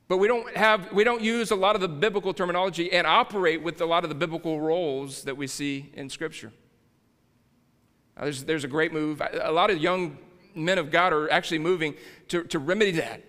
but 0.09 0.17
we 0.17 0.27
don't 0.27 0.57
have 0.57 0.91
we 0.91 1.05
don't 1.05 1.21
use 1.21 1.51
a 1.51 1.55
lot 1.55 1.75
of 1.75 1.81
the 1.81 1.87
biblical 1.87 2.33
terminology 2.33 2.91
and 2.91 3.07
operate 3.07 3.63
with 3.63 3.79
a 3.79 3.85
lot 3.85 4.03
of 4.03 4.09
the 4.09 4.15
biblical 4.15 4.59
roles 4.59 5.23
that 5.23 5.37
we 5.37 5.47
see 5.47 5.91
in 5.93 6.09
scripture. 6.09 6.51
Uh, 8.17 8.23
there's, 8.25 8.43
there's 8.43 8.63
a 8.65 8.67
great 8.67 8.91
move. 8.91 9.21
A 9.41 9.51
lot 9.51 9.69
of 9.69 9.77
young 9.77 10.17
men 10.55 10.77
of 10.77 10.91
god 10.91 11.13
are 11.13 11.31
actually 11.31 11.59
moving 11.59 11.93
to, 12.27 12.43
to 12.45 12.59
remedy 12.59 12.91
that 12.91 13.23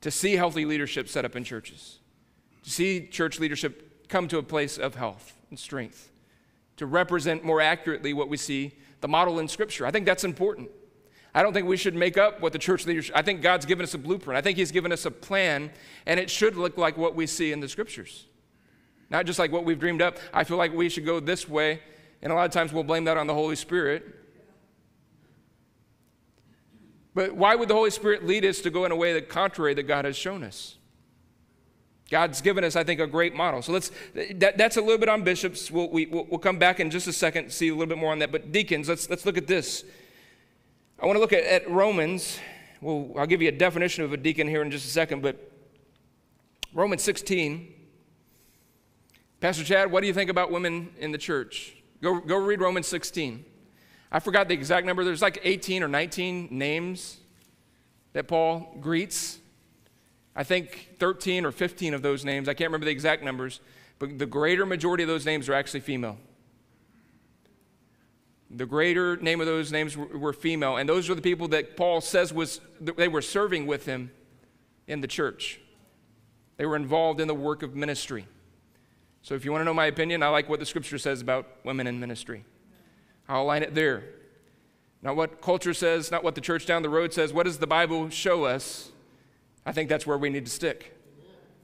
to 0.00 0.10
see 0.10 0.34
healthy 0.34 0.64
leadership 0.64 1.08
set 1.08 1.24
up 1.24 1.36
in 1.36 1.44
churches 1.44 2.00
to 2.64 2.70
see 2.70 3.06
church 3.06 3.38
leadership 3.38 4.08
come 4.08 4.26
to 4.28 4.38
a 4.38 4.42
place 4.42 4.78
of 4.78 4.94
health 4.94 5.36
and 5.50 5.58
strength 5.58 6.10
to 6.76 6.86
represent 6.86 7.44
more 7.44 7.60
accurately 7.60 8.12
what 8.12 8.28
we 8.28 8.36
see 8.36 8.72
the 9.00 9.08
model 9.08 9.38
in 9.38 9.46
scripture. 9.46 9.84
I 9.84 9.90
think 9.90 10.06
that's 10.06 10.24
important 10.24 10.70
I 11.34 11.42
don't 11.42 11.54
think 11.54 11.66
we 11.66 11.76
should 11.76 11.94
make 11.94 12.18
up 12.18 12.40
what 12.40 12.52
the 12.52 12.58
church 12.58 12.86
leaders. 12.86 13.10
I 13.14 13.22
think 13.22 13.40
God's 13.40 13.64
given 13.64 13.84
us 13.84 13.94
a 13.94 13.98
blueprint. 13.98 14.36
I 14.36 14.42
think 14.42 14.58
He's 14.58 14.70
given 14.70 14.92
us 14.92 15.06
a 15.06 15.10
plan, 15.10 15.70
and 16.04 16.20
it 16.20 16.28
should 16.28 16.56
look 16.56 16.76
like 16.76 16.96
what 16.96 17.14
we 17.14 17.26
see 17.26 17.52
in 17.52 17.60
the 17.60 17.68
scriptures. 17.68 18.26
Not 19.08 19.26
just 19.26 19.38
like 19.38 19.52
what 19.52 19.64
we've 19.64 19.78
dreamed 19.78 20.02
up. 20.02 20.18
I 20.32 20.44
feel 20.44 20.56
like 20.56 20.72
we 20.72 20.88
should 20.88 21.06
go 21.06 21.20
this 21.20 21.48
way, 21.48 21.80
and 22.20 22.32
a 22.32 22.34
lot 22.34 22.44
of 22.44 22.50
times 22.50 22.72
we'll 22.72 22.84
blame 22.84 23.04
that 23.04 23.16
on 23.16 23.26
the 23.26 23.34
Holy 23.34 23.56
Spirit. 23.56 24.18
But 27.14 27.34
why 27.34 27.54
would 27.54 27.68
the 27.68 27.74
Holy 27.74 27.90
Spirit 27.90 28.26
lead 28.26 28.44
us 28.44 28.60
to 28.60 28.70
go 28.70 28.84
in 28.84 28.92
a 28.92 28.96
way 28.96 29.12
that 29.12 29.28
contrary 29.28 29.74
that 29.74 29.84
God 29.84 30.04
has 30.04 30.16
shown 30.16 30.42
us? 30.42 30.76
God's 32.10 32.42
given 32.42 32.62
us, 32.62 32.76
I 32.76 32.84
think, 32.84 33.00
a 33.00 33.06
great 33.06 33.34
model. 33.34 33.62
So 33.62 33.72
let's, 33.72 33.90
that, 34.14 34.58
that's 34.58 34.76
a 34.76 34.82
little 34.82 34.98
bit 34.98 35.08
on 35.08 35.24
bishops. 35.24 35.70
We'll, 35.70 35.88
we, 35.88 36.06
we 36.06 36.22
will 36.28 36.38
come 36.38 36.58
back 36.58 36.78
in 36.78 36.90
just 36.90 37.06
a 37.06 37.12
second, 37.12 37.50
see 37.50 37.68
a 37.68 37.72
little 37.72 37.86
bit 37.86 37.96
more 37.96 38.12
on 38.12 38.18
that. 38.18 38.30
But 38.30 38.52
deacons, 38.52 38.88
let's, 38.88 39.08
let's 39.08 39.24
look 39.24 39.38
at 39.38 39.46
this. 39.46 39.84
I 41.02 41.06
want 41.06 41.16
to 41.16 41.20
look 41.20 41.32
at, 41.32 41.42
at 41.42 41.68
Romans. 41.68 42.38
Well, 42.80 43.10
I'll 43.18 43.26
give 43.26 43.42
you 43.42 43.48
a 43.48 43.52
definition 43.52 44.04
of 44.04 44.12
a 44.12 44.16
deacon 44.16 44.46
here 44.46 44.62
in 44.62 44.70
just 44.70 44.86
a 44.86 44.88
second, 44.88 45.20
but 45.20 45.50
Romans 46.72 47.02
16. 47.02 47.74
Pastor 49.40 49.64
Chad, 49.64 49.90
what 49.90 50.02
do 50.02 50.06
you 50.06 50.14
think 50.14 50.30
about 50.30 50.52
women 50.52 50.90
in 51.00 51.10
the 51.10 51.18
church? 51.18 51.74
Go, 52.02 52.20
go 52.20 52.36
read 52.36 52.60
Romans 52.60 52.86
16. 52.86 53.44
I 54.12 54.20
forgot 54.20 54.46
the 54.46 54.54
exact 54.54 54.86
number. 54.86 55.02
There's 55.02 55.22
like 55.22 55.40
18 55.42 55.82
or 55.82 55.88
19 55.88 56.46
names 56.52 57.16
that 58.12 58.28
Paul 58.28 58.76
greets. 58.80 59.40
I 60.36 60.44
think 60.44 60.90
13 61.00 61.44
or 61.44 61.50
15 61.50 61.94
of 61.94 62.02
those 62.02 62.24
names, 62.24 62.48
I 62.48 62.54
can't 62.54 62.68
remember 62.68 62.84
the 62.84 62.92
exact 62.92 63.24
numbers, 63.24 63.58
but 63.98 64.20
the 64.20 64.26
greater 64.26 64.64
majority 64.64 65.02
of 65.02 65.08
those 65.08 65.26
names 65.26 65.48
are 65.48 65.54
actually 65.54 65.80
female. 65.80 66.16
The 68.54 68.66
greater 68.66 69.16
name 69.16 69.40
of 69.40 69.46
those 69.46 69.72
names 69.72 69.96
were, 69.96 70.32
female, 70.34 70.76
and 70.76 70.86
those 70.86 71.08
were 71.08 71.14
the 71.14 71.22
people 71.22 71.48
that 71.48 71.74
Paul 71.74 72.02
says 72.02 72.34
was 72.34 72.60
they 72.80 73.08
were 73.08 73.22
serving 73.22 73.66
with 73.66 73.86
him 73.86 74.10
in 74.86 75.00
the 75.00 75.06
church. 75.06 75.58
They 76.58 76.66
were 76.66 76.76
involved 76.76 77.18
in 77.18 77.28
the 77.28 77.34
work 77.34 77.62
of 77.62 77.74
ministry. 77.74 78.26
So 79.22 79.34
if 79.34 79.46
you 79.46 79.52
want 79.52 79.62
to 79.62 79.64
know 79.64 79.72
my 79.72 79.86
opinion, 79.86 80.22
I 80.22 80.28
like 80.28 80.50
what 80.50 80.60
the 80.60 80.66
scripture 80.66 80.98
says 80.98 81.22
about 81.22 81.46
women 81.64 81.86
in 81.86 81.98
ministry. 81.98 82.44
I'll 83.26 83.46
line 83.46 83.62
it 83.62 83.74
there. 83.74 84.04
Not 85.00 85.16
what 85.16 85.40
culture 85.40 85.72
says, 85.72 86.10
not 86.10 86.22
what 86.22 86.34
the 86.34 86.40
church 86.42 86.66
down 86.66 86.82
the 86.82 86.90
road 86.90 87.14
says. 87.14 87.32
What 87.32 87.44
does 87.44 87.58
the 87.58 87.66
Bible 87.66 88.10
show 88.10 88.44
us? 88.44 88.90
I 89.64 89.72
think 89.72 89.88
that's 89.88 90.06
where 90.06 90.18
we 90.18 90.28
need 90.28 90.44
to 90.44 90.50
stick. 90.50 90.94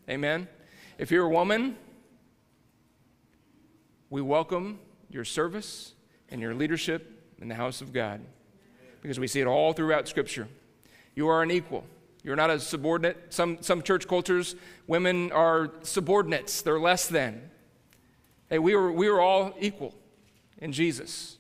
Amen. 0.08 0.48
If 0.96 1.10
you're 1.10 1.26
a 1.26 1.30
woman, 1.30 1.76
we 4.08 4.22
welcome 4.22 4.80
your 5.10 5.24
service 5.24 5.92
and 6.30 6.40
your 6.40 6.54
leadership 6.54 7.34
in 7.40 7.48
the 7.48 7.54
house 7.54 7.80
of 7.80 7.92
God. 7.92 8.20
Because 9.02 9.20
we 9.20 9.26
see 9.26 9.40
it 9.40 9.46
all 9.46 9.72
throughout 9.72 10.08
Scripture. 10.08 10.48
You 11.14 11.28
are 11.28 11.42
an 11.42 11.50
equal. 11.50 11.84
You're 12.22 12.36
not 12.36 12.50
a 12.50 12.58
subordinate. 12.58 13.16
Some, 13.30 13.58
some 13.60 13.82
church 13.82 14.06
cultures, 14.06 14.56
women 14.86 15.32
are 15.32 15.70
subordinates, 15.82 16.62
they're 16.62 16.80
less 16.80 17.06
than. 17.06 17.50
Hey, 18.50 18.58
we 18.58 18.74
are, 18.74 18.90
we 18.90 19.08
are 19.08 19.20
all 19.20 19.54
equal 19.60 19.94
in 20.58 20.72
Jesus. 20.72 21.38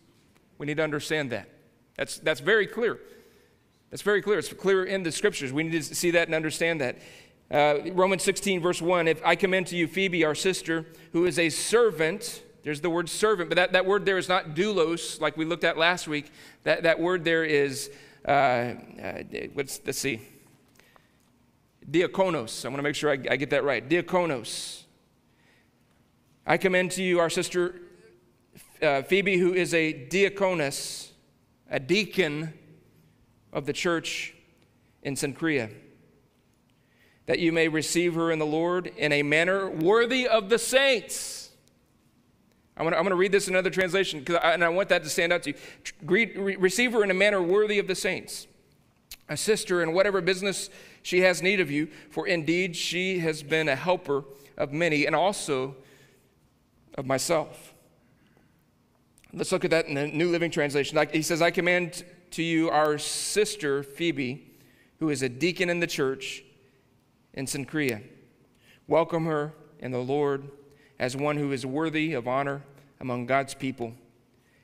We 0.58 0.66
need 0.66 0.76
to 0.76 0.84
understand 0.84 1.30
that. 1.30 1.48
That's, 1.96 2.18
that's 2.18 2.40
very 2.40 2.66
clear. 2.66 3.00
That's 3.90 4.02
very 4.02 4.22
clear. 4.22 4.38
It's 4.38 4.52
clear 4.52 4.84
in 4.84 5.02
the 5.02 5.12
scriptures. 5.12 5.52
We 5.52 5.62
need 5.62 5.82
to 5.82 5.94
see 5.94 6.10
that 6.12 6.28
and 6.28 6.34
understand 6.34 6.80
that. 6.80 6.98
Uh, 7.50 7.90
Romans 7.92 8.22
16, 8.22 8.60
verse 8.60 8.82
1 8.82 9.08
If 9.08 9.24
I 9.24 9.34
commend 9.34 9.68
to 9.68 9.76
you 9.76 9.86
Phoebe, 9.86 10.24
our 10.24 10.34
sister, 10.34 10.84
who 11.12 11.24
is 11.24 11.38
a 11.38 11.48
servant 11.48 12.42
there's 12.62 12.80
the 12.80 12.90
word 12.90 13.08
servant, 13.08 13.48
but 13.48 13.56
that, 13.56 13.72
that 13.72 13.86
word 13.86 14.04
there 14.04 14.18
is 14.18 14.28
not 14.28 14.54
doulos, 14.54 15.20
like 15.20 15.36
we 15.36 15.44
looked 15.44 15.64
at 15.64 15.78
last 15.78 16.08
week. 16.08 16.30
That, 16.64 16.82
that 16.82 16.98
word 16.98 17.24
there 17.24 17.44
is, 17.44 17.90
uh, 18.26 18.30
uh, 18.30 19.22
let's, 19.54 19.80
let's 19.86 19.98
see, 19.98 20.20
diakonos. 21.90 22.64
I 22.64 22.68
want 22.68 22.78
to 22.78 22.82
make 22.82 22.94
sure 22.94 23.10
I, 23.10 23.18
I 23.30 23.36
get 23.36 23.50
that 23.50 23.64
right. 23.64 23.88
Diakonos. 23.88 24.82
I 26.46 26.56
commend 26.56 26.90
to 26.92 27.02
you 27.02 27.20
our 27.20 27.30
sister 27.30 27.76
uh, 28.82 29.02
Phoebe, 29.02 29.38
who 29.38 29.54
is 29.54 29.74
a 29.74 29.92
diakonos, 30.08 31.10
a 31.70 31.78
deacon 31.78 32.52
of 33.52 33.66
the 33.66 33.72
church 33.72 34.34
in 35.02 35.14
Cenchrea, 35.14 35.72
that 37.26 37.38
you 37.38 37.52
may 37.52 37.68
receive 37.68 38.14
her 38.14 38.30
in 38.32 38.38
the 38.38 38.46
Lord 38.46 38.88
in 38.96 39.12
a 39.12 39.22
manner 39.22 39.70
worthy 39.70 40.26
of 40.26 40.48
the 40.48 40.58
saints 40.58 41.47
I'm 42.78 42.90
going 42.90 43.06
to 43.08 43.16
read 43.16 43.32
this 43.32 43.48
in 43.48 43.54
another 43.54 43.70
translation, 43.70 44.24
I, 44.40 44.52
and 44.52 44.64
I 44.64 44.68
want 44.68 44.88
that 44.90 45.02
to 45.02 45.10
stand 45.10 45.32
out 45.32 45.42
to 45.42 45.50
you. 45.50 45.56
Greet, 46.06 46.38
re, 46.38 46.56
receive 46.56 46.92
her 46.92 47.02
in 47.02 47.10
a 47.10 47.14
manner 47.14 47.42
worthy 47.42 47.78
of 47.78 47.88
the 47.88 47.94
saints, 47.94 48.46
Assist 49.28 49.68
her 49.68 49.82
in 49.82 49.92
whatever 49.92 50.22
business 50.22 50.70
she 51.02 51.20
has 51.20 51.42
need 51.42 51.60
of 51.60 51.70
you, 51.70 51.88
for 52.10 52.26
indeed 52.26 52.74
she 52.74 53.18
has 53.18 53.42
been 53.42 53.68
a 53.68 53.76
helper 53.76 54.24
of 54.56 54.72
many 54.72 55.06
and 55.06 55.14
also 55.14 55.76
of 56.94 57.04
myself. 57.04 57.74
Let's 59.34 59.52
look 59.52 59.64
at 59.66 59.70
that 59.70 59.86
in 59.86 59.94
the 59.94 60.06
New 60.06 60.30
Living 60.30 60.50
Translation. 60.50 60.98
He 61.12 61.20
says, 61.20 61.42
I 61.42 61.50
command 61.50 62.04
to 62.30 62.42
you 62.42 62.70
our 62.70 62.96
sister 62.96 63.82
Phoebe, 63.82 64.50
who 64.98 65.10
is 65.10 65.22
a 65.22 65.28
deacon 65.28 65.68
in 65.68 65.80
the 65.80 65.86
church 65.86 66.42
in 67.34 67.44
Cenchrea. 67.44 68.02
Welcome 68.86 69.26
her 69.26 69.52
in 69.78 69.90
the 69.90 69.98
Lord 69.98 70.50
as 70.98 71.16
one 71.16 71.36
who 71.36 71.52
is 71.52 71.64
worthy 71.64 72.12
of 72.14 72.26
honor 72.26 72.62
among 73.00 73.26
God's 73.26 73.54
people. 73.54 73.92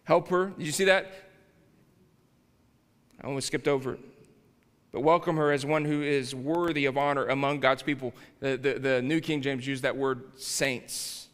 Help 0.05 0.28
her. 0.28 0.47
Did 0.47 0.66
you 0.66 0.72
see 0.72 0.85
that? 0.85 1.11
I 3.22 3.26
almost 3.26 3.47
skipped 3.47 3.68
over 3.68 3.95
it. 3.95 4.01
But 4.93 5.01
welcome 5.01 5.37
her 5.37 5.51
as 5.51 5.66
one 5.66 5.85
who 5.85 6.03
is 6.03 6.35
worthy 6.35 6.85
of 6.85 6.97
honor 6.97 7.26
among 7.26 7.61
God's 7.61 7.82
people. 7.82 8.12
The, 8.41 8.57
the, 8.57 8.78
the 8.78 9.03
New 9.03 9.20
King 9.20 9.43
James 9.43 9.66
used 9.66 9.82
that 9.82 9.97
word 9.97 10.22
saints. 10.37 11.28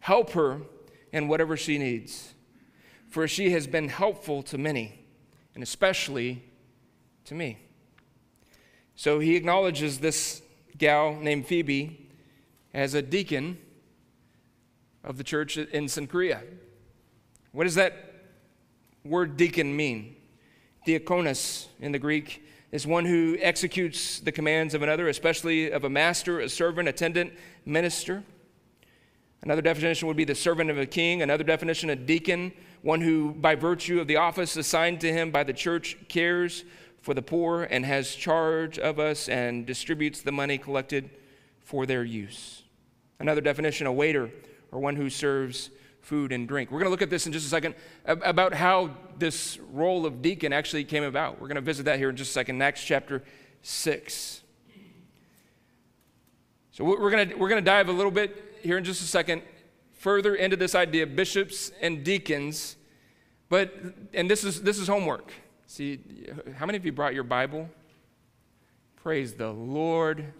Help 0.00 0.30
her 0.32 0.60
in 1.12 1.28
whatever 1.28 1.56
she 1.56 1.78
needs, 1.78 2.34
for 3.08 3.26
she 3.26 3.50
has 3.50 3.66
been 3.66 3.88
helpful 3.88 4.42
to 4.44 4.58
many, 4.58 5.00
and 5.54 5.62
especially 5.62 6.42
to 7.24 7.34
me. 7.34 7.58
So 8.96 9.18
he 9.18 9.36
acknowledges 9.36 9.98
this 9.98 10.42
gal 10.76 11.14
named 11.14 11.46
Phoebe 11.46 12.09
as 12.72 12.94
a 12.94 13.02
deacon 13.02 13.58
of 15.04 15.16
the 15.16 15.24
church 15.24 15.56
in 15.56 15.86
Cenchrea. 15.86 16.42
What 17.52 17.64
does 17.64 17.74
that 17.74 18.14
word 19.04 19.36
deacon 19.36 19.74
mean? 19.74 20.16
Diakonos 20.86 21.66
in 21.80 21.92
the 21.92 21.98
Greek 21.98 22.44
is 22.72 22.86
one 22.86 23.04
who 23.04 23.36
executes 23.40 24.20
the 24.20 24.32
commands 24.32 24.74
of 24.74 24.82
another, 24.82 25.08
especially 25.08 25.70
of 25.70 25.84
a 25.84 25.90
master, 25.90 26.40
a 26.40 26.48
servant, 26.48 26.88
attendant, 26.88 27.32
minister. 27.66 28.22
Another 29.42 29.62
definition 29.62 30.06
would 30.06 30.16
be 30.16 30.24
the 30.24 30.34
servant 30.34 30.70
of 30.70 30.78
a 30.78 30.86
king. 30.86 31.22
Another 31.22 31.42
definition, 31.42 31.90
a 31.90 31.96
deacon, 31.96 32.52
one 32.82 33.00
who, 33.00 33.32
by 33.32 33.54
virtue 33.54 34.00
of 34.00 34.06
the 34.06 34.16
office 34.16 34.56
assigned 34.56 35.00
to 35.00 35.12
him 35.12 35.30
by 35.30 35.42
the 35.42 35.52
church, 35.52 35.96
cares 36.08 36.64
for 37.00 37.14
the 37.14 37.22
poor 37.22 37.64
and 37.64 37.84
has 37.84 38.14
charge 38.14 38.78
of 38.78 38.98
us 38.98 39.28
and 39.28 39.66
distributes 39.66 40.20
the 40.20 40.32
money 40.32 40.58
collected 40.58 41.10
for 41.70 41.86
their 41.86 42.02
use. 42.02 42.64
Another 43.20 43.40
definition, 43.40 43.86
a 43.86 43.92
waiter, 43.92 44.28
or 44.72 44.80
one 44.80 44.96
who 44.96 45.08
serves 45.08 45.70
food 46.00 46.32
and 46.32 46.48
drink. 46.48 46.72
We're 46.72 46.80
going 46.80 46.88
to 46.88 46.90
look 46.90 47.00
at 47.00 47.10
this 47.10 47.28
in 47.28 47.32
just 47.32 47.46
a 47.46 47.48
second 47.48 47.76
about 48.04 48.54
how 48.54 48.90
this 49.18 49.56
role 49.70 50.04
of 50.04 50.20
deacon 50.20 50.52
actually 50.52 50.82
came 50.82 51.04
about. 51.04 51.40
We're 51.40 51.46
going 51.46 51.54
to 51.54 51.60
visit 51.60 51.84
that 51.84 51.98
here 51.98 52.10
in 52.10 52.16
just 52.16 52.30
a 52.30 52.32
second. 52.32 52.60
Acts 52.60 52.82
chapter 52.82 53.22
6. 53.62 54.40
So 56.72 56.82
we're 56.82 57.10
going 57.10 57.28
to, 57.28 57.34
we're 57.36 57.48
going 57.48 57.62
to 57.62 57.70
dive 57.70 57.88
a 57.88 57.92
little 57.92 58.10
bit 58.10 58.56
here 58.62 58.76
in 58.76 58.82
just 58.82 59.00
a 59.00 59.06
second 59.06 59.42
further 59.92 60.34
into 60.34 60.56
this 60.56 60.74
idea 60.74 61.04
of 61.04 61.14
bishops 61.14 61.70
and 61.80 62.02
deacons. 62.02 62.74
But, 63.48 63.72
and 64.12 64.28
this 64.28 64.42
is, 64.42 64.60
this 64.62 64.76
is 64.76 64.88
homework. 64.88 65.32
See, 65.68 66.00
how 66.56 66.66
many 66.66 66.78
of 66.78 66.84
you 66.84 66.90
brought 66.90 67.14
your 67.14 67.22
Bible? 67.22 67.70
Praise 68.96 69.34
the 69.34 69.50
Lord. 69.52 70.32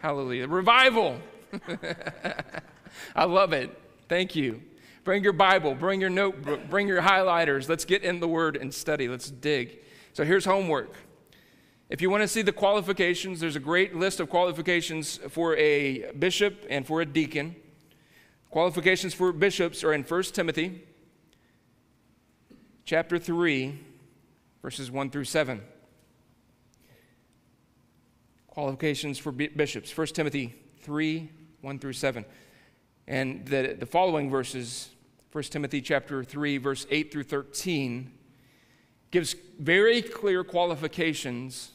Hallelujah. 0.00 0.48
Revival. 0.48 1.20
I 3.14 3.24
love 3.24 3.52
it. 3.52 3.78
Thank 4.08 4.34
you. 4.34 4.62
Bring 5.04 5.22
your 5.22 5.32
Bible, 5.32 5.74
bring 5.74 6.00
your 6.00 6.10
notebook, 6.10 6.68
bring 6.68 6.88
your 6.88 7.00
highlighters. 7.00 7.68
Let's 7.68 7.84
get 7.84 8.02
in 8.02 8.20
the 8.20 8.28
Word 8.28 8.56
and 8.56 8.72
study. 8.72 9.08
Let's 9.08 9.30
dig. 9.30 9.78
So 10.12 10.24
here's 10.24 10.44
homework. 10.44 10.94
If 11.88 12.00
you 12.00 12.10
want 12.10 12.22
to 12.22 12.28
see 12.28 12.42
the 12.42 12.52
qualifications, 12.52 13.40
there's 13.40 13.56
a 13.56 13.60
great 13.60 13.94
list 13.94 14.20
of 14.20 14.28
qualifications 14.28 15.18
for 15.28 15.56
a 15.56 16.12
bishop 16.12 16.66
and 16.68 16.86
for 16.86 17.00
a 17.00 17.06
deacon. 17.06 17.56
Qualifications 18.50 19.14
for 19.14 19.32
bishops 19.32 19.84
are 19.84 19.92
in 19.92 20.02
1 20.02 20.22
Timothy 20.24 20.82
chapter 22.84 23.18
3 23.18 23.78
verses 24.62 24.90
1 24.90 25.10
through 25.10 25.24
7. 25.24 25.60
Qualifications 28.50 29.16
for 29.16 29.30
bishops 29.30 29.96
1 29.96 30.08
Timothy 30.08 30.54
3 30.80 31.30
1 31.60 31.78
through 31.78 31.92
7. 31.92 32.24
And 33.06 33.46
the, 33.46 33.76
the 33.78 33.86
following 33.86 34.30
verses, 34.30 34.88
1 35.32 35.44
Timothy 35.44 35.80
chapter 35.80 36.24
3, 36.24 36.58
verse 36.58 36.86
8 36.90 37.12
through 37.12 37.24
13, 37.24 38.12
gives 39.10 39.34
very 39.58 40.02
clear 40.02 40.42
qualifications 40.42 41.70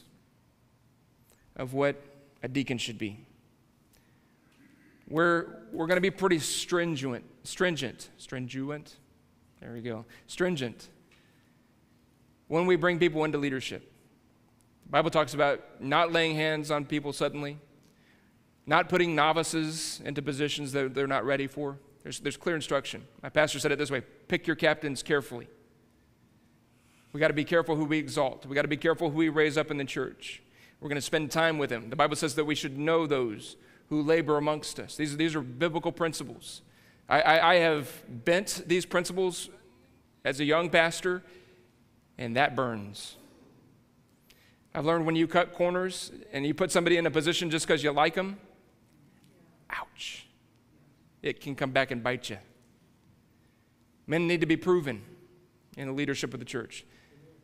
of 1.56 1.72
what 1.72 2.02
a 2.42 2.48
deacon 2.48 2.78
should 2.78 2.98
be. 2.98 3.24
We're, 5.08 5.62
we're 5.72 5.86
going 5.86 5.96
to 5.96 6.02
be 6.02 6.10
pretty 6.10 6.40
stringent, 6.40 7.24
stringent, 7.44 8.10
stringent, 8.18 8.96
there 9.60 9.72
we 9.72 9.80
go, 9.80 10.04
stringent 10.26 10.88
when 12.48 12.66
we 12.66 12.76
bring 12.76 12.98
people 12.98 13.24
into 13.24 13.38
leadership. 13.38 13.92
The 14.86 14.90
Bible 14.90 15.10
talks 15.10 15.34
about 15.34 15.82
not 15.82 16.12
laying 16.12 16.36
hands 16.36 16.70
on 16.70 16.84
people 16.84 17.12
suddenly, 17.12 17.58
not 18.66 18.88
putting 18.88 19.16
novices 19.16 20.00
into 20.04 20.22
positions 20.22 20.72
that 20.72 20.94
they're 20.94 21.08
not 21.08 21.24
ready 21.24 21.48
for. 21.48 21.78
There's, 22.04 22.20
there's 22.20 22.36
clear 22.36 22.54
instruction. 22.54 23.04
My 23.20 23.28
pastor 23.28 23.58
said 23.58 23.72
it 23.72 23.78
this 23.78 23.90
way 23.90 24.02
pick 24.28 24.46
your 24.46 24.54
captains 24.54 25.02
carefully. 25.02 25.48
We 27.12 27.18
got 27.18 27.28
to 27.28 27.34
be 27.34 27.44
careful 27.44 27.74
who 27.74 27.84
we 27.84 27.98
exalt. 27.98 28.46
We 28.46 28.54
got 28.54 28.62
to 28.62 28.68
be 28.68 28.76
careful 28.76 29.10
who 29.10 29.16
we 29.16 29.28
raise 29.28 29.58
up 29.58 29.70
in 29.72 29.76
the 29.76 29.84
church. 29.84 30.42
We're 30.80 30.88
going 30.88 30.96
to 30.96 31.02
spend 31.02 31.32
time 31.32 31.58
with 31.58 31.70
them. 31.70 31.90
The 31.90 31.96
Bible 31.96 32.14
says 32.14 32.34
that 32.36 32.44
we 32.44 32.54
should 32.54 32.78
know 32.78 33.06
those 33.06 33.56
who 33.88 34.02
labor 34.02 34.36
amongst 34.36 34.78
us. 34.78 34.96
These, 34.96 35.16
these 35.16 35.34
are 35.34 35.40
biblical 35.40 35.90
principles. 35.90 36.62
I, 37.08 37.20
I, 37.22 37.52
I 37.52 37.54
have 37.56 37.90
bent 38.24 38.64
these 38.66 38.84
principles 38.84 39.48
as 40.24 40.38
a 40.38 40.44
young 40.44 40.70
pastor, 40.70 41.22
and 42.18 42.36
that 42.36 42.54
burns. 42.54 43.16
I've 44.76 44.84
learned 44.84 45.06
when 45.06 45.16
you 45.16 45.26
cut 45.26 45.54
corners 45.54 46.12
and 46.34 46.46
you 46.46 46.52
put 46.52 46.70
somebody 46.70 46.98
in 46.98 47.06
a 47.06 47.10
position 47.10 47.48
just 47.48 47.66
because 47.66 47.82
you 47.82 47.90
like 47.92 48.14
them, 48.14 48.38
ouch, 49.70 50.26
it 51.22 51.40
can 51.40 51.54
come 51.54 51.70
back 51.70 51.90
and 51.90 52.04
bite 52.04 52.28
you. 52.28 52.36
Men 54.06 54.26
need 54.26 54.42
to 54.42 54.46
be 54.46 54.58
proven 54.58 55.02
in 55.78 55.88
the 55.88 55.94
leadership 55.94 56.34
of 56.34 56.40
the 56.40 56.44
church. 56.44 56.84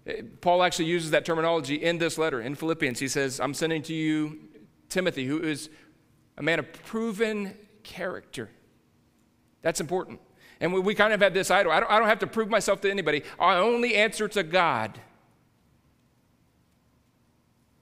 Eh, 0.06 0.20
Paul 0.42 0.62
actually 0.62 0.84
uses 0.84 1.10
that 1.12 1.24
terminology 1.24 1.76
in 1.76 1.96
this 1.96 2.18
letter 2.18 2.42
in 2.42 2.54
Philippians. 2.54 2.98
He 2.98 3.08
says, 3.08 3.40
I'm 3.40 3.54
sending 3.54 3.80
to 3.84 3.94
you 3.94 4.38
Timothy, 4.90 5.24
who 5.24 5.40
is 5.40 5.70
a 6.36 6.42
man 6.42 6.58
of 6.58 6.70
proven 6.84 7.56
character. 7.82 8.50
That's 9.62 9.80
important. 9.80 10.20
And 10.60 10.70
we, 10.70 10.80
we 10.80 10.94
kind 10.94 11.14
of 11.14 11.22
have 11.22 11.32
this 11.32 11.50
idol. 11.50 11.72
I 11.72 11.80
don't, 11.80 11.90
I 11.90 11.98
don't 11.98 12.08
have 12.08 12.18
to 12.18 12.26
prove 12.26 12.50
myself 12.50 12.82
to 12.82 12.90
anybody. 12.90 13.22
I 13.40 13.54
only 13.56 13.94
answer 13.94 14.28
to 14.28 14.42
God. 14.42 15.00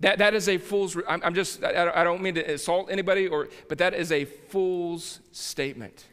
That, 0.01 0.19
that 0.19 0.35
is 0.35 0.49
a 0.49 0.57
fool's, 0.57 0.97
I'm, 1.07 1.23
I'm 1.23 1.35
just, 1.35 1.63
I, 1.63 1.91
I 1.95 2.05
don't 2.05 2.23
mean 2.23 2.35
to 2.35 2.53
assault 2.53 2.91
anybody, 2.91 3.27
or, 3.29 3.49
but 3.69 3.79
that 3.79 3.93
is 3.93 4.11
a 4.11 4.25
fool's 4.25 5.21
statement. 5.31 6.07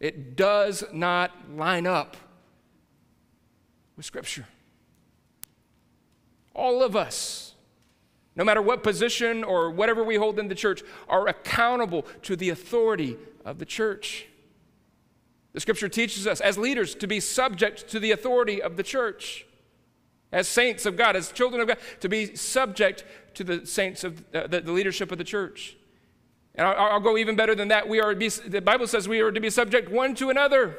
It 0.00 0.36
does 0.36 0.84
not 0.92 1.30
line 1.56 1.86
up 1.86 2.16
with 3.96 4.04
Scripture. 4.04 4.46
All 6.54 6.82
of 6.82 6.96
us, 6.96 7.54
no 8.34 8.44
matter 8.44 8.60
what 8.60 8.82
position 8.82 9.44
or 9.44 9.70
whatever 9.70 10.02
we 10.02 10.16
hold 10.16 10.38
in 10.40 10.48
the 10.48 10.54
church, 10.56 10.82
are 11.08 11.28
accountable 11.28 12.02
to 12.22 12.34
the 12.34 12.50
authority 12.50 13.16
of 13.44 13.58
the 13.60 13.64
church. 13.64 14.26
The 15.52 15.60
Scripture 15.60 15.88
teaches 15.88 16.26
us 16.26 16.40
as 16.40 16.58
leaders 16.58 16.96
to 16.96 17.06
be 17.06 17.20
subject 17.20 17.88
to 17.90 18.00
the 18.00 18.10
authority 18.10 18.60
of 18.60 18.76
the 18.76 18.82
church 18.82 19.46
as 20.34 20.48
saints 20.48 20.84
of 20.84 20.96
God, 20.96 21.14
as 21.14 21.30
children 21.30 21.62
of 21.62 21.68
God, 21.68 21.78
to 22.00 22.08
be 22.08 22.34
subject 22.34 23.04
to 23.34 23.44
the 23.44 23.64
saints 23.64 24.02
of 24.02 24.22
uh, 24.34 24.48
the, 24.48 24.60
the, 24.60 24.72
leadership 24.72 25.12
of 25.12 25.16
the 25.16 25.24
church. 25.24 25.76
And 26.56 26.66
I'll, 26.66 26.92
I'll, 26.94 27.00
go 27.00 27.16
even 27.16 27.36
better 27.36 27.54
than 27.54 27.68
that. 27.68 27.88
We 27.88 28.00
are 28.00 28.14
be, 28.16 28.28
the 28.28 28.60
Bible 28.60 28.88
says 28.88 29.08
we 29.08 29.20
are 29.20 29.30
to 29.30 29.40
be 29.40 29.48
subject 29.48 29.90
one 29.90 30.16
to 30.16 30.30
another. 30.30 30.76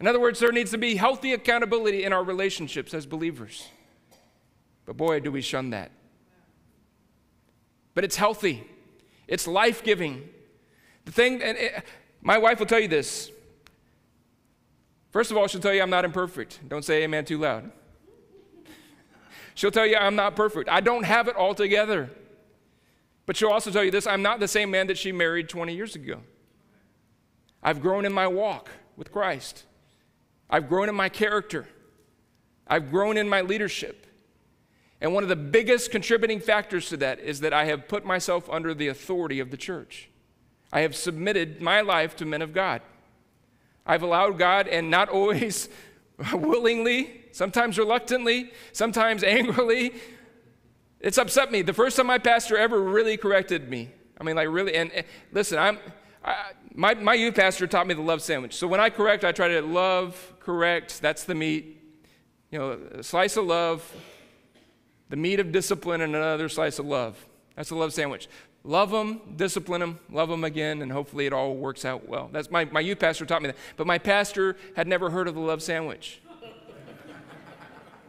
In 0.00 0.08
other 0.08 0.18
words, 0.18 0.40
there 0.40 0.50
needs 0.50 0.72
to 0.72 0.78
be 0.78 0.96
healthy 0.96 1.32
accountability 1.32 2.02
in 2.02 2.12
our 2.12 2.24
relationships 2.24 2.92
as 2.92 3.06
believers. 3.06 3.68
But 4.84 4.96
boy, 4.96 5.20
do 5.20 5.30
we 5.30 5.40
shun 5.40 5.70
that. 5.70 5.92
But 7.94 8.02
it's 8.02 8.16
healthy, 8.16 8.64
it's 9.28 9.46
life 9.46 9.84
giving. 9.84 10.28
The 11.04 11.12
thing, 11.12 11.40
and 11.40 11.56
it, 11.56 11.84
my 12.20 12.38
wife 12.38 12.58
will 12.58 12.66
tell 12.66 12.80
you 12.80 12.88
this. 12.88 13.30
First 15.10 15.30
of 15.30 15.36
all, 15.36 15.46
she'll 15.46 15.60
tell 15.60 15.72
you 15.72 15.82
I'm 15.82 15.90
not 15.90 16.04
imperfect. 16.04 16.68
Don't 16.68 16.84
say 16.84 17.04
amen 17.04 17.24
too 17.24 17.38
loud. 17.38 17.70
She'll 19.58 19.72
tell 19.72 19.86
you 19.86 19.96
I'm 19.96 20.14
not 20.14 20.36
perfect. 20.36 20.68
I 20.68 20.80
don't 20.80 21.02
have 21.02 21.26
it 21.26 21.34
all 21.34 21.52
together. 21.52 22.10
But 23.26 23.36
she'll 23.36 23.50
also 23.50 23.72
tell 23.72 23.82
you 23.82 23.90
this 23.90 24.06
I'm 24.06 24.22
not 24.22 24.38
the 24.38 24.46
same 24.46 24.70
man 24.70 24.86
that 24.86 24.96
she 24.96 25.10
married 25.10 25.48
20 25.48 25.74
years 25.74 25.96
ago. 25.96 26.20
I've 27.60 27.82
grown 27.82 28.04
in 28.04 28.12
my 28.12 28.28
walk 28.28 28.70
with 28.96 29.10
Christ, 29.10 29.64
I've 30.48 30.68
grown 30.68 30.88
in 30.88 30.94
my 30.94 31.08
character, 31.08 31.66
I've 32.68 32.92
grown 32.92 33.16
in 33.16 33.28
my 33.28 33.40
leadership. 33.40 34.06
And 35.00 35.12
one 35.12 35.24
of 35.24 35.28
the 35.28 35.34
biggest 35.34 35.90
contributing 35.90 36.38
factors 36.38 36.88
to 36.90 36.96
that 36.98 37.18
is 37.18 37.40
that 37.40 37.52
I 37.52 37.64
have 37.64 37.88
put 37.88 38.04
myself 38.04 38.48
under 38.48 38.74
the 38.74 38.86
authority 38.86 39.40
of 39.40 39.50
the 39.50 39.56
church. 39.56 40.08
I 40.72 40.82
have 40.82 40.94
submitted 40.94 41.60
my 41.60 41.80
life 41.80 42.14
to 42.16 42.24
men 42.24 42.42
of 42.42 42.52
God. 42.52 42.80
I've 43.84 44.04
allowed 44.04 44.38
God, 44.38 44.68
and 44.68 44.88
not 44.88 45.08
always 45.08 45.68
willingly, 46.32 47.24
sometimes 47.38 47.78
reluctantly, 47.78 48.50
sometimes 48.72 49.22
angrily. 49.38 49.92
It's 51.00 51.18
upset 51.18 51.52
me. 51.52 51.62
The 51.62 51.72
first 51.72 51.96
time 51.96 52.08
my 52.08 52.18
pastor 52.18 52.58
ever 52.58 52.82
really 52.82 53.16
corrected 53.16 53.70
me, 53.70 53.90
I 54.20 54.24
mean, 54.24 54.34
like 54.34 54.48
really, 54.48 54.74
and, 54.74 54.90
and 54.90 55.06
listen, 55.30 55.56
I'm, 55.56 55.78
I, 56.24 56.50
my, 56.74 56.94
my 56.94 57.14
youth 57.14 57.36
pastor 57.36 57.68
taught 57.68 57.86
me 57.86 57.94
the 57.94 58.02
love 58.02 58.22
sandwich. 58.22 58.56
So 58.56 58.66
when 58.66 58.80
I 58.80 58.90
correct, 58.90 59.24
I 59.24 59.30
try 59.30 59.46
to 59.46 59.62
love, 59.62 60.34
correct, 60.40 61.00
that's 61.00 61.22
the 61.22 61.36
meat. 61.36 61.80
You 62.50 62.58
know, 62.58 62.80
a 62.94 63.02
slice 63.04 63.36
of 63.36 63.44
love, 63.44 63.88
the 65.08 65.16
meat 65.16 65.38
of 65.38 65.52
discipline, 65.52 66.00
and 66.00 66.16
another 66.16 66.48
slice 66.48 66.80
of 66.80 66.86
love. 66.86 67.24
That's 67.54 67.68
the 67.68 67.76
love 67.76 67.92
sandwich. 67.92 68.28
Love 68.64 68.90
them, 68.90 69.20
discipline 69.36 69.80
them, 69.80 70.00
love 70.10 70.28
them 70.28 70.42
again, 70.42 70.82
and 70.82 70.90
hopefully 70.90 71.26
it 71.26 71.32
all 71.32 71.54
works 71.54 71.84
out 71.84 72.08
well. 72.08 72.28
That's 72.32 72.50
my, 72.50 72.64
my 72.64 72.80
youth 72.80 72.98
pastor 72.98 73.24
taught 73.26 73.42
me 73.42 73.48
that. 73.48 73.56
But 73.76 73.86
my 73.86 73.98
pastor 73.98 74.56
had 74.74 74.88
never 74.88 75.10
heard 75.10 75.28
of 75.28 75.34
the 75.36 75.40
love 75.40 75.62
sandwich. 75.62 76.20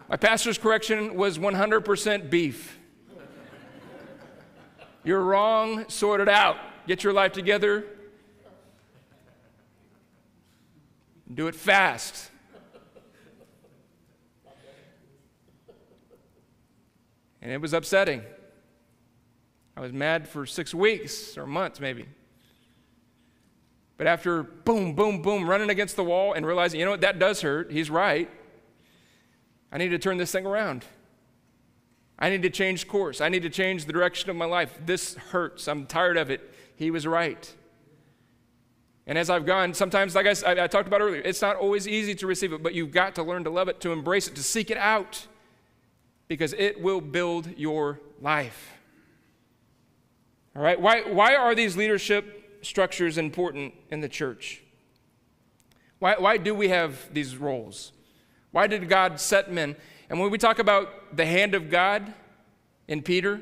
My 0.10 0.18
pastor's 0.18 0.58
correction 0.58 1.16
was 1.16 1.38
100% 1.38 2.30
beef. 2.32 2.80
You're 5.04 5.22
wrong, 5.22 5.88
sort 5.88 6.20
it 6.20 6.28
out. 6.28 6.58
Get 6.88 7.04
your 7.04 7.14
life 7.14 7.32
together. 7.32 7.86
Do 11.32 11.48
it 11.48 11.54
fast. 11.54 12.32
And 17.42 17.52
it 17.52 17.62
was 17.62 17.74
upsetting. 17.74 18.24
I 19.78 19.82
was 19.82 19.94
mad 19.94 20.28
for 20.28 20.46
six 20.46 20.74
weeks 20.74 21.38
or 21.38 21.46
months, 21.46 21.80
maybe. 21.80 22.08
But 23.96 24.08
after 24.08 24.42
boom, 24.42 24.96
boom, 24.96 25.22
boom, 25.22 25.48
running 25.48 25.70
against 25.70 25.96
the 25.96 26.04
wall 26.04 26.34
and 26.34 26.46
realizing, 26.46 26.80
you 26.80 26.86
know 26.86 26.92
what, 26.92 27.02
that 27.02 27.20
does 27.20 27.42
hurt. 27.42 27.72
He's 27.72 27.90
right. 27.90 28.30
I 29.72 29.78
need 29.78 29.90
to 29.90 30.00
turn 30.00 30.18
this 30.18 30.32
thing 30.32 30.46
around. 30.46 30.86
I 32.18 32.30
need 32.30 32.42
to 32.42 32.50
change 32.50 32.88
course. 32.88 33.22
I 33.22 33.30
need 33.30 33.44
to 33.44 33.50
change 33.50 33.86
the 33.86 33.94
direction 33.94 34.30
of 34.30 34.36
my 34.36 34.46
life. 34.46 34.78
This 34.86 35.16
hurts. 35.16 35.68
I'm 35.68 35.86
tired 35.86 36.18
of 36.18 36.30
it. 36.30 36.42
He 36.76 36.92
was 36.92 37.08
right. 37.08 37.56
And 39.08 39.18
as 39.18 39.30
I've 39.30 39.46
gone, 39.46 39.74
sometimes, 39.74 40.14
like 40.14 40.28
I, 40.28 40.64
I, 40.64 40.68
talked 40.68 40.88
about 40.88 41.02
earlier, 41.02 41.22
it's 41.22 41.42
not 41.42 41.56
always 41.56 41.88
easy 41.88 42.14
to 42.16 42.28
receive 42.28 42.54
it, 42.54 42.62
but 42.62 42.76
you've 42.76 42.92
got 42.92 43.16
to 43.16 43.24
learn 43.24 43.44
to 43.46 43.50
love 43.50 43.68
it, 43.68 43.80
to 43.82 43.92
embrace 43.92 44.28
it, 44.28 44.36
to 44.36 44.44
seek 44.44 44.70
it 44.70 44.78
out, 44.78 45.26
because 46.28 46.54
it 46.54 46.80
will 46.80 47.02
build 47.02 47.58
your 47.58 48.00
life. 48.22 48.78
All 50.56 50.62
right? 50.62 50.80
Why, 50.80 51.02
why 51.02 51.36
are 51.36 51.56
these 51.56 51.76
leadership 51.76 52.60
structures 52.62 53.18
important 53.18 53.74
in 53.90 54.02
the 54.02 54.10
church? 54.10 54.62
Why, 56.00 56.16
why 56.20 56.38
do 56.38 56.54
we 56.54 56.70
have 56.70 57.12
these 57.14 57.36
roles? 57.36 57.94
Why 58.52 58.68
did 58.68 58.90
God 58.90 59.20
set 59.20 59.52
men? 59.52 59.76
And 60.10 60.20
when 60.20 60.32
we 60.32 60.38
talk 60.38 60.60
about 60.60 61.16
the 61.16 61.26
hand 61.26 61.54
of 61.54 61.70
God 61.70 62.14
in 62.88 63.02
Peter, 63.02 63.42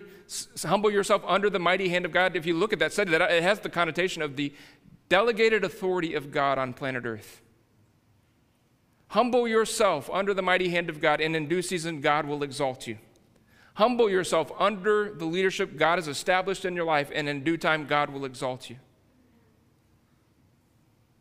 humble 0.64 0.92
yourself 0.92 1.24
under 1.26 1.50
the 1.50 1.60
mighty 1.60 1.90
hand 1.90 2.06
of 2.06 2.12
God. 2.12 2.36
If 2.36 2.46
you 2.46 2.56
look 2.56 2.74
at 2.74 2.80
that 2.80 2.94
study, 2.94 3.12
that 3.12 3.22
it 3.22 3.44
has 3.44 3.60
the 3.60 3.70
connotation 3.70 4.22
of 4.22 4.36
the 4.36 4.54
delegated 5.10 5.64
authority 5.64 6.14
of 6.14 6.32
God 6.32 6.58
on 6.58 6.74
planet 6.74 7.06
Earth. 7.06 7.42
Humble 9.10 9.48
yourself 9.48 10.10
under 10.12 10.34
the 10.34 10.42
mighty 10.42 10.68
hand 10.70 10.90
of 10.90 11.00
God, 11.00 11.22
and 11.22 11.34
in 11.36 11.48
due 11.48 11.62
season, 11.62 12.02
God 12.02 12.26
will 12.26 12.44
exalt 12.44 12.88
you. 12.88 12.98
Humble 13.76 14.10
yourself 14.10 14.52
under 14.60 15.14
the 15.14 15.24
leadership 15.24 15.78
God 15.78 15.98
has 15.98 16.10
established 16.10 16.66
in 16.66 16.76
your 16.76 16.84
life, 16.84 17.10
and 17.14 17.30
in 17.30 17.44
due 17.44 17.56
time, 17.56 17.86
God 17.86 18.10
will 18.10 18.26
exalt 18.26 18.70
you. 18.70 18.76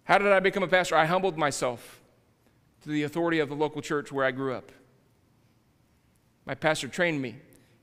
How 0.04 0.18
did 0.18 0.32
I 0.32 0.40
become 0.40 0.64
a 0.64 0.68
pastor? 0.68 0.96
I 0.96 1.04
humbled 1.04 1.38
myself 1.38 2.00
to 2.86 2.92
the 2.92 3.02
authority 3.02 3.40
of 3.40 3.48
the 3.48 3.54
local 3.54 3.82
church 3.82 4.12
where 4.12 4.24
I 4.24 4.30
grew 4.30 4.54
up. 4.54 4.70
My 6.44 6.54
pastor 6.54 6.86
trained 6.86 7.20
me, 7.20 7.34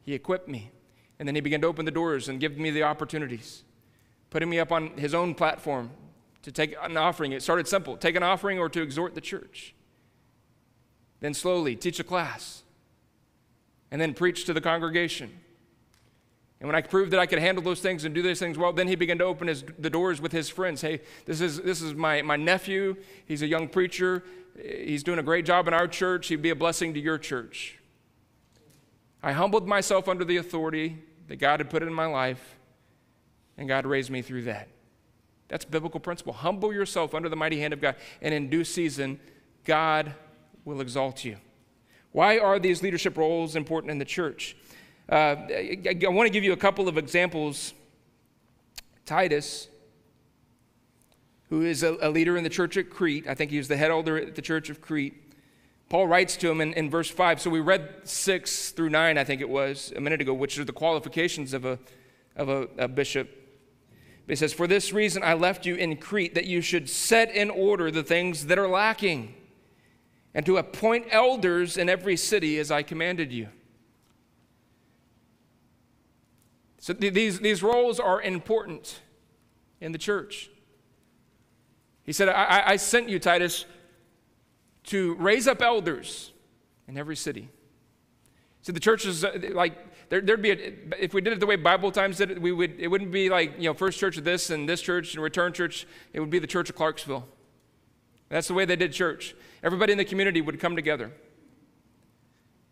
he 0.02 0.14
equipped 0.14 0.48
me, 0.48 0.72
and 1.20 1.28
then 1.28 1.36
he 1.36 1.42
began 1.42 1.60
to 1.60 1.68
open 1.68 1.84
the 1.84 1.92
doors 1.92 2.30
and 2.30 2.40
give 2.40 2.58
me 2.58 2.72
the 2.72 2.84
opportunities, 2.84 3.64
putting 4.30 4.50
me 4.50 4.60
up 4.60 4.72
on 4.72 4.98
his 4.98 5.14
own 5.14 5.36
platform 5.36 5.92
to 6.44 6.54
take 6.54 6.76
an 6.82 6.96
offering. 6.96 7.34
It 7.34 7.44
started 7.44 7.68
simple 7.68 7.98
take 7.98 8.16
an 8.16 8.24
offering 8.24 8.60
or 8.60 8.70
to 8.70 8.82
exhort 8.82 9.14
the 9.14 9.22
church. 9.22 9.76
Then 11.20 11.34
slowly 11.34 11.76
teach 11.76 12.00
a 12.00 12.04
class, 12.06 12.64
and 13.92 14.00
then 14.00 14.14
preach 14.14 14.46
to 14.46 14.54
the 14.54 14.62
congregation. 14.62 15.32
And 16.62 16.70
when 16.70 16.78
I 16.78 16.82
proved 16.82 17.12
that 17.12 17.20
I 17.20 17.26
could 17.26 17.40
handle 17.40 17.62
those 17.62 17.82
things 17.82 18.06
and 18.06 18.16
do 18.16 18.22
those 18.22 18.40
things 18.40 18.58
well, 18.58 18.72
then 18.72 18.88
he 18.88 18.96
began 18.96 19.18
to 19.18 19.26
open 19.26 19.50
his, 19.50 19.66
the 19.78 19.90
doors 19.90 20.22
with 20.22 20.32
his 20.32 20.48
friends. 20.48 20.80
Hey, 20.80 21.02
this 21.26 21.42
is, 21.42 21.60
this 21.62 21.82
is 21.82 21.94
my, 21.94 22.22
my 22.22 22.38
nephew. 22.38 22.96
He's 23.26 23.42
a 23.42 23.48
young 23.48 23.68
preacher. 23.68 24.24
He's 24.62 25.04
doing 25.04 25.20
a 25.20 25.24
great 25.24 25.46
job 25.46 25.68
in 25.68 25.74
our 25.74 25.88
church. 25.88 26.28
He'd 26.28 26.42
be 26.42 26.52
a 26.52 26.56
blessing 26.56 26.94
to 26.94 27.00
your 27.00 27.18
church. 27.18 27.80
I 29.22 29.32
humbled 29.32 29.68
myself 29.68 30.08
under 30.08 30.26
the 30.26 30.38
authority 30.38 30.98
that 31.28 31.38
God 31.38 31.60
had 31.60 31.70
put 31.70 31.82
in 31.82 31.94
my 31.94 32.06
life, 32.06 32.58
and 33.58 33.68
God 33.68 33.86
raised 33.86 34.10
me 34.10 34.22
through 34.22 34.44
that. 34.44 34.68
That's 35.48 35.66
biblical 35.66 36.00
principle. 36.00 36.34
Humble 36.34 36.74
yourself 36.74 37.14
under 37.16 37.30
the 37.30 37.36
mighty 37.36 37.60
hand 37.60 37.74
of 37.74 37.82
God, 37.82 37.96
and 38.22 38.34
in 38.34 38.50
due 38.50 38.64
season, 38.64 39.20
God 39.64 40.14
will 40.66 40.82
exalt 40.82 41.24
you. 41.24 41.38
Why 42.12 42.38
are 42.38 42.60
these 42.60 42.84
leadership 42.84 43.18
roles 43.18 43.56
important 43.56 43.92
in 43.92 43.98
the 43.98 44.06
church? 44.06 44.56
Uh, 45.10 45.36
I, 45.50 45.98
I 46.06 46.08
want 46.10 46.28
to 46.28 46.34
give 46.34 46.44
you 46.44 46.54
a 46.54 46.58
couple 46.58 46.88
of 46.88 46.98
examples. 46.98 47.74
Titus, 49.06 49.68
who 51.54 51.62
is 51.62 51.84
a, 51.84 51.96
a 52.02 52.10
leader 52.10 52.36
in 52.36 52.44
the 52.44 52.50
church 52.50 52.78
at 52.78 52.90
Crete, 52.90 53.28
I 53.28 53.36
think 53.36 53.52
he 53.52 53.58
was 53.58 53.68
the 53.68 53.78
head 53.78 53.92
elder 53.92 54.18
at 54.18 54.34
the 54.34 54.42
church 54.42 54.72
of 54.72 54.82
Crete. 54.82 55.14
Paul 55.88 56.08
writes 56.08 56.36
to 56.38 56.50
him 56.50 56.62
in, 56.62 56.74
in 56.74 56.90
verse 56.90 57.12
5. 57.12 57.40
So 57.40 57.52
we 57.52 57.60
read 57.60 57.94
6 58.06 58.72
through 58.72 58.90
9, 58.90 59.20
I 59.20 59.24
think 59.24 59.40
it 59.40 59.48
was, 59.48 59.94
a 59.96 60.02
minute 60.02 60.20
ago, 60.20 60.34
which 60.34 60.58
are 60.58 60.64
the 60.64 60.74
qualifications 60.74 61.54
of 61.54 61.64
a, 61.64 61.78
of 62.36 62.50
a, 62.50 62.68
a 62.80 62.88
bishop. 62.88 63.30
He 64.28 64.36
says, 64.36 64.52
For 64.52 64.66
this 64.66 64.94
reason 64.94 65.22
I 65.22 65.36
left 65.36 65.64
you 65.64 65.76
in 65.76 65.96
Crete, 65.98 66.34
that 66.34 66.46
you 66.46 66.60
should 66.60 66.90
set 66.90 67.30
in 67.30 67.52
order 67.52 67.92
the 67.92 68.02
things 68.02 68.48
that 68.48 68.58
are 68.58 68.68
lacking, 68.68 69.36
and 70.34 70.48
to 70.48 70.58
appoint 70.58 71.06
elders 71.12 71.78
in 71.78 71.88
every 71.88 72.18
city 72.18 72.58
as 72.58 72.72
I 72.72 72.82
commanded 72.82 73.32
you. 73.32 73.50
So 76.80 76.96
th- 76.96 77.14
these, 77.14 77.42
these 77.42 77.62
roles 77.62 78.00
are 78.00 78.20
important 78.20 79.02
in 79.80 79.92
the 79.92 80.00
church. 80.00 80.50
He 82.04 82.12
said, 82.12 82.30
I, 82.30 82.64
I 82.66 82.76
sent 82.76 83.10
you, 83.10 83.20
Titus, 83.20 83.66
to 84.86 85.16
raise 85.16 85.48
up 85.48 85.62
elders 85.62 86.32
in 86.88 86.98
every 86.98 87.16
city. 87.16 87.50
So 88.62 88.72
the 88.72 88.80
church 88.80 89.06
is 89.06 89.24
uh, 89.24 89.38
like 89.52 89.78
there, 90.10 90.22
would 90.22 90.42
be 90.42 90.52
a, 90.52 90.74
if 91.00 91.14
we 91.14 91.22
did 91.22 91.34
it 91.34 91.40
the 91.40 91.46
way 91.46 91.56
Bible 91.56 91.92
Times 91.92 92.18
did 92.18 92.32
it, 92.32 92.42
we 92.42 92.52
would 92.52 92.80
it 92.80 92.88
wouldn't 92.88 93.12
be 93.12 93.30
like 93.30 93.56
you 93.58 93.66
know 93.66 93.74
First 93.74 94.00
Church 94.00 94.18
of 94.18 94.24
this 94.24 94.50
and 94.50 94.68
this 94.68 94.82
church 94.82 95.14
and 95.14 95.24
Return 95.24 95.54
Church. 95.54 95.86
It 96.14 96.20
would 96.20 96.30
be 96.30 96.40
the 96.40 96.48
Church 96.48 96.70
of 96.70 96.76
Clarksville. 96.76 97.28
That's 98.30 98.48
the 98.48 98.54
way 98.54 98.66
they 98.66 98.76
did 98.76 98.94
church. 98.94 99.36
Everybody 99.64 99.92
in 99.92 99.98
the 99.98 100.06
community 100.06 100.42
would 100.42 100.60
come 100.60 100.76
together. 100.76 101.12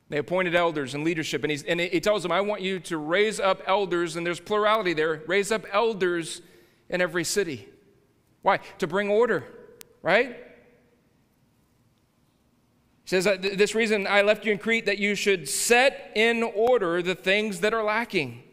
They 0.09 0.17
appointed 0.17 0.55
elders 0.55 0.93
and 0.93 1.03
leadership, 1.03 1.43
and, 1.43 1.51
he's, 1.51 1.63
and 1.63 1.79
he 1.79 1.99
tells 2.01 2.23
them, 2.23 2.31
"I 2.31 2.41
want 2.41 2.61
you 2.61 2.79
to 2.81 2.97
raise 2.97 3.39
up 3.39 3.61
elders." 3.65 4.15
And 4.15 4.25
there's 4.25 4.39
plurality 4.39 4.93
there. 4.93 5.21
Raise 5.27 5.51
up 5.51 5.65
elders 5.71 6.41
in 6.89 7.01
every 7.01 7.23
city. 7.23 7.67
Why? 8.41 8.59
To 8.79 8.87
bring 8.87 9.09
order, 9.09 9.43
right? 10.01 10.35
He 13.03 13.21
says, 13.21 13.25
This 13.41 13.75
reason 13.75 14.07
I 14.07 14.21
left 14.21 14.45
you 14.45 14.51
in 14.51 14.57
Crete, 14.57 14.85
that 14.85 14.97
you 14.97 15.15
should 15.15 15.47
set 15.47 16.11
in 16.15 16.43
order 16.43 17.01
the 17.01 17.15
things 17.15 17.59
that 17.59 17.73
are 17.73 17.83
lacking. 17.83 18.43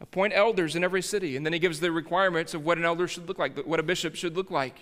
Appoint 0.00 0.32
elders 0.34 0.76
in 0.76 0.84
every 0.84 1.02
city. 1.02 1.36
And 1.36 1.44
then 1.44 1.52
he 1.52 1.58
gives 1.58 1.80
the 1.80 1.90
requirements 1.90 2.54
of 2.54 2.64
what 2.64 2.78
an 2.78 2.84
elder 2.84 3.08
should 3.08 3.28
look 3.28 3.38
like, 3.38 3.58
what 3.66 3.80
a 3.80 3.82
bishop 3.82 4.14
should 4.14 4.36
look 4.36 4.50
like. 4.50 4.80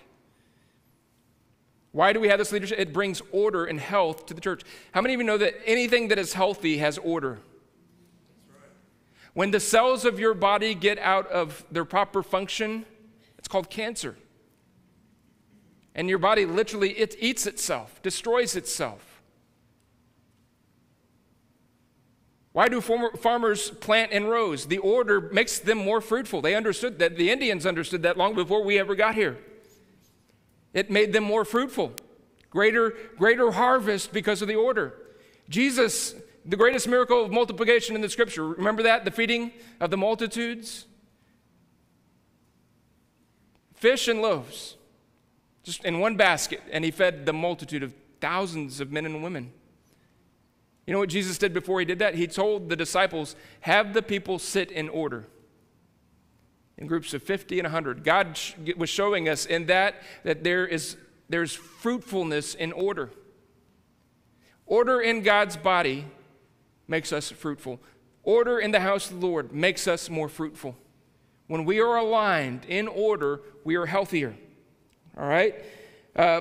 Why 1.92 2.12
do 2.12 2.18
we 2.18 2.26
have 2.26 2.38
this 2.38 2.50
leadership? 2.50 2.78
It 2.80 2.92
brings 2.92 3.22
order 3.30 3.66
and 3.66 3.78
health 3.78 4.26
to 4.26 4.34
the 4.34 4.40
church. 4.40 4.62
How 4.92 5.00
many 5.00 5.14
of 5.14 5.20
you 5.20 5.26
know 5.26 5.38
that 5.38 5.54
anything 5.64 6.08
that 6.08 6.18
is 6.18 6.32
healthy 6.32 6.78
has 6.78 6.98
order? 6.98 7.38
When 9.32 9.52
the 9.52 9.60
cells 9.60 10.04
of 10.04 10.18
your 10.18 10.34
body 10.34 10.74
get 10.74 10.98
out 10.98 11.30
of 11.30 11.64
their 11.70 11.84
proper 11.84 12.24
function, 12.24 12.84
it's 13.44 13.48
called 13.50 13.68
cancer. 13.68 14.16
And 15.94 16.08
your 16.08 16.16
body 16.16 16.46
literally 16.46 16.92
it 16.92 17.14
eats 17.20 17.46
itself, 17.46 18.00
destroys 18.00 18.56
itself. 18.56 19.20
Why 22.52 22.68
do 22.68 22.80
farmers 22.80 23.68
plant 23.68 24.12
in 24.12 24.24
rows? 24.28 24.64
The 24.64 24.78
order 24.78 25.20
makes 25.20 25.58
them 25.58 25.76
more 25.76 26.00
fruitful. 26.00 26.40
They 26.40 26.54
understood 26.54 26.98
that. 27.00 27.16
The 27.16 27.30
Indians 27.30 27.66
understood 27.66 28.00
that 28.04 28.16
long 28.16 28.34
before 28.34 28.64
we 28.64 28.78
ever 28.78 28.94
got 28.94 29.14
here. 29.14 29.36
It 30.72 30.90
made 30.90 31.12
them 31.12 31.24
more 31.24 31.44
fruitful. 31.44 31.92
Greater, 32.48 32.94
greater 33.18 33.50
harvest 33.50 34.10
because 34.10 34.40
of 34.40 34.48
the 34.48 34.54
order. 34.54 34.94
Jesus, 35.50 36.14
the 36.46 36.56
greatest 36.56 36.88
miracle 36.88 37.24
of 37.26 37.30
multiplication 37.30 37.94
in 37.94 38.00
the 38.00 38.08
scripture, 38.08 38.48
remember 38.48 38.84
that? 38.84 39.04
The 39.04 39.10
feeding 39.10 39.52
of 39.80 39.90
the 39.90 39.98
multitudes? 39.98 40.86
Fish 43.84 44.08
and 44.08 44.22
loaves. 44.22 44.78
just 45.62 45.84
in 45.84 46.00
one 46.00 46.16
basket, 46.16 46.62
and 46.72 46.86
he 46.86 46.90
fed 46.90 47.26
the 47.26 47.34
multitude 47.34 47.82
of 47.82 47.92
thousands 48.18 48.80
of 48.80 48.90
men 48.90 49.04
and 49.04 49.22
women. 49.22 49.52
You 50.86 50.94
know 50.94 51.00
what 51.00 51.10
Jesus 51.10 51.36
did 51.36 51.52
before 51.52 51.80
he 51.80 51.84
did 51.84 51.98
that? 51.98 52.14
He 52.14 52.26
told 52.26 52.70
the 52.70 52.76
disciples, 52.76 53.36
Have 53.60 53.92
the 53.92 54.00
people 54.00 54.38
sit 54.38 54.70
in 54.70 54.88
order 54.88 55.26
in 56.78 56.86
groups 56.86 57.12
of 57.12 57.22
50 57.22 57.58
and 57.58 57.66
100. 57.66 58.04
God 58.04 58.40
was 58.74 58.88
showing 58.88 59.28
us 59.28 59.44
in 59.44 59.66
that 59.66 59.96
that 60.22 60.42
there 60.44 60.66
is 60.66 60.96
there's 61.28 61.52
fruitfulness 61.52 62.54
in 62.54 62.72
order. 62.72 63.10
Order 64.64 65.02
in 65.02 65.20
God's 65.20 65.58
body 65.58 66.06
makes 66.88 67.12
us 67.12 67.30
fruitful. 67.30 67.80
Order 68.22 68.58
in 68.58 68.70
the 68.70 68.80
house 68.80 69.10
of 69.10 69.20
the 69.20 69.26
Lord 69.26 69.52
makes 69.52 69.86
us 69.86 70.08
more 70.08 70.30
fruitful. 70.30 70.74
When 71.46 71.64
we 71.64 71.80
are 71.80 71.96
aligned 71.96 72.64
in 72.66 72.88
order, 72.88 73.40
we 73.64 73.76
are 73.76 73.86
healthier. 73.86 74.34
All 75.16 75.26
right? 75.26 75.54
Uh, 76.16 76.40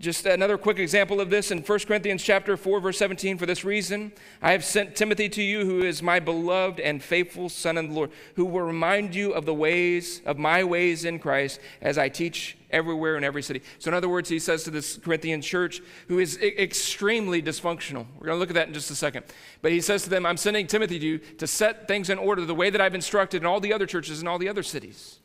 just 0.00 0.24
another 0.24 0.56
quick 0.56 0.78
example 0.78 1.20
of 1.20 1.28
this 1.28 1.50
in 1.50 1.58
1 1.58 1.78
Corinthians 1.80 2.22
chapter 2.22 2.56
4 2.56 2.80
verse 2.80 2.96
17 2.96 3.36
for 3.36 3.44
this 3.44 3.66
reason 3.66 4.12
I 4.40 4.52
have 4.52 4.64
sent 4.64 4.96
Timothy 4.96 5.28
to 5.28 5.42
you 5.42 5.66
who 5.66 5.82
is 5.82 6.02
my 6.02 6.18
beloved 6.18 6.80
and 6.80 7.02
faithful 7.02 7.50
son 7.50 7.76
in 7.76 7.90
the 7.90 7.94
Lord 7.94 8.10
who 8.34 8.46
will 8.46 8.62
remind 8.62 9.14
you 9.14 9.32
of 9.32 9.44
the 9.44 9.52
ways 9.52 10.22
of 10.24 10.38
my 10.38 10.64
ways 10.64 11.04
in 11.04 11.18
Christ 11.18 11.60
as 11.82 11.98
I 11.98 12.08
teach 12.08 12.56
everywhere 12.70 13.18
in 13.18 13.24
every 13.24 13.42
city. 13.42 13.60
So 13.78 13.90
in 13.90 13.94
other 13.94 14.08
words 14.08 14.30
he 14.30 14.38
says 14.38 14.64
to 14.64 14.70
this 14.70 14.96
Corinthian 14.96 15.42
church 15.42 15.82
who 16.08 16.18
is 16.18 16.38
I- 16.40 16.46
extremely 16.46 17.42
dysfunctional. 17.42 18.06
We're 18.18 18.26
going 18.26 18.36
to 18.36 18.40
look 18.40 18.50
at 18.50 18.54
that 18.54 18.68
in 18.68 18.74
just 18.74 18.90
a 18.90 18.94
second. 18.94 19.26
But 19.60 19.72
he 19.72 19.82
says 19.82 20.02
to 20.04 20.10
them 20.10 20.24
I'm 20.24 20.38
sending 20.38 20.66
Timothy 20.66 20.98
to 20.98 21.06
you 21.06 21.18
to 21.18 21.46
set 21.46 21.86
things 21.86 22.08
in 22.08 22.16
order 22.16 22.46
the 22.46 22.54
way 22.54 22.70
that 22.70 22.80
I've 22.80 22.94
instructed 22.94 23.42
in 23.42 23.46
all 23.46 23.60
the 23.60 23.74
other 23.74 23.86
churches 23.86 24.22
in 24.22 24.28
all 24.28 24.38
the 24.38 24.48
other 24.48 24.62
cities. 24.62 25.19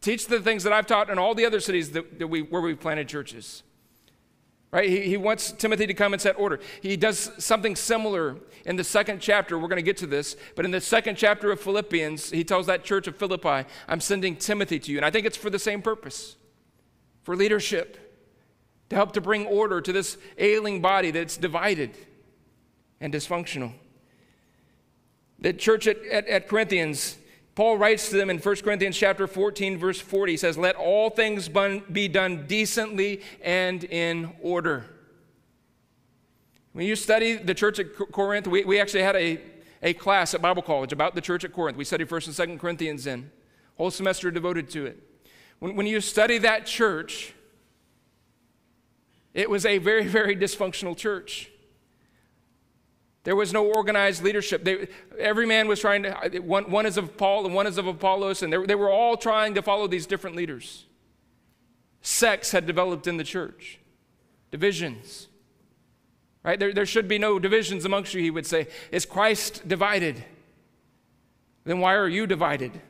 Teach 0.00 0.26
the 0.26 0.40
things 0.40 0.62
that 0.64 0.72
I've 0.72 0.86
taught 0.86 1.10
in 1.10 1.18
all 1.18 1.34
the 1.34 1.44
other 1.44 1.60
cities 1.60 1.90
that, 1.92 2.18
that 2.18 2.28
we, 2.28 2.42
where 2.42 2.62
we've 2.62 2.78
planted 2.78 3.08
churches. 3.08 3.62
Right? 4.70 4.88
He, 4.88 5.00
he 5.02 5.16
wants 5.16 5.50
Timothy 5.52 5.86
to 5.86 5.94
come 5.94 6.12
and 6.12 6.20
set 6.20 6.38
order. 6.38 6.60
He 6.82 6.96
does 6.96 7.30
something 7.38 7.74
similar 7.74 8.36
in 8.66 8.76
the 8.76 8.84
second 8.84 9.20
chapter. 9.20 9.58
We're 9.58 9.68
going 9.68 9.76
to 9.76 9.82
get 9.82 9.96
to 9.98 10.06
this. 10.06 10.36
But 10.54 10.64
in 10.64 10.70
the 10.70 10.80
second 10.80 11.16
chapter 11.16 11.50
of 11.50 11.60
Philippians, 11.60 12.30
he 12.30 12.44
tells 12.44 12.66
that 12.66 12.84
church 12.84 13.06
of 13.06 13.16
Philippi, 13.16 13.66
I'm 13.88 14.00
sending 14.00 14.36
Timothy 14.36 14.78
to 14.78 14.92
you. 14.92 14.98
And 14.98 15.06
I 15.06 15.10
think 15.10 15.26
it's 15.26 15.38
for 15.38 15.50
the 15.50 15.58
same 15.58 15.82
purpose 15.82 16.36
for 17.22 17.36
leadership, 17.36 18.08
to 18.88 18.96
help 18.96 19.12
to 19.12 19.20
bring 19.20 19.44
order 19.44 19.82
to 19.82 19.92
this 19.92 20.16
ailing 20.38 20.80
body 20.80 21.10
that's 21.10 21.36
divided 21.36 21.90
and 23.02 23.12
dysfunctional. 23.12 23.72
The 25.38 25.52
church 25.52 25.86
at, 25.86 26.02
at, 26.06 26.26
at 26.26 26.48
Corinthians, 26.48 27.18
Paul 27.58 27.76
writes 27.76 28.10
to 28.10 28.16
them 28.16 28.30
in 28.30 28.38
1 28.38 28.56
Corinthians 28.58 28.96
chapter 28.96 29.26
14 29.26 29.78
verse 29.78 30.00
40 30.00 30.32
he 30.32 30.36
says 30.36 30.56
let 30.56 30.76
all 30.76 31.10
things 31.10 31.48
be 31.90 32.06
done 32.06 32.46
decently 32.46 33.20
and 33.42 33.82
in 33.82 34.32
order. 34.40 34.84
When 36.72 36.86
you 36.86 36.94
study 36.94 37.34
the 37.34 37.54
church 37.54 37.80
at 37.80 37.86
Corinth, 38.12 38.46
we, 38.46 38.62
we 38.62 38.80
actually 38.80 39.02
had 39.02 39.16
a, 39.16 39.40
a 39.82 39.92
class 39.94 40.34
at 40.34 40.40
Bible 40.40 40.62
College 40.62 40.92
about 40.92 41.16
the 41.16 41.20
church 41.20 41.42
at 41.42 41.52
Corinth. 41.52 41.76
We 41.76 41.82
studied 41.82 42.08
1st 42.08 42.38
and 42.38 42.50
2nd 42.50 42.60
Corinthians 42.60 43.08
in. 43.08 43.28
Whole 43.76 43.90
semester 43.90 44.30
devoted 44.30 44.70
to 44.70 44.86
it. 44.86 45.02
When, 45.58 45.74
when 45.74 45.86
you 45.88 46.00
study 46.00 46.38
that 46.38 46.64
church, 46.64 47.34
it 49.34 49.50
was 49.50 49.66
a 49.66 49.78
very, 49.78 50.06
very 50.06 50.36
dysfunctional 50.36 50.96
church. 50.96 51.50
There 53.24 53.36
was 53.36 53.52
no 53.52 53.66
organized 53.66 54.22
leadership. 54.22 54.64
They, 54.64 54.88
every 55.18 55.46
man 55.46 55.68
was 55.68 55.80
trying 55.80 56.04
to, 56.04 56.38
one, 56.40 56.70
one 56.70 56.86
is 56.86 56.96
of 56.96 57.16
Paul 57.16 57.44
and 57.44 57.54
one 57.54 57.66
is 57.66 57.78
of 57.78 57.86
Apollos, 57.86 58.42
and 58.42 58.52
they, 58.52 58.74
were 58.74 58.90
all 58.90 59.16
trying 59.16 59.54
to 59.54 59.62
follow 59.62 59.86
these 59.86 60.06
different 60.06 60.36
leaders. 60.36 60.86
Sex 62.00 62.52
had 62.52 62.66
developed 62.66 63.06
in 63.06 63.16
the 63.16 63.24
church, 63.24 63.78
divisions. 64.50 65.28
Right? 66.42 66.58
There, 66.58 66.72
there 66.72 66.86
should 66.86 67.08
be 67.08 67.18
no 67.18 67.38
divisions 67.38 67.84
amongst 67.84 68.14
you, 68.14 68.22
he 68.22 68.30
would 68.30 68.46
say. 68.46 68.68
Is 68.92 69.04
Christ 69.04 69.68
divided? 69.68 70.24
Then 71.64 71.80
why 71.80 71.94
are 71.96 72.08
you 72.08 72.26
divided? 72.26 72.80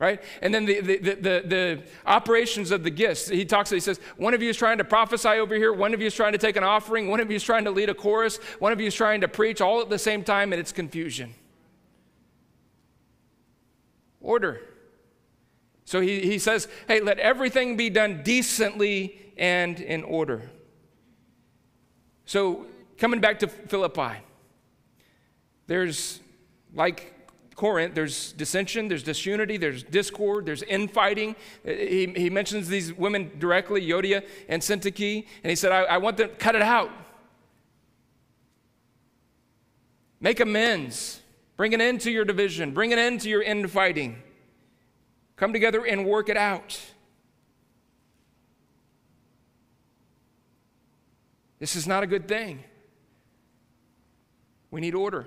Right? 0.00 0.22
And 0.40 0.52
then 0.52 0.64
the, 0.64 0.80
the, 0.80 0.96
the, 0.96 1.14
the, 1.20 1.82
operations 2.06 2.70
of 2.70 2.82
the 2.82 2.90
gifts. 2.90 3.28
He 3.28 3.44
talks, 3.44 3.68
he 3.68 3.78
says, 3.78 4.00
one 4.16 4.32
of 4.32 4.42
you 4.42 4.48
is 4.48 4.56
trying 4.56 4.78
to 4.78 4.84
prophesy 4.84 5.28
over 5.28 5.54
here, 5.54 5.72
one 5.72 5.92
of 5.92 6.00
you 6.00 6.06
is 6.06 6.14
trying 6.14 6.32
to 6.32 6.38
take 6.38 6.56
an 6.56 6.64
offering, 6.64 7.08
one 7.08 7.20
of 7.20 7.30
you 7.30 7.36
is 7.36 7.44
trying 7.44 7.64
to 7.64 7.70
lead 7.70 7.90
a 7.90 7.94
chorus, 7.94 8.38
one 8.58 8.72
of 8.72 8.80
you 8.80 8.86
is 8.86 8.94
trying 8.94 9.20
to 9.20 9.28
preach 9.28 9.60
all 9.60 9.80
at 9.80 9.90
the 9.90 9.98
same 9.98 10.24
time, 10.24 10.52
and 10.52 10.58
it's 10.58 10.72
confusion. 10.72 11.34
Order. 14.22 14.62
So 15.84 16.00
he, 16.00 16.20
he 16.20 16.38
says, 16.38 16.66
hey, 16.88 17.00
let 17.00 17.18
everything 17.18 17.76
be 17.76 17.90
done 17.90 18.22
decently 18.22 19.20
and 19.36 19.78
in 19.78 20.02
order. 20.02 20.50
So 22.24 22.66
coming 22.96 23.20
back 23.20 23.40
to 23.40 23.48
Philippi, 23.48 24.18
there's 25.66 26.20
like 26.74 27.19
Corinth, 27.60 27.94
there's 27.94 28.32
dissension, 28.32 28.88
there's 28.88 29.02
disunity, 29.02 29.58
there's 29.58 29.82
discord, 29.82 30.46
there's 30.46 30.62
infighting. 30.62 31.36
Uh, 31.62 31.72
he, 31.72 32.10
he 32.16 32.30
mentions 32.30 32.68
these 32.68 32.90
women 32.94 33.30
directly, 33.38 33.86
Euodia 33.86 34.24
and 34.48 34.62
Syntyche, 34.62 35.26
and 35.44 35.50
he 35.50 35.54
said, 35.54 35.70
I, 35.70 35.82
I 35.82 35.98
want 35.98 36.16
them, 36.16 36.30
cut 36.38 36.54
it 36.54 36.62
out. 36.62 36.90
Make 40.20 40.40
amends. 40.40 41.20
Bring 41.58 41.74
an 41.74 41.82
end 41.82 42.00
to 42.00 42.10
your 42.10 42.24
division. 42.24 42.72
Bring 42.72 42.94
an 42.94 42.98
end 42.98 43.20
to 43.20 43.28
your 43.28 43.42
infighting. 43.42 44.22
Come 45.36 45.52
together 45.52 45.84
and 45.84 46.06
work 46.06 46.30
it 46.30 46.38
out. 46.38 46.80
This 51.58 51.76
is 51.76 51.86
not 51.86 52.02
a 52.02 52.06
good 52.06 52.26
thing. 52.26 52.64
We 54.70 54.80
need 54.80 54.94
order. 54.94 55.26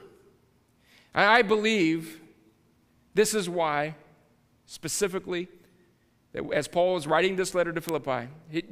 I 1.14 1.44
believe 1.44 2.22
this 3.14 3.34
is 3.34 3.50
why, 3.50 3.96
specifically, 4.66 5.48
as 6.52 6.68
Paul 6.68 6.98
is 6.98 7.06
writing 7.06 7.36
this 7.36 7.54
letter 7.54 7.72
to 7.72 7.82
Philippi, 7.82 8.30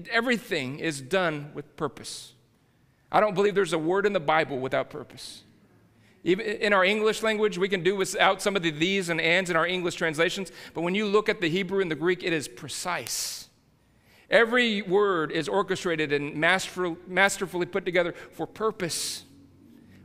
everything 0.10 0.80
is 0.80 1.00
done 1.00 1.52
with 1.54 1.76
purpose. 1.76 2.34
I 3.12 3.20
don't 3.20 3.36
believe 3.36 3.56
there's 3.56 3.74
a 3.74 3.78
word 3.80 4.06
in 4.06 4.14
the 4.14 4.20
Bible 4.20 4.58
without 4.58 4.90
purpose. 4.90 5.44
Even 6.24 6.46
in 6.46 6.72
our 6.72 6.86
English 6.86 7.24
language, 7.24 7.58
we 7.58 7.68
can 7.68 7.84
do 7.84 7.96
without 7.96 8.42
some 8.42 8.56
of 8.56 8.64
the 8.64 8.72
these 8.72 9.10
and 9.10 9.20
ands 9.20 9.50
in 9.50 9.56
our 9.56 9.68
English 9.68 9.96
translations, 9.96 10.52
but 10.74 10.82
when 10.82 10.96
you 10.96 11.06
look 11.06 11.30
at 11.30 11.42
the 11.42 11.50
Hebrew 11.50 11.82
and 11.82 11.92
the 11.92 11.96
Greek, 11.96 12.24
it 12.24 12.32
is 12.32 12.48
precise. 12.48 13.50
Every 14.30 14.82
word 14.82 15.32
is 15.32 15.50
orchestrated 15.50 16.14
and 16.14 16.36
masterfully 16.36 17.66
put 17.66 17.86
together 17.86 18.14
for 18.32 18.48
purpose. 18.48 19.26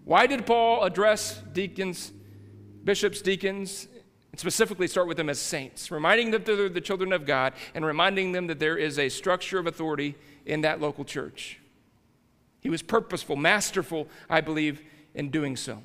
Why 0.04 0.26
did 0.26 0.46
Paul 0.46 0.82
address 0.82 1.42
deacons, 1.52 2.12
bishops, 2.82 3.22
deacons, 3.22 3.86
and 4.36 4.40
specifically 4.40 4.86
start 4.86 5.08
with 5.08 5.16
them 5.16 5.30
as 5.30 5.38
saints, 5.38 5.90
reminding 5.90 6.30
them 6.30 6.44
that 6.44 6.56
they're 6.56 6.68
the 6.68 6.78
children 6.78 7.10
of 7.10 7.24
God 7.24 7.54
and 7.74 7.86
reminding 7.86 8.32
them 8.32 8.48
that 8.48 8.58
there 8.58 8.76
is 8.76 8.98
a 8.98 9.08
structure 9.08 9.58
of 9.58 9.66
authority 9.66 10.14
in 10.44 10.60
that 10.60 10.78
local 10.78 11.06
church. 11.06 11.58
He 12.60 12.68
was 12.68 12.82
purposeful, 12.82 13.36
masterful, 13.36 14.08
I 14.28 14.42
believe, 14.42 14.82
in 15.14 15.30
doing 15.30 15.56
so. 15.56 15.72
All 15.72 15.80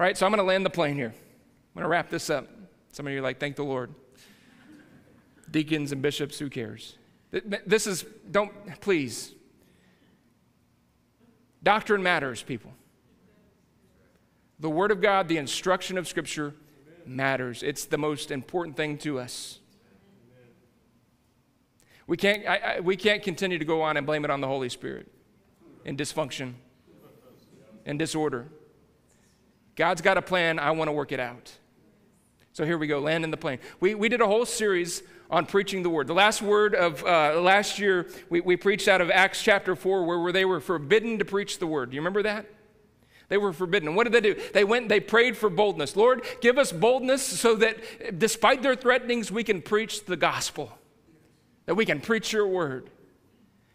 right, 0.00 0.16
so 0.16 0.24
I'm 0.24 0.32
going 0.32 0.38
to 0.38 0.48
land 0.48 0.64
the 0.64 0.70
plane 0.70 0.94
here. 0.94 1.12
I'm 1.12 1.74
going 1.74 1.82
to 1.82 1.90
wrap 1.90 2.08
this 2.08 2.30
up. 2.30 2.48
Some 2.92 3.06
of 3.06 3.12
you 3.12 3.18
are 3.18 3.22
like, 3.22 3.38
thank 3.38 3.56
the 3.56 3.64
Lord. 3.64 3.94
Deacons 5.50 5.92
and 5.92 6.00
bishops, 6.00 6.38
who 6.38 6.48
cares? 6.48 6.96
This 7.66 7.86
is, 7.86 8.06
don't, 8.30 8.80
please. 8.80 9.34
Doctrine 11.62 12.02
matters, 12.02 12.42
people. 12.42 12.72
The 14.58 14.70
Word 14.70 14.90
of 14.90 15.02
God, 15.02 15.28
the 15.28 15.36
instruction 15.36 15.98
of 15.98 16.08
Scripture 16.08 16.54
matters. 17.06 17.62
It's 17.62 17.84
the 17.84 17.98
most 17.98 18.30
important 18.30 18.76
thing 18.76 18.98
to 18.98 19.18
us. 19.18 19.60
We 22.06 22.16
can't, 22.16 22.46
I, 22.46 22.56
I, 22.56 22.80
we 22.80 22.96
can't 22.96 23.22
continue 23.22 23.58
to 23.58 23.64
go 23.64 23.82
on 23.82 23.96
and 23.96 24.06
blame 24.06 24.24
it 24.24 24.30
on 24.30 24.40
the 24.40 24.46
Holy 24.46 24.68
Spirit 24.68 25.10
in 25.84 25.96
dysfunction 25.96 26.54
and 27.84 27.98
disorder. 27.98 28.48
God's 29.74 30.02
got 30.02 30.16
a 30.16 30.22
plan. 30.22 30.58
I 30.58 30.70
want 30.70 30.88
to 30.88 30.92
work 30.92 31.12
it 31.12 31.20
out. 31.20 31.52
So 32.52 32.64
here 32.64 32.78
we 32.78 32.86
go, 32.86 33.00
land 33.00 33.22
in 33.22 33.30
the 33.30 33.36
plane. 33.36 33.58
We, 33.80 33.94
we 33.94 34.08
did 34.08 34.22
a 34.22 34.26
whole 34.26 34.46
series 34.46 35.02
on 35.28 35.44
preaching 35.44 35.82
the 35.82 35.90
word. 35.90 36.06
The 36.06 36.14
last 36.14 36.40
word 36.40 36.74
of 36.74 37.04
uh, 37.04 37.38
last 37.40 37.78
year, 37.78 38.08
we, 38.30 38.40
we 38.40 38.56
preached 38.56 38.88
out 38.88 39.02
of 39.02 39.10
Acts 39.10 39.42
chapter 39.42 39.76
4, 39.76 40.04
where, 40.04 40.18
where 40.18 40.32
they 40.32 40.46
were 40.46 40.60
forbidden 40.60 41.18
to 41.18 41.24
preach 41.26 41.58
the 41.58 41.66
word. 41.66 41.90
Do 41.90 41.96
you 41.96 42.00
remember 42.00 42.22
that? 42.22 42.46
They 43.28 43.38
were 43.38 43.52
forbidden. 43.52 43.88
And 43.88 43.96
what 43.96 44.04
did 44.04 44.12
they 44.12 44.20
do? 44.20 44.40
They 44.54 44.64
went 44.64 44.88
they 44.88 45.00
prayed 45.00 45.36
for 45.36 45.50
boldness. 45.50 45.96
Lord, 45.96 46.24
give 46.40 46.58
us 46.58 46.70
boldness 46.70 47.22
so 47.22 47.56
that 47.56 48.18
despite 48.18 48.62
their 48.62 48.76
threatenings, 48.76 49.32
we 49.32 49.42
can 49.42 49.62
preach 49.62 50.04
the 50.04 50.16
gospel, 50.16 50.72
that 51.66 51.74
we 51.74 51.84
can 51.84 52.00
preach 52.00 52.32
your 52.32 52.46
word. 52.46 52.90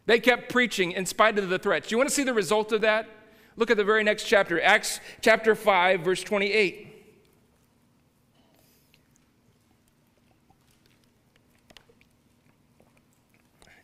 They 0.06 0.20
kept 0.20 0.49
preaching 0.49 0.93
in 0.93 1.06
spite 1.06 1.38
of 1.38 1.49
the 1.49 1.60
threats. 1.60 1.89
Do 1.89 1.93
you 1.93 1.97
want 1.97 2.10
to 2.10 2.16
see 2.16 2.24
the 2.24 2.34
result 2.34 2.72
of 2.72 2.82
that? 2.82 3.08
Look 3.58 3.70
at 3.70 3.78
the 3.78 3.84
very 3.84 4.04
next 4.04 4.24
chapter, 4.24 4.62
Acts 4.62 4.99
chapter 5.22 5.56
5, 5.56 6.02
verse 6.02 6.24
28. 6.24 6.88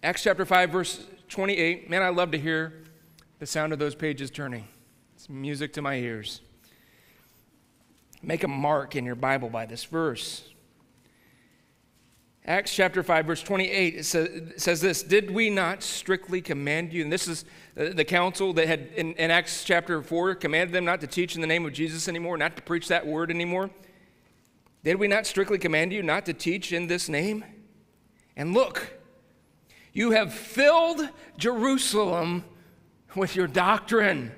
Acts 0.02 0.24
chapter 0.24 0.46
5, 0.46 0.70
verse 0.70 1.06
28. 1.28 1.90
Man, 1.90 2.02
I 2.02 2.10
love 2.10 2.32
to 2.32 2.40
hear 2.40 2.84
the 3.40 3.46
sound 3.46 3.74
of 3.74 3.80
those 3.80 3.94
pages 3.94 4.32
turning. 4.32 4.68
Music 5.30 5.74
to 5.74 5.82
my 5.82 5.96
ears. 5.96 6.42
Make 8.22 8.44
a 8.44 8.48
mark 8.48 8.96
in 8.96 9.06
your 9.06 9.16
Bible 9.16 9.50
by 9.50 9.66
this 9.66 9.84
verse. 9.84 10.44
Acts 12.46 12.74
chapter 12.74 13.04
5, 13.04 13.26
verse 13.26 13.44
28, 13.44 13.96
it 13.96 14.06
says, 14.06 14.28
it 14.30 14.62
says, 14.62 14.80
this 14.80 15.04
Did 15.04 15.30
we 15.30 15.50
not 15.50 15.84
strictly 15.84 16.42
command 16.42 16.94
you? 16.94 17.04
And 17.04 17.12
this 17.12 17.28
is 17.28 17.44
uh, 17.78 17.90
the 17.90 18.06
council 18.06 18.54
that 18.54 18.68
had, 18.68 18.88
in, 18.96 19.14
in, 19.16 19.32
Acts 19.32 19.66
chapter 19.66 20.02
4, 20.02 20.36
commanded 20.36 20.74
them 20.74 20.86
not 20.86 21.02
to 21.02 21.08
teach 21.08 21.36
in 21.36 21.42
the 21.42 21.48
name 21.48 21.66
of 21.66 21.74
Jesus 21.74 22.08
anymore, 22.08 22.38
not 22.38 22.56
to 22.56 22.62
preach 22.62 22.88
that 22.88 23.06
word 23.06 23.32
anymore. 23.32 23.70
Did 24.86 24.96
we 24.96 25.10
not 25.10 25.28
strictly 25.28 25.58
command 25.58 25.92
you 25.92 26.02
not 26.02 26.26
to 26.28 26.34
teach 26.34 26.72
in 26.72 26.88
this 26.88 27.10
name? 27.10 27.44
And 28.38 28.54
look, 28.54 28.98
you 29.92 30.12
have 30.12 30.34
filled 30.34 31.10
Jerusalem 31.38 32.46
with 33.14 33.36
your 33.36 33.48
doctrine 33.48 34.32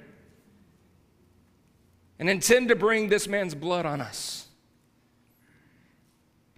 and 2.19 2.29
intend 2.29 2.67
to 2.67 2.75
bring 2.75 3.07
this 3.07 3.27
man's 3.27 3.55
blood 3.55 3.85
on 3.85 4.01
us. 4.01 4.47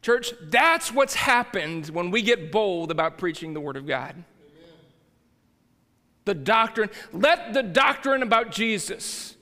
Church, 0.01 0.33
that's 0.41 0.91
what's 0.91 1.13
happened 1.13 1.87
when 1.89 2.09
we 2.09 2.23
get 2.23 2.51
bold 2.51 2.89
about 2.89 3.19
preaching 3.19 3.53
the 3.53 3.61
Word 3.61 3.77
of 3.77 3.85
God. 3.85 4.15
Amen. 4.15 4.23
The 6.25 6.33
doctrine, 6.33 6.89
let 7.13 7.53
the 7.53 7.61
doctrine 7.61 8.23
about 8.23 8.51
Jesus, 8.51 9.35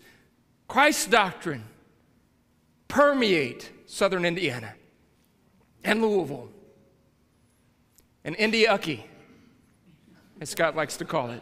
Christ's 0.67 1.07
doctrine, 1.07 1.63
permeate 2.89 3.71
southern 3.85 4.25
Indiana 4.25 4.73
and 5.85 6.01
Louisville 6.01 6.49
and 8.25 8.35
Indiucky, 8.35 9.03
as 10.41 10.49
Scott 10.49 10.75
likes 10.75 10.97
to 10.97 11.05
call 11.05 11.31
it. 11.31 11.41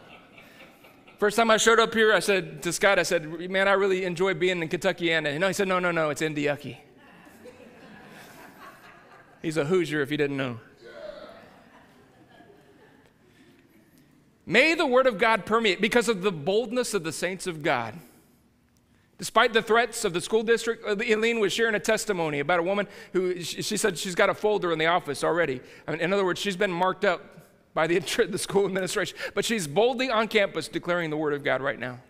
First 1.18 1.36
time 1.36 1.50
I 1.50 1.56
showed 1.56 1.80
up 1.80 1.94
here, 1.94 2.14
I 2.14 2.20
said 2.20 2.62
to 2.62 2.72
Scott, 2.72 3.00
I 3.00 3.02
said, 3.02 3.50
man, 3.50 3.66
I 3.66 3.72
really 3.72 4.04
enjoy 4.04 4.34
being 4.34 4.62
in 4.62 4.68
Kentucky. 4.68 5.12
And 5.12 5.26
you 5.26 5.40
know, 5.40 5.48
he 5.48 5.52
said, 5.52 5.66
no, 5.66 5.80
no, 5.80 5.90
no, 5.90 6.10
it's 6.10 6.22
Indiucky. 6.22 6.76
He's 9.42 9.56
a 9.56 9.64
Hoosier 9.64 10.00
if 10.00 10.12
you 10.12 10.16
didn't 10.16 10.36
know. 10.36 10.60
May 14.46 14.74
the 14.74 14.86
word 14.86 15.06
of 15.06 15.18
God 15.18 15.44
permeate 15.44 15.80
because 15.80 16.08
of 16.08 16.22
the 16.22 16.32
boldness 16.32 16.94
of 16.94 17.02
the 17.02 17.12
saints 17.12 17.46
of 17.46 17.62
God. 17.62 17.94
Despite 19.18 19.52
the 19.52 19.60
threats 19.60 20.04
of 20.04 20.12
the 20.12 20.20
school 20.20 20.44
district, 20.44 20.86
uh, 20.86 20.96
Eileen 21.02 21.40
was 21.40 21.52
sharing 21.52 21.74
a 21.74 21.80
testimony 21.80 22.38
about 22.38 22.60
a 22.60 22.62
woman 22.62 22.86
who 23.12 23.42
she 23.42 23.76
said 23.76 23.98
she's 23.98 24.14
got 24.14 24.30
a 24.30 24.34
folder 24.34 24.72
in 24.72 24.78
the 24.78 24.86
office 24.86 25.24
already. 25.24 25.60
In 25.88 26.12
other 26.12 26.24
words, 26.24 26.40
she's 26.40 26.56
been 26.56 26.70
marked 26.70 27.04
up 27.04 27.38
by 27.78 27.86
the, 27.86 28.00
the 28.28 28.38
school 28.38 28.66
administration, 28.66 29.16
but 29.34 29.44
she's 29.44 29.68
boldly 29.68 30.10
on 30.10 30.26
campus 30.26 30.66
declaring 30.66 31.10
the 31.10 31.16
word 31.16 31.32
of 31.32 31.44
God 31.44 31.62
right 31.62 31.78
now. 31.78 32.00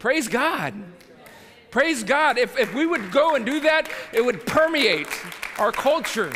Praise 0.00 0.26
God. 0.26 0.74
Praise 1.70 2.02
God. 2.02 2.38
If, 2.38 2.58
if 2.58 2.74
we 2.74 2.84
would 2.84 3.12
go 3.12 3.36
and 3.36 3.46
do 3.46 3.60
that, 3.60 3.88
it 4.12 4.24
would 4.24 4.44
permeate 4.46 5.06
our 5.60 5.70
culture. 5.70 6.32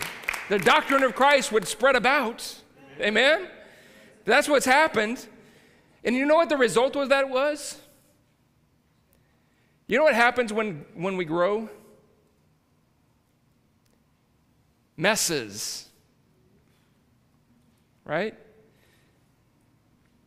The 0.49 0.61
doctrine 0.61 1.03
of 1.03 1.17
Christ 1.17 1.51
would 1.51 1.67
spread 1.67 1.97
about. 1.97 2.49
Amen? 3.01 3.49
That's 4.25 4.49
what's 4.49 4.67
happened. 4.67 5.27
And 6.05 6.15
you 6.15 6.25
know 6.25 6.37
what 6.37 6.49
the 6.49 6.57
result 6.57 6.95
of 6.95 7.09
that 7.09 7.29
was? 7.29 7.77
You 9.89 9.99
know 9.99 10.05
what 10.05 10.15
happens 10.15 10.53
when, 10.53 10.85
when 10.95 11.17
we 11.17 11.25
grow? 11.25 11.69
Messes. 14.97 15.89
Right? 18.05 18.35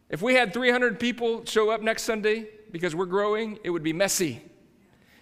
If 0.09 0.21
we 0.21 0.35
had 0.35 0.53
300 0.53 0.99
people 0.99 1.45
show 1.45 1.69
up 1.69 1.81
next 1.81 2.03
Sunday 2.03 2.47
because 2.71 2.95
we're 2.95 3.05
growing, 3.05 3.59
it 3.63 3.69
would 3.69 3.83
be 3.83 3.93
messy. 3.93 4.41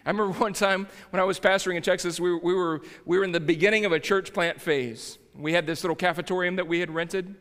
I 0.05 0.09
remember 0.09 0.33
one 0.39 0.53
time 0.53 0.87
when 1.11 1.19
I 1.19 1.23
was 1.23 1.39
pastoring 1.39 1.75
in 1.75 1.83
Texas, 1.83 2.19
we, 2.19 2.33
we, 2.35 2.53
were, 2.53 2.81
we 3.05 3.17
were 3.17 3.23
in 3.23 3.31
the 3.31 3.39
beginning 3.39 3.85
of 3.85 3.91
a 3.91 3.99
church 3.99 4.33
plant 4.33 4.59
phase. 4.59 5.17
We 5.35 5.53
had 5.53 5.65
this 5.65 5.83
little 5.83 5.95
cafetorium 5.95 6.57
that 6.57 6.67
we 6.67 6.79
had 6.79 6.91
rented, 6.91 7.35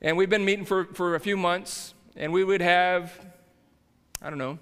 and 0.00 0.16
we've 0.16 0.30
been 0.30 0.44
meeting 0.44 0.64
for, 0.64 0.84
for 0.94 1.14
a 1.14 1.20
few 1.20 1.36
months, 1.36 1.94
and 2.16 2.32
we 2.32 2.44
would 2.44 2.60
have, 2.60 3.12
I 4.20 4.28
don't 4.28 4.38
know, 4.38 4.58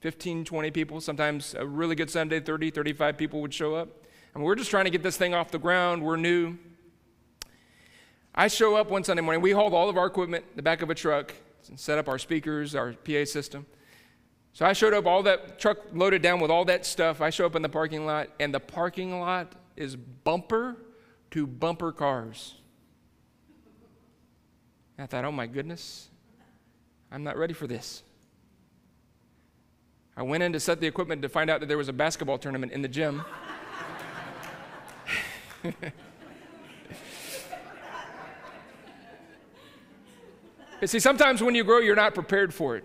15, 0.00 0.44
20 0.44 0.70
people. 0.70 1.00
Sometimes 1.00 1.54
a 1.58 1.66
really 1.66 1.94
good 1.94 2.10
Sunday, 2.10 2.40
30, 2.40 2.70
35 2.70 3.16
people 3.16 3.40
would 3.40 3.52
show 3.52 3.74
up. 3.74 3.88
And 4.34 4.42
we're 4.42 4.54
just 4.54 4.70
trying 4.70 4.84
to 4.84 4.90
get 4.90 5.02
this 5.02 5.16
thing 5.16 5.34
off 5.34 5.50
the 5.50 5.58
ground. 5.58 6.02
We're 6.02 6.16
new. 6.16 6.56
I 8.34 8.48
show 8.48 8.76
up 8.76 8.90
one 8.90 9.04
Sunday 9.04 9.22
morning. 9.22 9.42
We 9.42 9.50
hauled 9.50 9.74
all 9.74 9.90
of 9.90 9.98
our 9.98 10.06
equipment 10.06 10.44
in 10.50 10.56
the 10.56 10.62
back 10.62 10.80
of 10.80 10.88
a 10.88 10.94
truck 10.94 11.34
and 11.68 11.78
set 11.78 11.98
up 11.98 12.08
our 12.08 12.18
speakers, 12.18 12.74
our 12.74 12.92
PA 12.92 13.24
system. 13.24 13.66
So 14.54 14.64
I 14.66 14.72
showed 14.72 14.94
up, 14.94 15.06
all 15.06 15.22
that 15.24 15.58
truck 15.58 15.78
loaded 15.92 16.22
down 16.22 16.40
with 16.40 16.50
all 16.50 16.64
that 16.66 16.86
stuff. 16.86 17.20
I 17.20 17.30
show 17.30 17.46
up 17.46 17.56
in 17.56 17.62
the 17.62 17.68
parking 17.68 18.06
lot, 18.06 18.28
and 18.40 18.52
the 18.54 18.60
parking 18.60 19.20
lot 19.20 19.54
is 19.76 19.96
bumper 19.96 20.76
to 21.30 21.46
bumper 21.46 21.92
cars. 21.92 22.54
I 24.98 25.06
thought, 25.06 25.24
oh 25.24 25.32
my 25.32 25.46
goodness, 25.46 26.08
I'm 27.10 27.24
not 27.24 27.36
ready 27.36 27.54
for 27.54 27.66
this. 27.66 28.02
I 30.16 30.22
went 30.22 30.42
in 30.42 30.52
to 30.52 30.60
set 30.60 30.80
the 30.80 30.86
equipment 30.86 31.22
to 31.22 31.28
find 31.28 31.48
out 31.50 31.60
that 31.60 31.66
there 31.66 31.78
was 31.78 31.88
a 31.88 31.92
basketball 31.92 32.38
tournament 32.38 32.72
in 32.72 32.82
the 32.82 32.88
gym. 32.88 33.22
you 40.82 40.88
see, 40.88 40.98
sometimes 40.98 41.42
when 41.42 41.54
you 41.54 41.64
grow, 41.64 41.78
you're 41.78 41.96
not 41.96 42.14
prepared 42.14 42.52
for 42.52 42.76
it. 42.76 42.84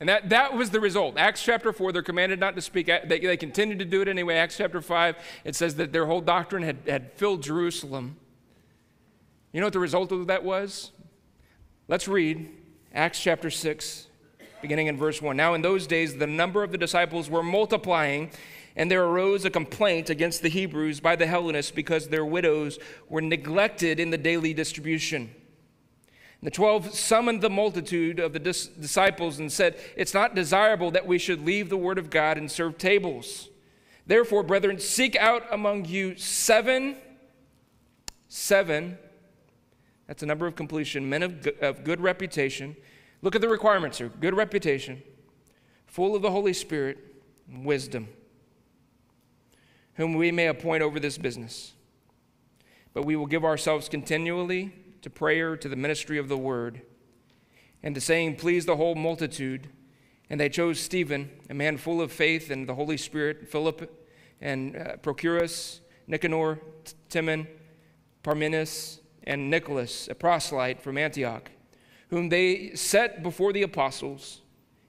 And 0.00 0.08
that, 0.08 0.30
that 0.30 0.54
was 0.54 0.70
the 0.70 0.80
result. 0.80 1.18
Acts 1.18 1.42
chapter 1.42 1.72
4, 1.74 1.92
they're 1.92 2.02
commanded 2.02 2.40
not 2.40 2.56
to 2.56 2.62
speak. 2.62 2.86
They, 2.86 3.20
they 3.20 3.36
continued 3.36 3.80
to 3.80 3.84
do 3.84 4.00
it 4.00 4.08
anyway. 4.08 4.36
Acts 4.36 4.56
chapter 4.56 4.80
5, 4.80 5.16
it 5.44 5.54
says 5.54 5.74
that 5.74 5.92
their 5.92 6.06
whole 6.06 6.22
doctrine 6.22 6.62
had, 6.62 6.78
had 6.86 7.12
filled 7.12 7.42
Jerusalem. 7.42 8.16
You 9.52 9.60
know 9.60 9.66
what 9.66 9.74
the 9.74 9.80
result 9.80 10.10
of 10.10 10.28
that 10.28 10.42
was? 10.42 10.92
Let's 11.86 12.08
read 12.08 12.48
Acts 12.94 13.20
chapter 13.20 13.50
6, 13.50 14.06
beginning 14.62 14.86
in 14.86 14.96
verse 14.96 15.20
1. 15.20 15.36
Now, 15.36 15.52
in 15.52 15.60
those 15.60 15.86
days, 15.86 16.16
the 16.16 16.26
number 16.26 16.62
of 16.62 16.72
the 16.72 16.78
disciples 16.78 17.28
were 17.28 17.42
multiplying, 17.42 18.30
and 18.76 18.90
there 18.90 19.04
arose 19.04 19.44
a 19.44 19.50
complaint 19.50 20.08
against 20.08 20.40
the 20.40 20.48
Hebrews 20.48 21.00
by 21.00 21.16
the 21.16 21.26
Hellenists 21.26 21.72
because 21.72 22.08
their 22.08 22.24
widows 22.24 22.78
were 23.10 23.20
neglected 23.20 24.00
in 24.00 24.10
the 24.10 24.18
daily 24.18 24.54
distribution. 24.54 25.34
The 26.42 26.50
twelve 26.50 26.94
summoned 26.94 27.42
the 27.42 27.50
multitude 27.50 28.18
of 28.18 28.32
the 28.32 28.38
dis- 28.38 28.66
disciples 28.66 29.38
and 29.38 29.52
said, 29.52 29.78
It's 29.94 30.14
not 30.14 30.34
desirable 30.34 30.90
that 30.92 31.06
we 31.06 31.18
should 31.18 31.44
leave 31.44 31.68
the 31.68 31.76
word 31.76 31.98
of 31.98 32.08
God 32.08 32.38
and 32.38 32.50
serve 32.50 32.78
tables. 32.78 33.48
Therefore, 34.06 34.42
brethren, 34.42 34.78
seek 34.78 35.16
out 35.16 35.44
among 35.52 35.84
you 35.84 36.16
seven, 36.16 36.96
seven, 38.28 38.96
that's 40.06 40.22
a 40.22 40.26
number 40.26 40.46
of 40.46 40.56
completion, 40.56 41.08
men 41.08 41.22
of, 41.22 41.42
go- 41.42 41.52
of 41.60 41.84
good 41.84 42.00
reputation. 42.00 42.74
Look 43.22 43.34
at 43.34 43.42
the 43.42 43.48
requirements 43.48 43.98
here 43.98 44.08
good 44.08 44.34
reputation, 44.34 45.02
full 45.86 46.16
of 46.16 46.22
the 46.22 46.30
Holy 46.30 46.54
Spirit, 46.54 46.98
wisdom, 47.48 48.08
whom 49.94 50.14
we 50.14 50.32
may 50.32 50.46
appoint 50.46 50.82
over 50.82 50.98
this 50.98 51.18
business. 51.18 51.74
But 52.94 53.04
we 53.04 53.14
will 53.14 53.26
give 53.26 53.44
ourselves 53.44 53.88
continually 53.88 54.72
to 55.02 55.10
prayer, 55.10 55.56
to 55.56 55.68
the 55.68 55.76
ministry 55.76 56.18
of 56.18 56.28
the 56.28 56.38
word, 56.38 56.82
and 57.82 57.94
to 57.94 58.00
saying, 58.00 58.36
Please 58.36 58.66
the 58.66 58.76
whole 58.76 58.94
multitude. 58.94 59.68
And 60.28 60.40
they 60.40 60.48
chose 60.48 60.78
Stephen, 60.78 61.30
a 61.48 61.54
man 61.54 61.76
full 61.76 62.00
of 62.00 62.12
faith 62.12 62.50
and 62.50 62.68
the 62.68 62.74
Holy 62.74 62.96
Spirit, 62.96 63.48
Philip 63.48 64.08
and 64.40 64.76
uh, 64.76 64.96
Prochorus, 65.02 65.80
Nicanor, 66.06 66.60
Timon, 67.08 67.48
Parmenas, 68.22 69.00
and 69.24 69.50
Nicholas, 69.50 70.08
a 70.08 70.14
proselyte 70.14 70.80
from 70.80 70.96
Antioch, 70.96 71.50
whom 72.08 72.28
they 72.28 72.74
set 72.74 73.22
before 73.22 73.52
the 73.52 73.62
apostles. 73.62 74.40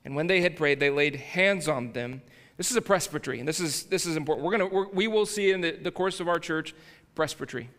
And 0.06 0.16
when 0.16 0.28
they 0.28 0.42
had 0.42 0.56
prayed, 0.56 0.80
they 0.80 0.90
laid 0.90 1.16
hands 1.16 1.68
on 1.68 1.94
them. 1.94 2.22
This 2.58 2.72
is 2.72 2.78
a 2.78 2.82
presbytery, 2.82 3.40
and 3.40 3.48
this 3.48 3.60
is, 3.60 3.84
this 3.84 4.06
is 4.06 4.16
important. 4.16 4.46
We're 4.46 4.52
gonna, 4.52 4.68
we're, 4.68 4.90
we 4.90 5.08
will 5.08 5.26
see 5.26 5.52
in 5.52 5.62
the, 5.62 5.72
the 5.72 5.92
course 5.92 6.20
of 6.20 6.28
our 6.28 6.40
church 6.40 6.74
presbytery. 7.16 7.70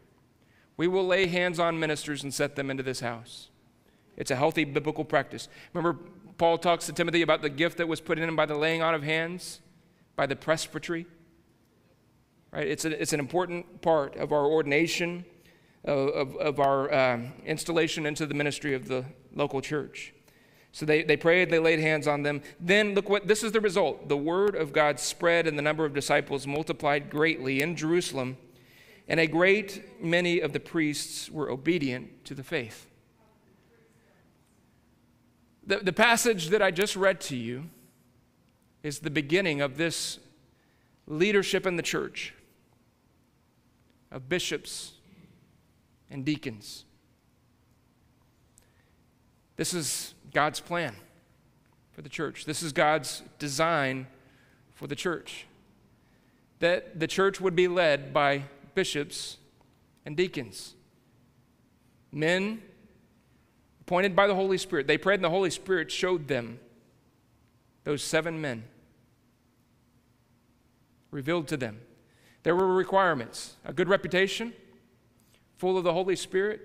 We 0.76 0.88
will 0.88 1.06
lay 1.06 1.26
hands 1.26 1.58
on 1.58 1.78
ministers 1.78 2.22
and 2.22 2.32
set 2.32 2.56
them 2.56 2.70
into 2.70 2.82
this 2.82 3.00
house. 3.00 3.48
It's 4.16 4.30
a 4.30 4.36
healthy 4.36 4.64
biblical 4.64 5.04
practice. 5.04 5.48
Remember, 5.72 5.98
Paul 6.38 6.58
talks 6.58 6.86
to 6.86 6.92
Timothy 6.92 7.22
about 7.22 7.42
the 7.42 7.50
gift 7.50 7.78
that 7.78 7.88
was 7.88 8.00
put 8.00 8.18
in 8.18 8.28
him 8.28 8.36
by 8.36 8.46
the 8.46 8.56
laying 8.56 8.82
on 8.82 8.94
of 8.94 9.02
hands, 9.02 9.60
by 10.16 10.26
the 10.26 10.36
presbytery. 10.36 11.06
Right? 12.52 12.66
It's, 12.66 12.84
a, 12.84 13.00
it's 13.00 13.12
an 13.12 13.20
important 13.20 13.80
part 13.80 14.16
of 14.16 14.32
our 14.32 14.44
ordination, 14.44 15.24
of, 15.84 16.08
of, 16.08 16.36
of 16.36 16.60
our 16.60 16.92
um, 16.92 17.32
installation 17.44 18.06
into 18.06 18.26
the 18.26 18.34
ministry 18.34 18.74
of 18.74 18.88
the 18.88 19.04
local 19.34 19.60
church. 19.60 20.14
So 20.72 20.86
they, 20.86 21.02
they 21.02 21.16
prayed, 21.16 21.50
they 21.50 21.58
laid 21.58 21.80
hands 21.80 22.06
on 22.06 22.22
them. 22.22 22.42
Then 22.58 22.94
look 22.94 23.08
what 23.08 23.28
this 23.28 23.42
is 23.42 23.52
the 23.52 23.60
result. 23.60 24.08
The 24.08 24.16
word 24.16 24.54
of 24.54 24.72
God 24.72 24.98
spread, 24.98 25.46
and 25.46 25.58
the 25.58 25.62
number 25.62 25.84
of 25.84 25.92
disciples 25.92 26.46
multiplied 26.46 27.10
greatly 27.10 27.60
in 27.60 27.76
Jerusalem 27.76 28.38
and 29.12 29.20
a 29.20 29.26
great 29.26 30.02
many 30.02 30.40
of 30.40 30.54
the 30.54 30.58
priests 30.58 31.30
were 31.30 31.50
obedient 31.50 32.24
to 32.24 32.34
the 32.34 32.42
faith. 32.42 32.86
The, 35.66 35.76
the 35.76 35.92
passage 35.92 36.48
that 36.48 36.62
I 36.62 36.70
just 36.70 36.96
read 36.96 37.20
to 37.22 37.36
you 37.36 37.64
is 38.82 39.00
the 39.00 39.10
beginning 39.10 39.60
of 39.60 39.76
this 39.76 40.18
leadership 41.06 41.66
in 41.66 41.76
the 41.76 41.82
church 41.82 42.32
of 44.10 44.30
bishops 44.30 44.92
and 46.10 46.24
deacons. 46.24 46.86
This 49.56 49.74
is 49.74 50.14
God's 50.32 50.60
plan 50.60 50.96
for 51.90 52.00
the 52.00 52.08
church. 52.08 52.46
This 52.46 52.62
is 52.62 52.72
God's 52.72 53.20
design 53.38 54.06
for 54.72 54.86
the 54.86 54.96
church. 54.96 55.46
That 56.60 56.98
the 56.98 57.06
church 57.06 57.42
would 57.42 57.54
be 57.54 57.68
led 57.68 58.14
by 58.14 58.44
bishops 58.74 59.38
and 60.04 60.16
deacons, 60.16 60.74
men 62.10 62.62
appointed 63.80 64.14
by 64.16 64.26
the 64.26 64.34
Holy 64.34 64.58
Spirit. 64.58 64.86
They 64.86 64.98
prayed, 64.98 65.16
and 65.16 65.24
the 65.24 65.30
Holy 65.30 65.50
Spirit 65.50 65.90
showed 65.90 66.28
them 66.28 66.58
those 67.84 68.02
seven 68.02 68.40
men, 68.40 68.64
revealed 71.10 71.48
to 71.48 71.56
them. 71.56 71.80
There 72.42 72.56
were 72.56 72.72
requirements 72.72 73.56
a 73.64 73.72
good 73.72 73.88
reputation, 73.88 74.52
full 75.56 75.78
of 75.78 75.84
the 75.84 75.92
Holy 75.92 76.16
Spirit. 76.16 76.60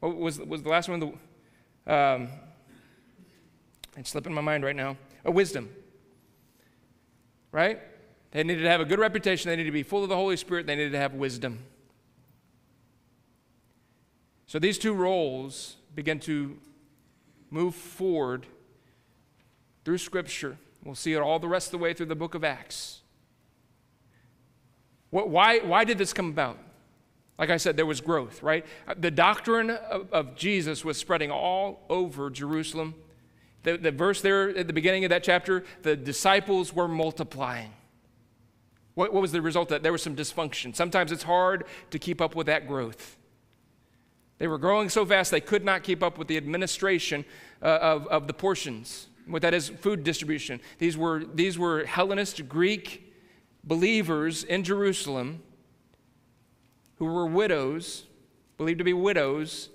What 0.00 0.16
was, 0.16 0.38
was 0.38 0.62
the 0.62 0.68
last 0.68 0.88
one? 0.88 1.00
The, 1.00 1.92
um, 1.94 2.28
it's 3.96 4.10
slipping 4.10 4.34
my 4.34 4.40
mind 4.40 4.64
right 4.64 4.76
now. 4.76 4.96
A 5.24 5.30
wisdom. 5.30 5.70
Right? 7.52 7.80
They 8.34 8.42
needed 8.42 8.62
to 8.62 8.68
have 8.68 8.80
a 8.80 8.84
good 8.84 8.98
reputation. 8.98 9.48
They 9.48 9.56
needed 9.56 9.68
to 9.68 9.72
be 9.72 9.84
full 9.84 10.02
of 10.02 10.08
the 10.08 10.16
Holy 10.16 10.36
Spirit. 10.36 10.66
They 10.66 10.74
needed 10.74 10.90
to 10.92 10.98
have 10.98 11.14
wisdom. 11.14 11.60
So 14.46 14.58
these 14.58 14.76
two 14.76 14.92
roles 14.92 15.76
begin 15.94 16.18
to 16.20 16.58
move 17.48 17.76
forward 17.76 18.46
through 19.84 19.98
Scripture. 19.98 20.58
We'll 20.82 20.96
see 20.96 21.12
it 21.12 21.20
all 21.20 21.38
the 21.38 21.48
rest 21.48 21.68
of 21.68 21.72
the 21.72 21.78
way 21.78 21.94
through 21.94 22.06
the 22.06 22.16
book 22.16 22.34
of 22.34 22.42
Acts. 22.42 23.02
What, 25.10 25.28
why, 25.28 25.60
why 25.60 25.84
did 25.84 25.96
this 25.96 26.12
come 26.12 26.28
about? 26.28 26.58
Like 27.38 27.50
I 27.50 27.56
said, 27.56 27.76
there 27.76 27.86
was 27.86 28.00
growth, 28.00 28.42
right? 28.42 28.66
The 28.98 29.12
doctrine 29.12 29.70
of, 29.70 30.12
of 30.12 30.34
Jesus 30.34 30.84
was 30.84 30.98
spreading 30.98 31.30
all 31.30 31.84
over 31.88 32.30
Jerusalem. 32.30 32.96
The, 33.62 33.76
the 33.76 33.92
verse 33.92 34.20
there 34.20 34.48
at 34.48 34.66
the 34.66 34.72
beginning 34.72 35.04
of 35.04 35.10
that 35.10 35.22
chapter, 35.22 35.62
the 35.82 35.94
disciples 35.94 36.74
were 36.74 36.88
multiplying. 36.88 37.70
What, 38.94 39.12
what 39.12 39.20
was 39.20 39.32
the 39.32 39.42
result 39.42 39.68
that? 39.70 39.82
There 39.82 39.92
was 39.92 40.02
some 40.02 40.16
dysfunction. 40.16 40.74
Sometimes 40.74 41.12
it's 41.12 41.24
hard 41.24 41.64
to 41.90 41.98
keep 41.98 42.20
up 42.20 42.34
with 42.34 42.46
that 42.46 42.66
growth. 42.66 43.16
They 44.38 44.46
were 44.46 44.58
growing 44.58 44.88
so 44.88 45.04
fast 45.06 45.30
they 45.30 45.40
could 45.40 45.64
not 45.64 45.82
keep 45.82 46.02
up 46.02 46.18
with 46.18 46.28
the 46.28 46.36
administration 46.36 47.24
uh, 47.62 47.78
of, 47.80 48.06
of 48.08 48.26
the 48.26 48.34
portions. 48.34 49.08
What 49.26 49.42
that 49.42 49.54
is, 49.54 49.68
food 49.68 50.04
distribution. 50.04 50.60
These 50.78 50.96
were, 50.96 51.24
these 51.24 51.58
were 51.58 51.84
Hellenist 51.84 52.48
Greek 52.48 53.12
believers 53.62 54.44
in 54.44 54.64
Jerusalem 54.64 55.42
who 56.96 57.06
were 57.06 57.26
widows, 57.26 58.04
believed 58.56 58.78
to 58.78 58.84
be 58.84 58.92
widows, 58.92 59.70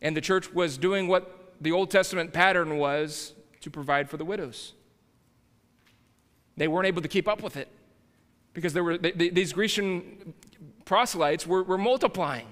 and 0.00 0.16
the 0.16 0.20
church 0.20 0.52
was 0.52 0.76
doing 0.78 1.06
what 1.06 1.54
the 1.60 1.70
Old 1.72 1.90
Testament 1.90 2.32
pattern 2.32 2.78
was 2.78 3.34
to 3.60 3.70
provide 3.70 4.10
for 4.10 4.16
the 4.16 4.24
widows. 4.24 4.72
They 6.56 6.68
weren't 6.68 6.86
able 6.86 7.02
to 7.02 7.08
keep 7.08 7.28
up 7.28 7.42
with 7.42 7.56
it 7.56 7.68
because 8.56 8.72
there 8.72 8.82
were, 8.82 8.96
they, 8.96 9.12
they, 9.12 9.28
these 9.28 9.52
Grecian 9.52 10.32
proselytes 10.86 11.46
were, 11.46 11.62
were 11.62 11.76
multiplying. 11.76 12.46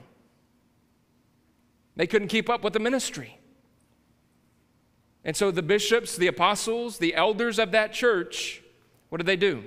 They 1.97 2.07
couldn't 2.07 2.29
keep 2.29 2.51
up 2.51 2.63
with 2.63 2.75
the 2.75 2.79
ministry. 2.79 3.39
And 5.25 5.35
so 5.35 5.51
the 5.51 5.63
bishops, 5.63 6.15
the 6.15 6.27
apostles, 6.27 6.99
the 6.99 7.15
elders 7.15 7.59
of 7.59 7.71
that 7.73 7.95
church, 7.95 8.63
what 9.09 9.17
did 9.17 9.27
they 9.27 9.37
do? 9.37 9.65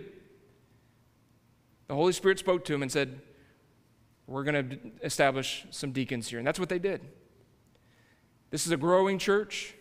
The 1.88 1.96
Holy 1.96 2.14
Spirit 2.14 2.38
spoke 2.38 2.64
to 2.66 2.72
them 2.72 2.84
and 2.84 2.92
said, 2.92 3.20
We're 4.28 4.44
going 4.44 4.70
to 4.70 4.78
establish 5.04 5.66
some 5.72 5.92
deacons 5.92 6.28
here. 6.28 6.38
And 6.38 6.48
that's 6.48 6.60
what 6.60 6.70
they 6.70 6.78
did. 6.78 7.02
This 8.52 8.68
is 8.68 8.72
a 8.72 8.78
growing 8.78 9.18
church, 9.18 9.74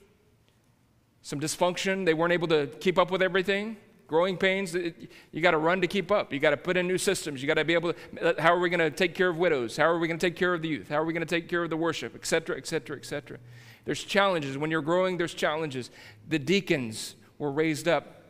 some 1.20 1.38
dysfunction. 1.38 2.06
They 2.06 2.14
weren't 2.14 2.32
able 2.32 2.48
to 2.48 2.68
keep 2.80 2.98
up 2.98 3.10
with 3.10 3.20
everything. 3.20 3.76
Growing 4.06 4.36
pains, 4.36 4.72
you 4.74 5.40
got 5.40 5.50
to 5.50 5.58
run 5.58 5.80
to 5.80 5.88
keep 5.88 6.12
up. 6.12 6.32
You 6.32 6.38
got 6.38 6.50
to 6.50 6.56
put 6.56 6.76
in 6.76 6.86
new 6.86 6.98
systems. 6.98 7.42
You 7.42 7.48
got 7.48 7.54
to 7.54 7.64
be 7.64 7.74
able 7.74 7.92
to, 7.92 8.36
how 8.38 8.54
are 8.54 8.60
we 8.60 8.70
going 8.70 8.78
to 8.78 8.90
take 8.90 9.14
care 9.14 9.28
of 9.28 9.36
widows? 9.36 9.76
How 9.76 9.86
are 9.86 9.98
we 9.98 10.06
going 10.06 10.18
to 10.18 10.26
take 10.26 10.36
care 10.36 10.54
of 10.54 10.62
the 10.62 10.68
youth? 10.68 10.88
How 10.88 10.96
are 10.96 11.04
we 11.04 11.12
going 11.12 11.26
to 11.26 11.34
take 11.34 11.48
care 11.48 11.64
of 11.64 11.70
the 11.70 11.76
worship, 11.76 12.14
et 12.14 12.24
cetera, 12.24 12.56
et 12.56 12.68
cetera, 12.68 12.96
et 12.96 13.04
cetera? 13.04 13.38
There's 13.84 14.04
challenges. 14.04 14.56
When 14.56 14.70
you're 14.70 14.80
growing, 14.80 15.16
there's 15.16 15.34
challenges. 15.34 15.90
The 16.28 16.38
deacons 16.38 17.16
were 17.38 17.50
raised 17.50 17.88
up 17.88 18.22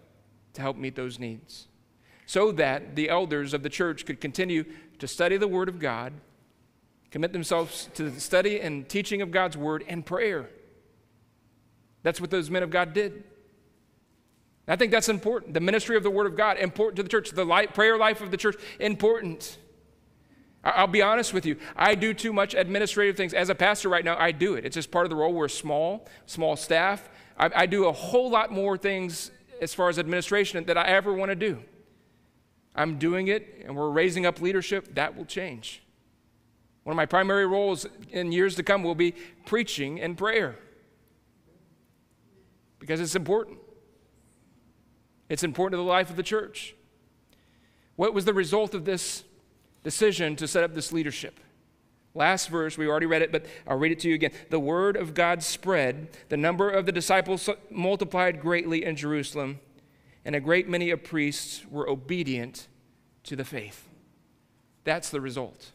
to 0.54 0.62
help 0.62 0.78
meet 0.78 0.96
those 0.96 1.18
needs 1.18 1.68
so 2.24 2.52
that 2.52 2.96
the 2.96 3.10
elders 3.10 3.52
of 3.52 3.62
the 3.62 3.68
church 3.68 4.06
could 4.06 4.20
continue 4.20 4.64
to 4.98 5.06
study 5.06 5.36
the 5.36 5.46
Word 5.46 5.68
of 5.68 5.78
God, 5.78 6.14
commit 7.10 7.34
themselves 7.34 7.90
to 7.94 8.10
the 8.10 8.20
study 8.20 8.60
and 8.60 8.88
teaching 8.88 9.20
of 9.20 9.30
God's 9.30 9.56
Word 9.58 9.84
and 9.86 10.04
prayer. 10.04 10.48
That's 12.02 12.20
what 12.20 12.30
those 12.30 12.50
men 12.50 12.62
of 12.62 12.70
God 12.70 12.94
did. 12.94 13.24
I 14.68 14.76
think 14.76 14.90
that's 14.90 15.08
important. 15.08 15.54
The 15.54 15.60
ministry 15.60 15.96
of 15.96 16.02
the 16.02 16.10
Word 16.10 16.26
of 16.26 16.36
God, 16.36 16.58
important 16.58 16.96
to 16.96 17.02
the 17.02 17.08
church. 17.08 17.30
The 17.30 17.44
light, 17.44 17.72
prayer 17.72 17.96
life 17.96 18.20
of 18.20 18.30
the 18.30 18.36
church, 18.36 18.56
important. 18.80 19.58
I'll 20.64 20.88
be 20.88 21.02
honest 21.02 21.32
with 21.32 21.46
you. 21.46 21.56
I 21.76 21.94
do 21.94 22.12
too 22.12 22.32
much 22.32 22.54
administrative 22.54 23.16
things. 23.16 23.32
As 23.32 23.48
a 23.48 23.54
pastor 23.54 23.88
right 23.88 24.04
now, 24.04 24.18
I 24.18 24.32
do 24.32 24.54
it. 24.54 24.64
It's 24.64 24.74
just 24.74 24.90
part 24.90 25.06
of 25.06 25.10
the 25.10 25.16
role. 25.16 25.32
We're 25.32 25.46
small, 25.46 26.08
small 26.26 26.56
staff. 26.56 27.08
I, 27.38 27.50
I 27.54 27.66
do 27.66 27.86
a 27.86 27.92
whole 27.92 28.28
lot 28.28 28.50
more 28.50 28.76
things 28.76 29.30
as 29.60 29.72
far 29.72 29.88
as 29.88 29.98
administration 29.98 30.64
that 30.64 30.76
I 30.76 30.86
ever 30.88 31.12
want 31.12 31.30
to 31.30 31.36
do. 31.36 31.62
I'm 32.74 32.98
doing 32.98 33.28
it, 33.28 33.62
and 33.64 33.76
we're 33.76 33.90
raising 33.90 34.26
up 34.26 34.40
leadership. 34.40 34.96
That 34.96 35.16
will 35.16 35.24
change. 35.24 35.82
One 36.82 36.92
of 36.92 36.96
my 36.96 37.06
primary 37.06 37.46
roles 37.46 37.86
in 38.10 38.32
years 38.32 38.56
to 38.56 38.62
come 38.62 38.82
will 38.82 38.94
be 38.94 39.14
preaching 39.44 40.00
and 40.00 40.16
prayer 40.16 40.56
because 42.78 43.00
it's 43.00 43.16
important. 43.16 43.58
It's 45.28 45.42
important 45.42 45.72
to 45.72 45.84
the 45.84 45.88
life 45.88 46.10
of 46.10 46.16
the 46.16 46.22
church. 46.22 46.74
What 47.96 48.14
was 48.14 48.24
the 48.24 48.34
result 48.34 48.74
of 48.74 48.84
this 48.84 49.24
decision 49.82 50.36
to 50.36 50.46
set 50.46 50.62
up 50.62 50.74
this 50.74 50.92
leadership? 50.92 51.40
Last 52.14 52.48
verse, 52.48 52.78
we 52.78 52.86
already 52.86 53.06
read 53.06 53.22
it, 53.22 53.30
but 53.30 53.44
I'll 53.66 53.78
read 53.78 53.92
it 53.92 54.00
to 54.00 54.08
you 54.08 54.14
again. 54.14 54.32
The 54.48 54.58
word 54.58 54.96
of 54.96 55.12
God 55.12 55.42
spread, 55.42 56.08
the 56.28 56.36
number 56.36 56.70
of 56.70 56.86
the 56.86 56.92
disciples 56.92 57.48
multiplied 57.70 58.40
greatly 58.40 58.84
in 58.84 58.96
Jerusalem, 58.96 59.60
and 60.24 60.34
a 60.34 60.40
great 60.40 60.68
many 60.68 60.90
of 60.90 61.04
priests 61.04 61.66
were 61.70 61.88
obedient 61.88 62.68
to 63.24 63.36
the 63.36 63.44
faith. 63.44 63.86
That's 64.84 65.10
the 65.10 65.20
result. 65.20 65.72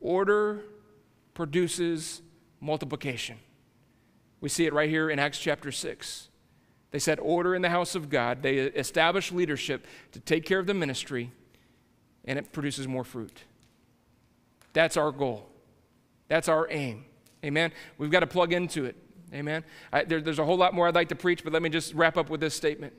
Order 0.00 0.62
produces 1.34 2.22
multiplication. 2.60 3.38
We 4.40 4.48
see 4.48 4.66
it 4.66 4.72
right 4.72 4.88
here 4.88 5.10
in 5.10 5.18
Acts 5.18 5.38
chapter 5.38 5.72
6. 5.72 6.28
They 6.90 6.98
set 6.98 7.18
order 7.20 7.54
in 7.54 7.62
the 7.62 7.68
house 7.68 7.94
of 7.94 8.08
God. 8.08 8.42
They 8.42 8.58
establish 8.58 9.32
leadership 9.32 9.86
to 10.12 10.20
take 10.20 10.44
care 10.46 10.58
of 10.58 10.66
the 10.66 10.74
ministry, 10.74 11.32
and 12.24 12.38
it 12.38 12.52
produces 12.52 12.86
more 12.86 13.04
fruit. 13.04 13.42
That's 14.72 14.96
our 14.96 15.10
goal. 15.10 15.48
That's 16.28 16.48
our 16.48 16.66
aim. 16.70 17.04
Amen. 17.44 17.72
We've 17.98 18.10
got 18.10 18.20
to 18.20 18.26
plug 18.26 18.52
into 18.52 18.84
it. 18.84 18.96
Amen. 19.32 19.64
I, 19.92 20.04
there, 20.04 20.20
there's 20.20 20.38
a 20.38 20.44
whole 20.44 20.56
lot 20.56 20.74
more 20.74 20.86
I'd 20.88 20.94
like 20.94 21.08
to 21.08 21.16
preach, 21.16 21.44
but 21.44 21.52
let 21.52 21.62
me 21.62 21.68
just 21.68 21.94
wrap 21.94 22.16
up 22.16 22.30
with 22.30 22.40
this 22.40 22.54
statement 22.54 22.92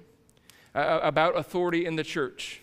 uh, 0.76 0.80
uh 0.80 1.00
about 1.04 1.38
authority 1.38 1.86
in 1.86 1.96
the 1.96 2.04
church. 2.04 2.62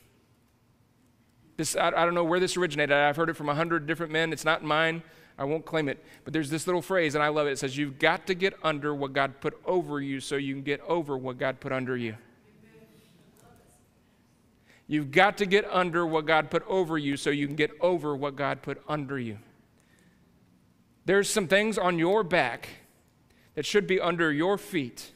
This, 1.56 1.76
I, 1.76 1.88
I 1.88 2.04
don't 2.04 2.14
know 2.14 2.24
where 2.24 2.40
this 2.40 2.56
originated. 2.56 2.94
I've 2.94 3.16
heard 3.16 3.30
it 3.30 3.36
from 3.36 3.48
a 3.48 3.54
hundred 3.54 3.86
different 3.86 4.12
men. 4.12 4.32
It's 4.32 4.44
not 4.44 4.62
mine. 4.62 5.02
I 5.36 5.44
won't 5.44 5.64
claim 5.64 5.88
it. 5.88 6.04
But 6.24 6.32
there's 6.32 6.50
this 6.50 6.66
little 6.66 6.82
phrase, 6.82 7.14
and 7.14 7.24
I 7.24 7.28
love 7.28 7.46
it. 7.46 7.52
It 7.52 7.58
says, 7.58 7.76
You've 7.76 7.98
got 7.98 8.26
to 8.28 8.34
get 8.34 8.54
under 8.62 8.94
what 8.94 9.12
God 9.12 9.40
put 9.40 9.58
over 9.64 10.00
you 10.00 10.20
so 10.20 10.36
you 10.36 10.54
can 10.54 10.62
get 10.62 10.80
over 10.82 11.16
what 11.16 11.38
God 11.38 11.60
put 11.60 11.72
under 11.72 11.96
you. 11.96 12.16
You've 14.86 15.10
got 15.10 15.38
to 15.38 15.46
get 15.46 15.64
under 15.70 16.06
what 16.06 16.26
God 16.26 16.50
put 16.50 16.62
over 16.68 16.98
you 16.98 17.16
so 17.16 17.30
you 17.30 17.46
can 17.46 17.56
get 17.56 17.70
over 17.80 18.14
what 18.14 18.36
God 18.36 18.62
put 18.62 18.82
under 18.86 19.18
you. 19.18 19.38
There's 21.06 21.28
some 21.28 21.48
things 21.48 21.78
on 21.78 21.98
your 21.98 22.22
back 22.22 22.68
that 23.54 23.64
should 23.64 23.86
be 23.86 24.00
under 24.00 24.32
your 24.32 24.58
feet. 24.58 25.12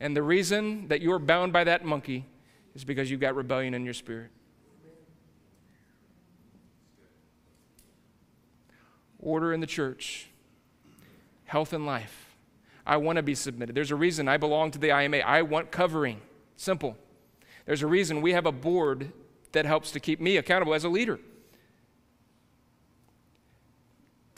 And 0.00 0.16
the 0.16 0.22
reason 0.22 0.88
that 0.88 1.00
you're 1.00 1.18
bound 1.18 1.52
by 1.52 1.64
that 1.64 1.84
monkey 1.84 2.26
is 2.74 2.84
because 2.84 3.10
you've 3.10 3.20
got 3.20 3.34
rebellion 3.34 3.74
in 3.74 3.84
your 3.84 3.94
spirit. 3.94 4.30
Order 9.24 9.52
in 9.52 9.60
the 9.60 9.66
church, 9.66 10.28
health 11.44 11.72
and 11.72 11.86
life. 11.86 12.36
I 12.86 12.98
want 12.98 13.16
to 13.16 13.22
be 13.22 13.34
submitted. 13.34 13.74
There's 13.74 13.90
a 13.90 13.96
reason 13.96 14.28
I 14.28 14.36
belong 14.36 14.70
to 14.72 14.78
the 14.78 14.90
IMA. 14.90 15.18
I 15.18 15.42
want 15.42 15.70
covering. 15.70 16.20
Simple. 16.56 16.96
There's 17.66 17.82
a 17.82 17.86
reason 17.86 18.20
we 18.20 18.32
have 18.32 18.46
a 18.46 18.52
board 18.52 19.12
that 19.52 19.64
helps 19.64 19.90
to 19.92 20.00
keep 20.00 20.20
me 20.20 20.36
accountable 20.36 20.74
as 20.74 20.84
a 20.84 20.88
leader. 20.88 21.18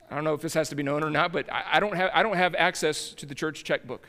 I 0.09 0.15
don't 0.15 0.23
know 0.23 0.35
if 0.35 0.41
this 0.41 0.55
has 0.55 0.69
to 0.69 0.77
be 0.77 0.85
known 0.85 1.03
or 1.03 1.11
not, 1.11 1.33
but 1.33 1.47
I, 1.53 1.81
don't, 1.81 1.97
have, 1.97 2.11
I 2.15 2.23
don't 2.23 2.37
have 2.37 2.55
access 2.55 3.11
to 3.15 3.27
the 3.27 3.35
church 3.35 3.65
checkbook. 3.65 4.09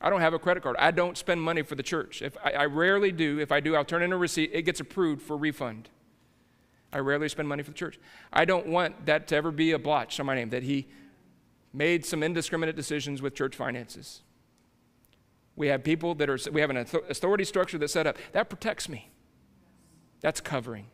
I 0.00 0.10
don't 0.10 0.20
have 0.20 0.34
a 0.34 0.38
credit 0.38 0.62
card. 0.62 0.76
I 0.78 0.90
don't 0.92 1.16
spend 1.16 1.42
money 1.42 1.62
for 1.62 1.74
the 1.74 1.82
church. 1.82 2.22
If 2.22 2.36
I, 2.44 2.52
I 2.52 2.66
rarely 2.66 3.10
do. 3.10 3.38
If 3.40 3.50
I 3.50 3.60
do, 3.60 3.74
I'll 3.74 3.84
turn 3.84 4.02
in 4.02 4.12
a 4.12 4.16
receipt. 4.16 4.50
It 4.52 4.62
gets 4.62 4.80
approved 4.80 5.22
for 5.22 5.36
refund. 5.36 5.88
I 6.92 6.98
rarely 6.98 7.28
spend 7.28 7.48
money 7.48 7.62
for 7.62 7.70
the 7.70 7.76
church. 7.76 7.98
I 8.32 8.44
don't 8.44 8.66
want 8.66 9.06
that 9.06 9.26
to 9.28 9.36
ever 9.36 9.50
be 9.50 9.72
a 9.72 9.78
blotch 9.78 10.20
on 10.20 10.26
my 10.26 10.34
name, 10.34 10.50
that 10.50 10.62
he 10.62 10.88
made 11.72 12.04
some 12.04 12.22
indiscriminate 12.22 12.76
decisions 12.76 13.22
with 13.22 13.34
church 13.34 13.56
finances. 13.56 14.22
We 15.56 15.68
have 15.68 15.82
people 15.84 16.14
that 16.16 16.28
are, 16.28 16.38
we 16.50 16.60
have 16.60 16.70
an 16.70 16.76
authority 16.78 17.44
structure 17.44 17.78
that's 17.78 17.92
set 17.92 18.06
up. 18.06 18.18
That 18.32 18.48
protects 18.48 18.88
me. 18.88 19.10
That's 20.20 20.40
covering. 20.40 20.86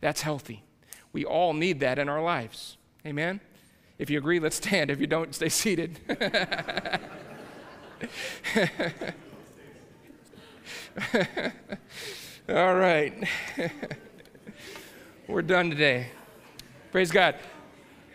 That's 0.00 0.22
healthy. 0.22 0.64
We 1.12 1.24
all 1.24 1.52
need 1.52 1.80
that 1.80 1.98
in 1.98 2.08
our 2.08 2.22
lives. 2.22 2.76
Amen? 3.04 3.40
If 3.98 4.08
you 4.08 4.18
agree, 4.18 4.40
let's 4.40 4.56
stand. 4.56 4.90
If 4.90 5.00
you 5.00 5.06
don't, 5.06 5.34
stay 5.34 5.48
seated. 5.48 6.00
All 12.48 12.74
right. 12.74 13.12
We're 15.30 15.42
done 15.42 15.70
today. 15.70 16.08
Praise 16.90 17.12
God. 17.12 17.36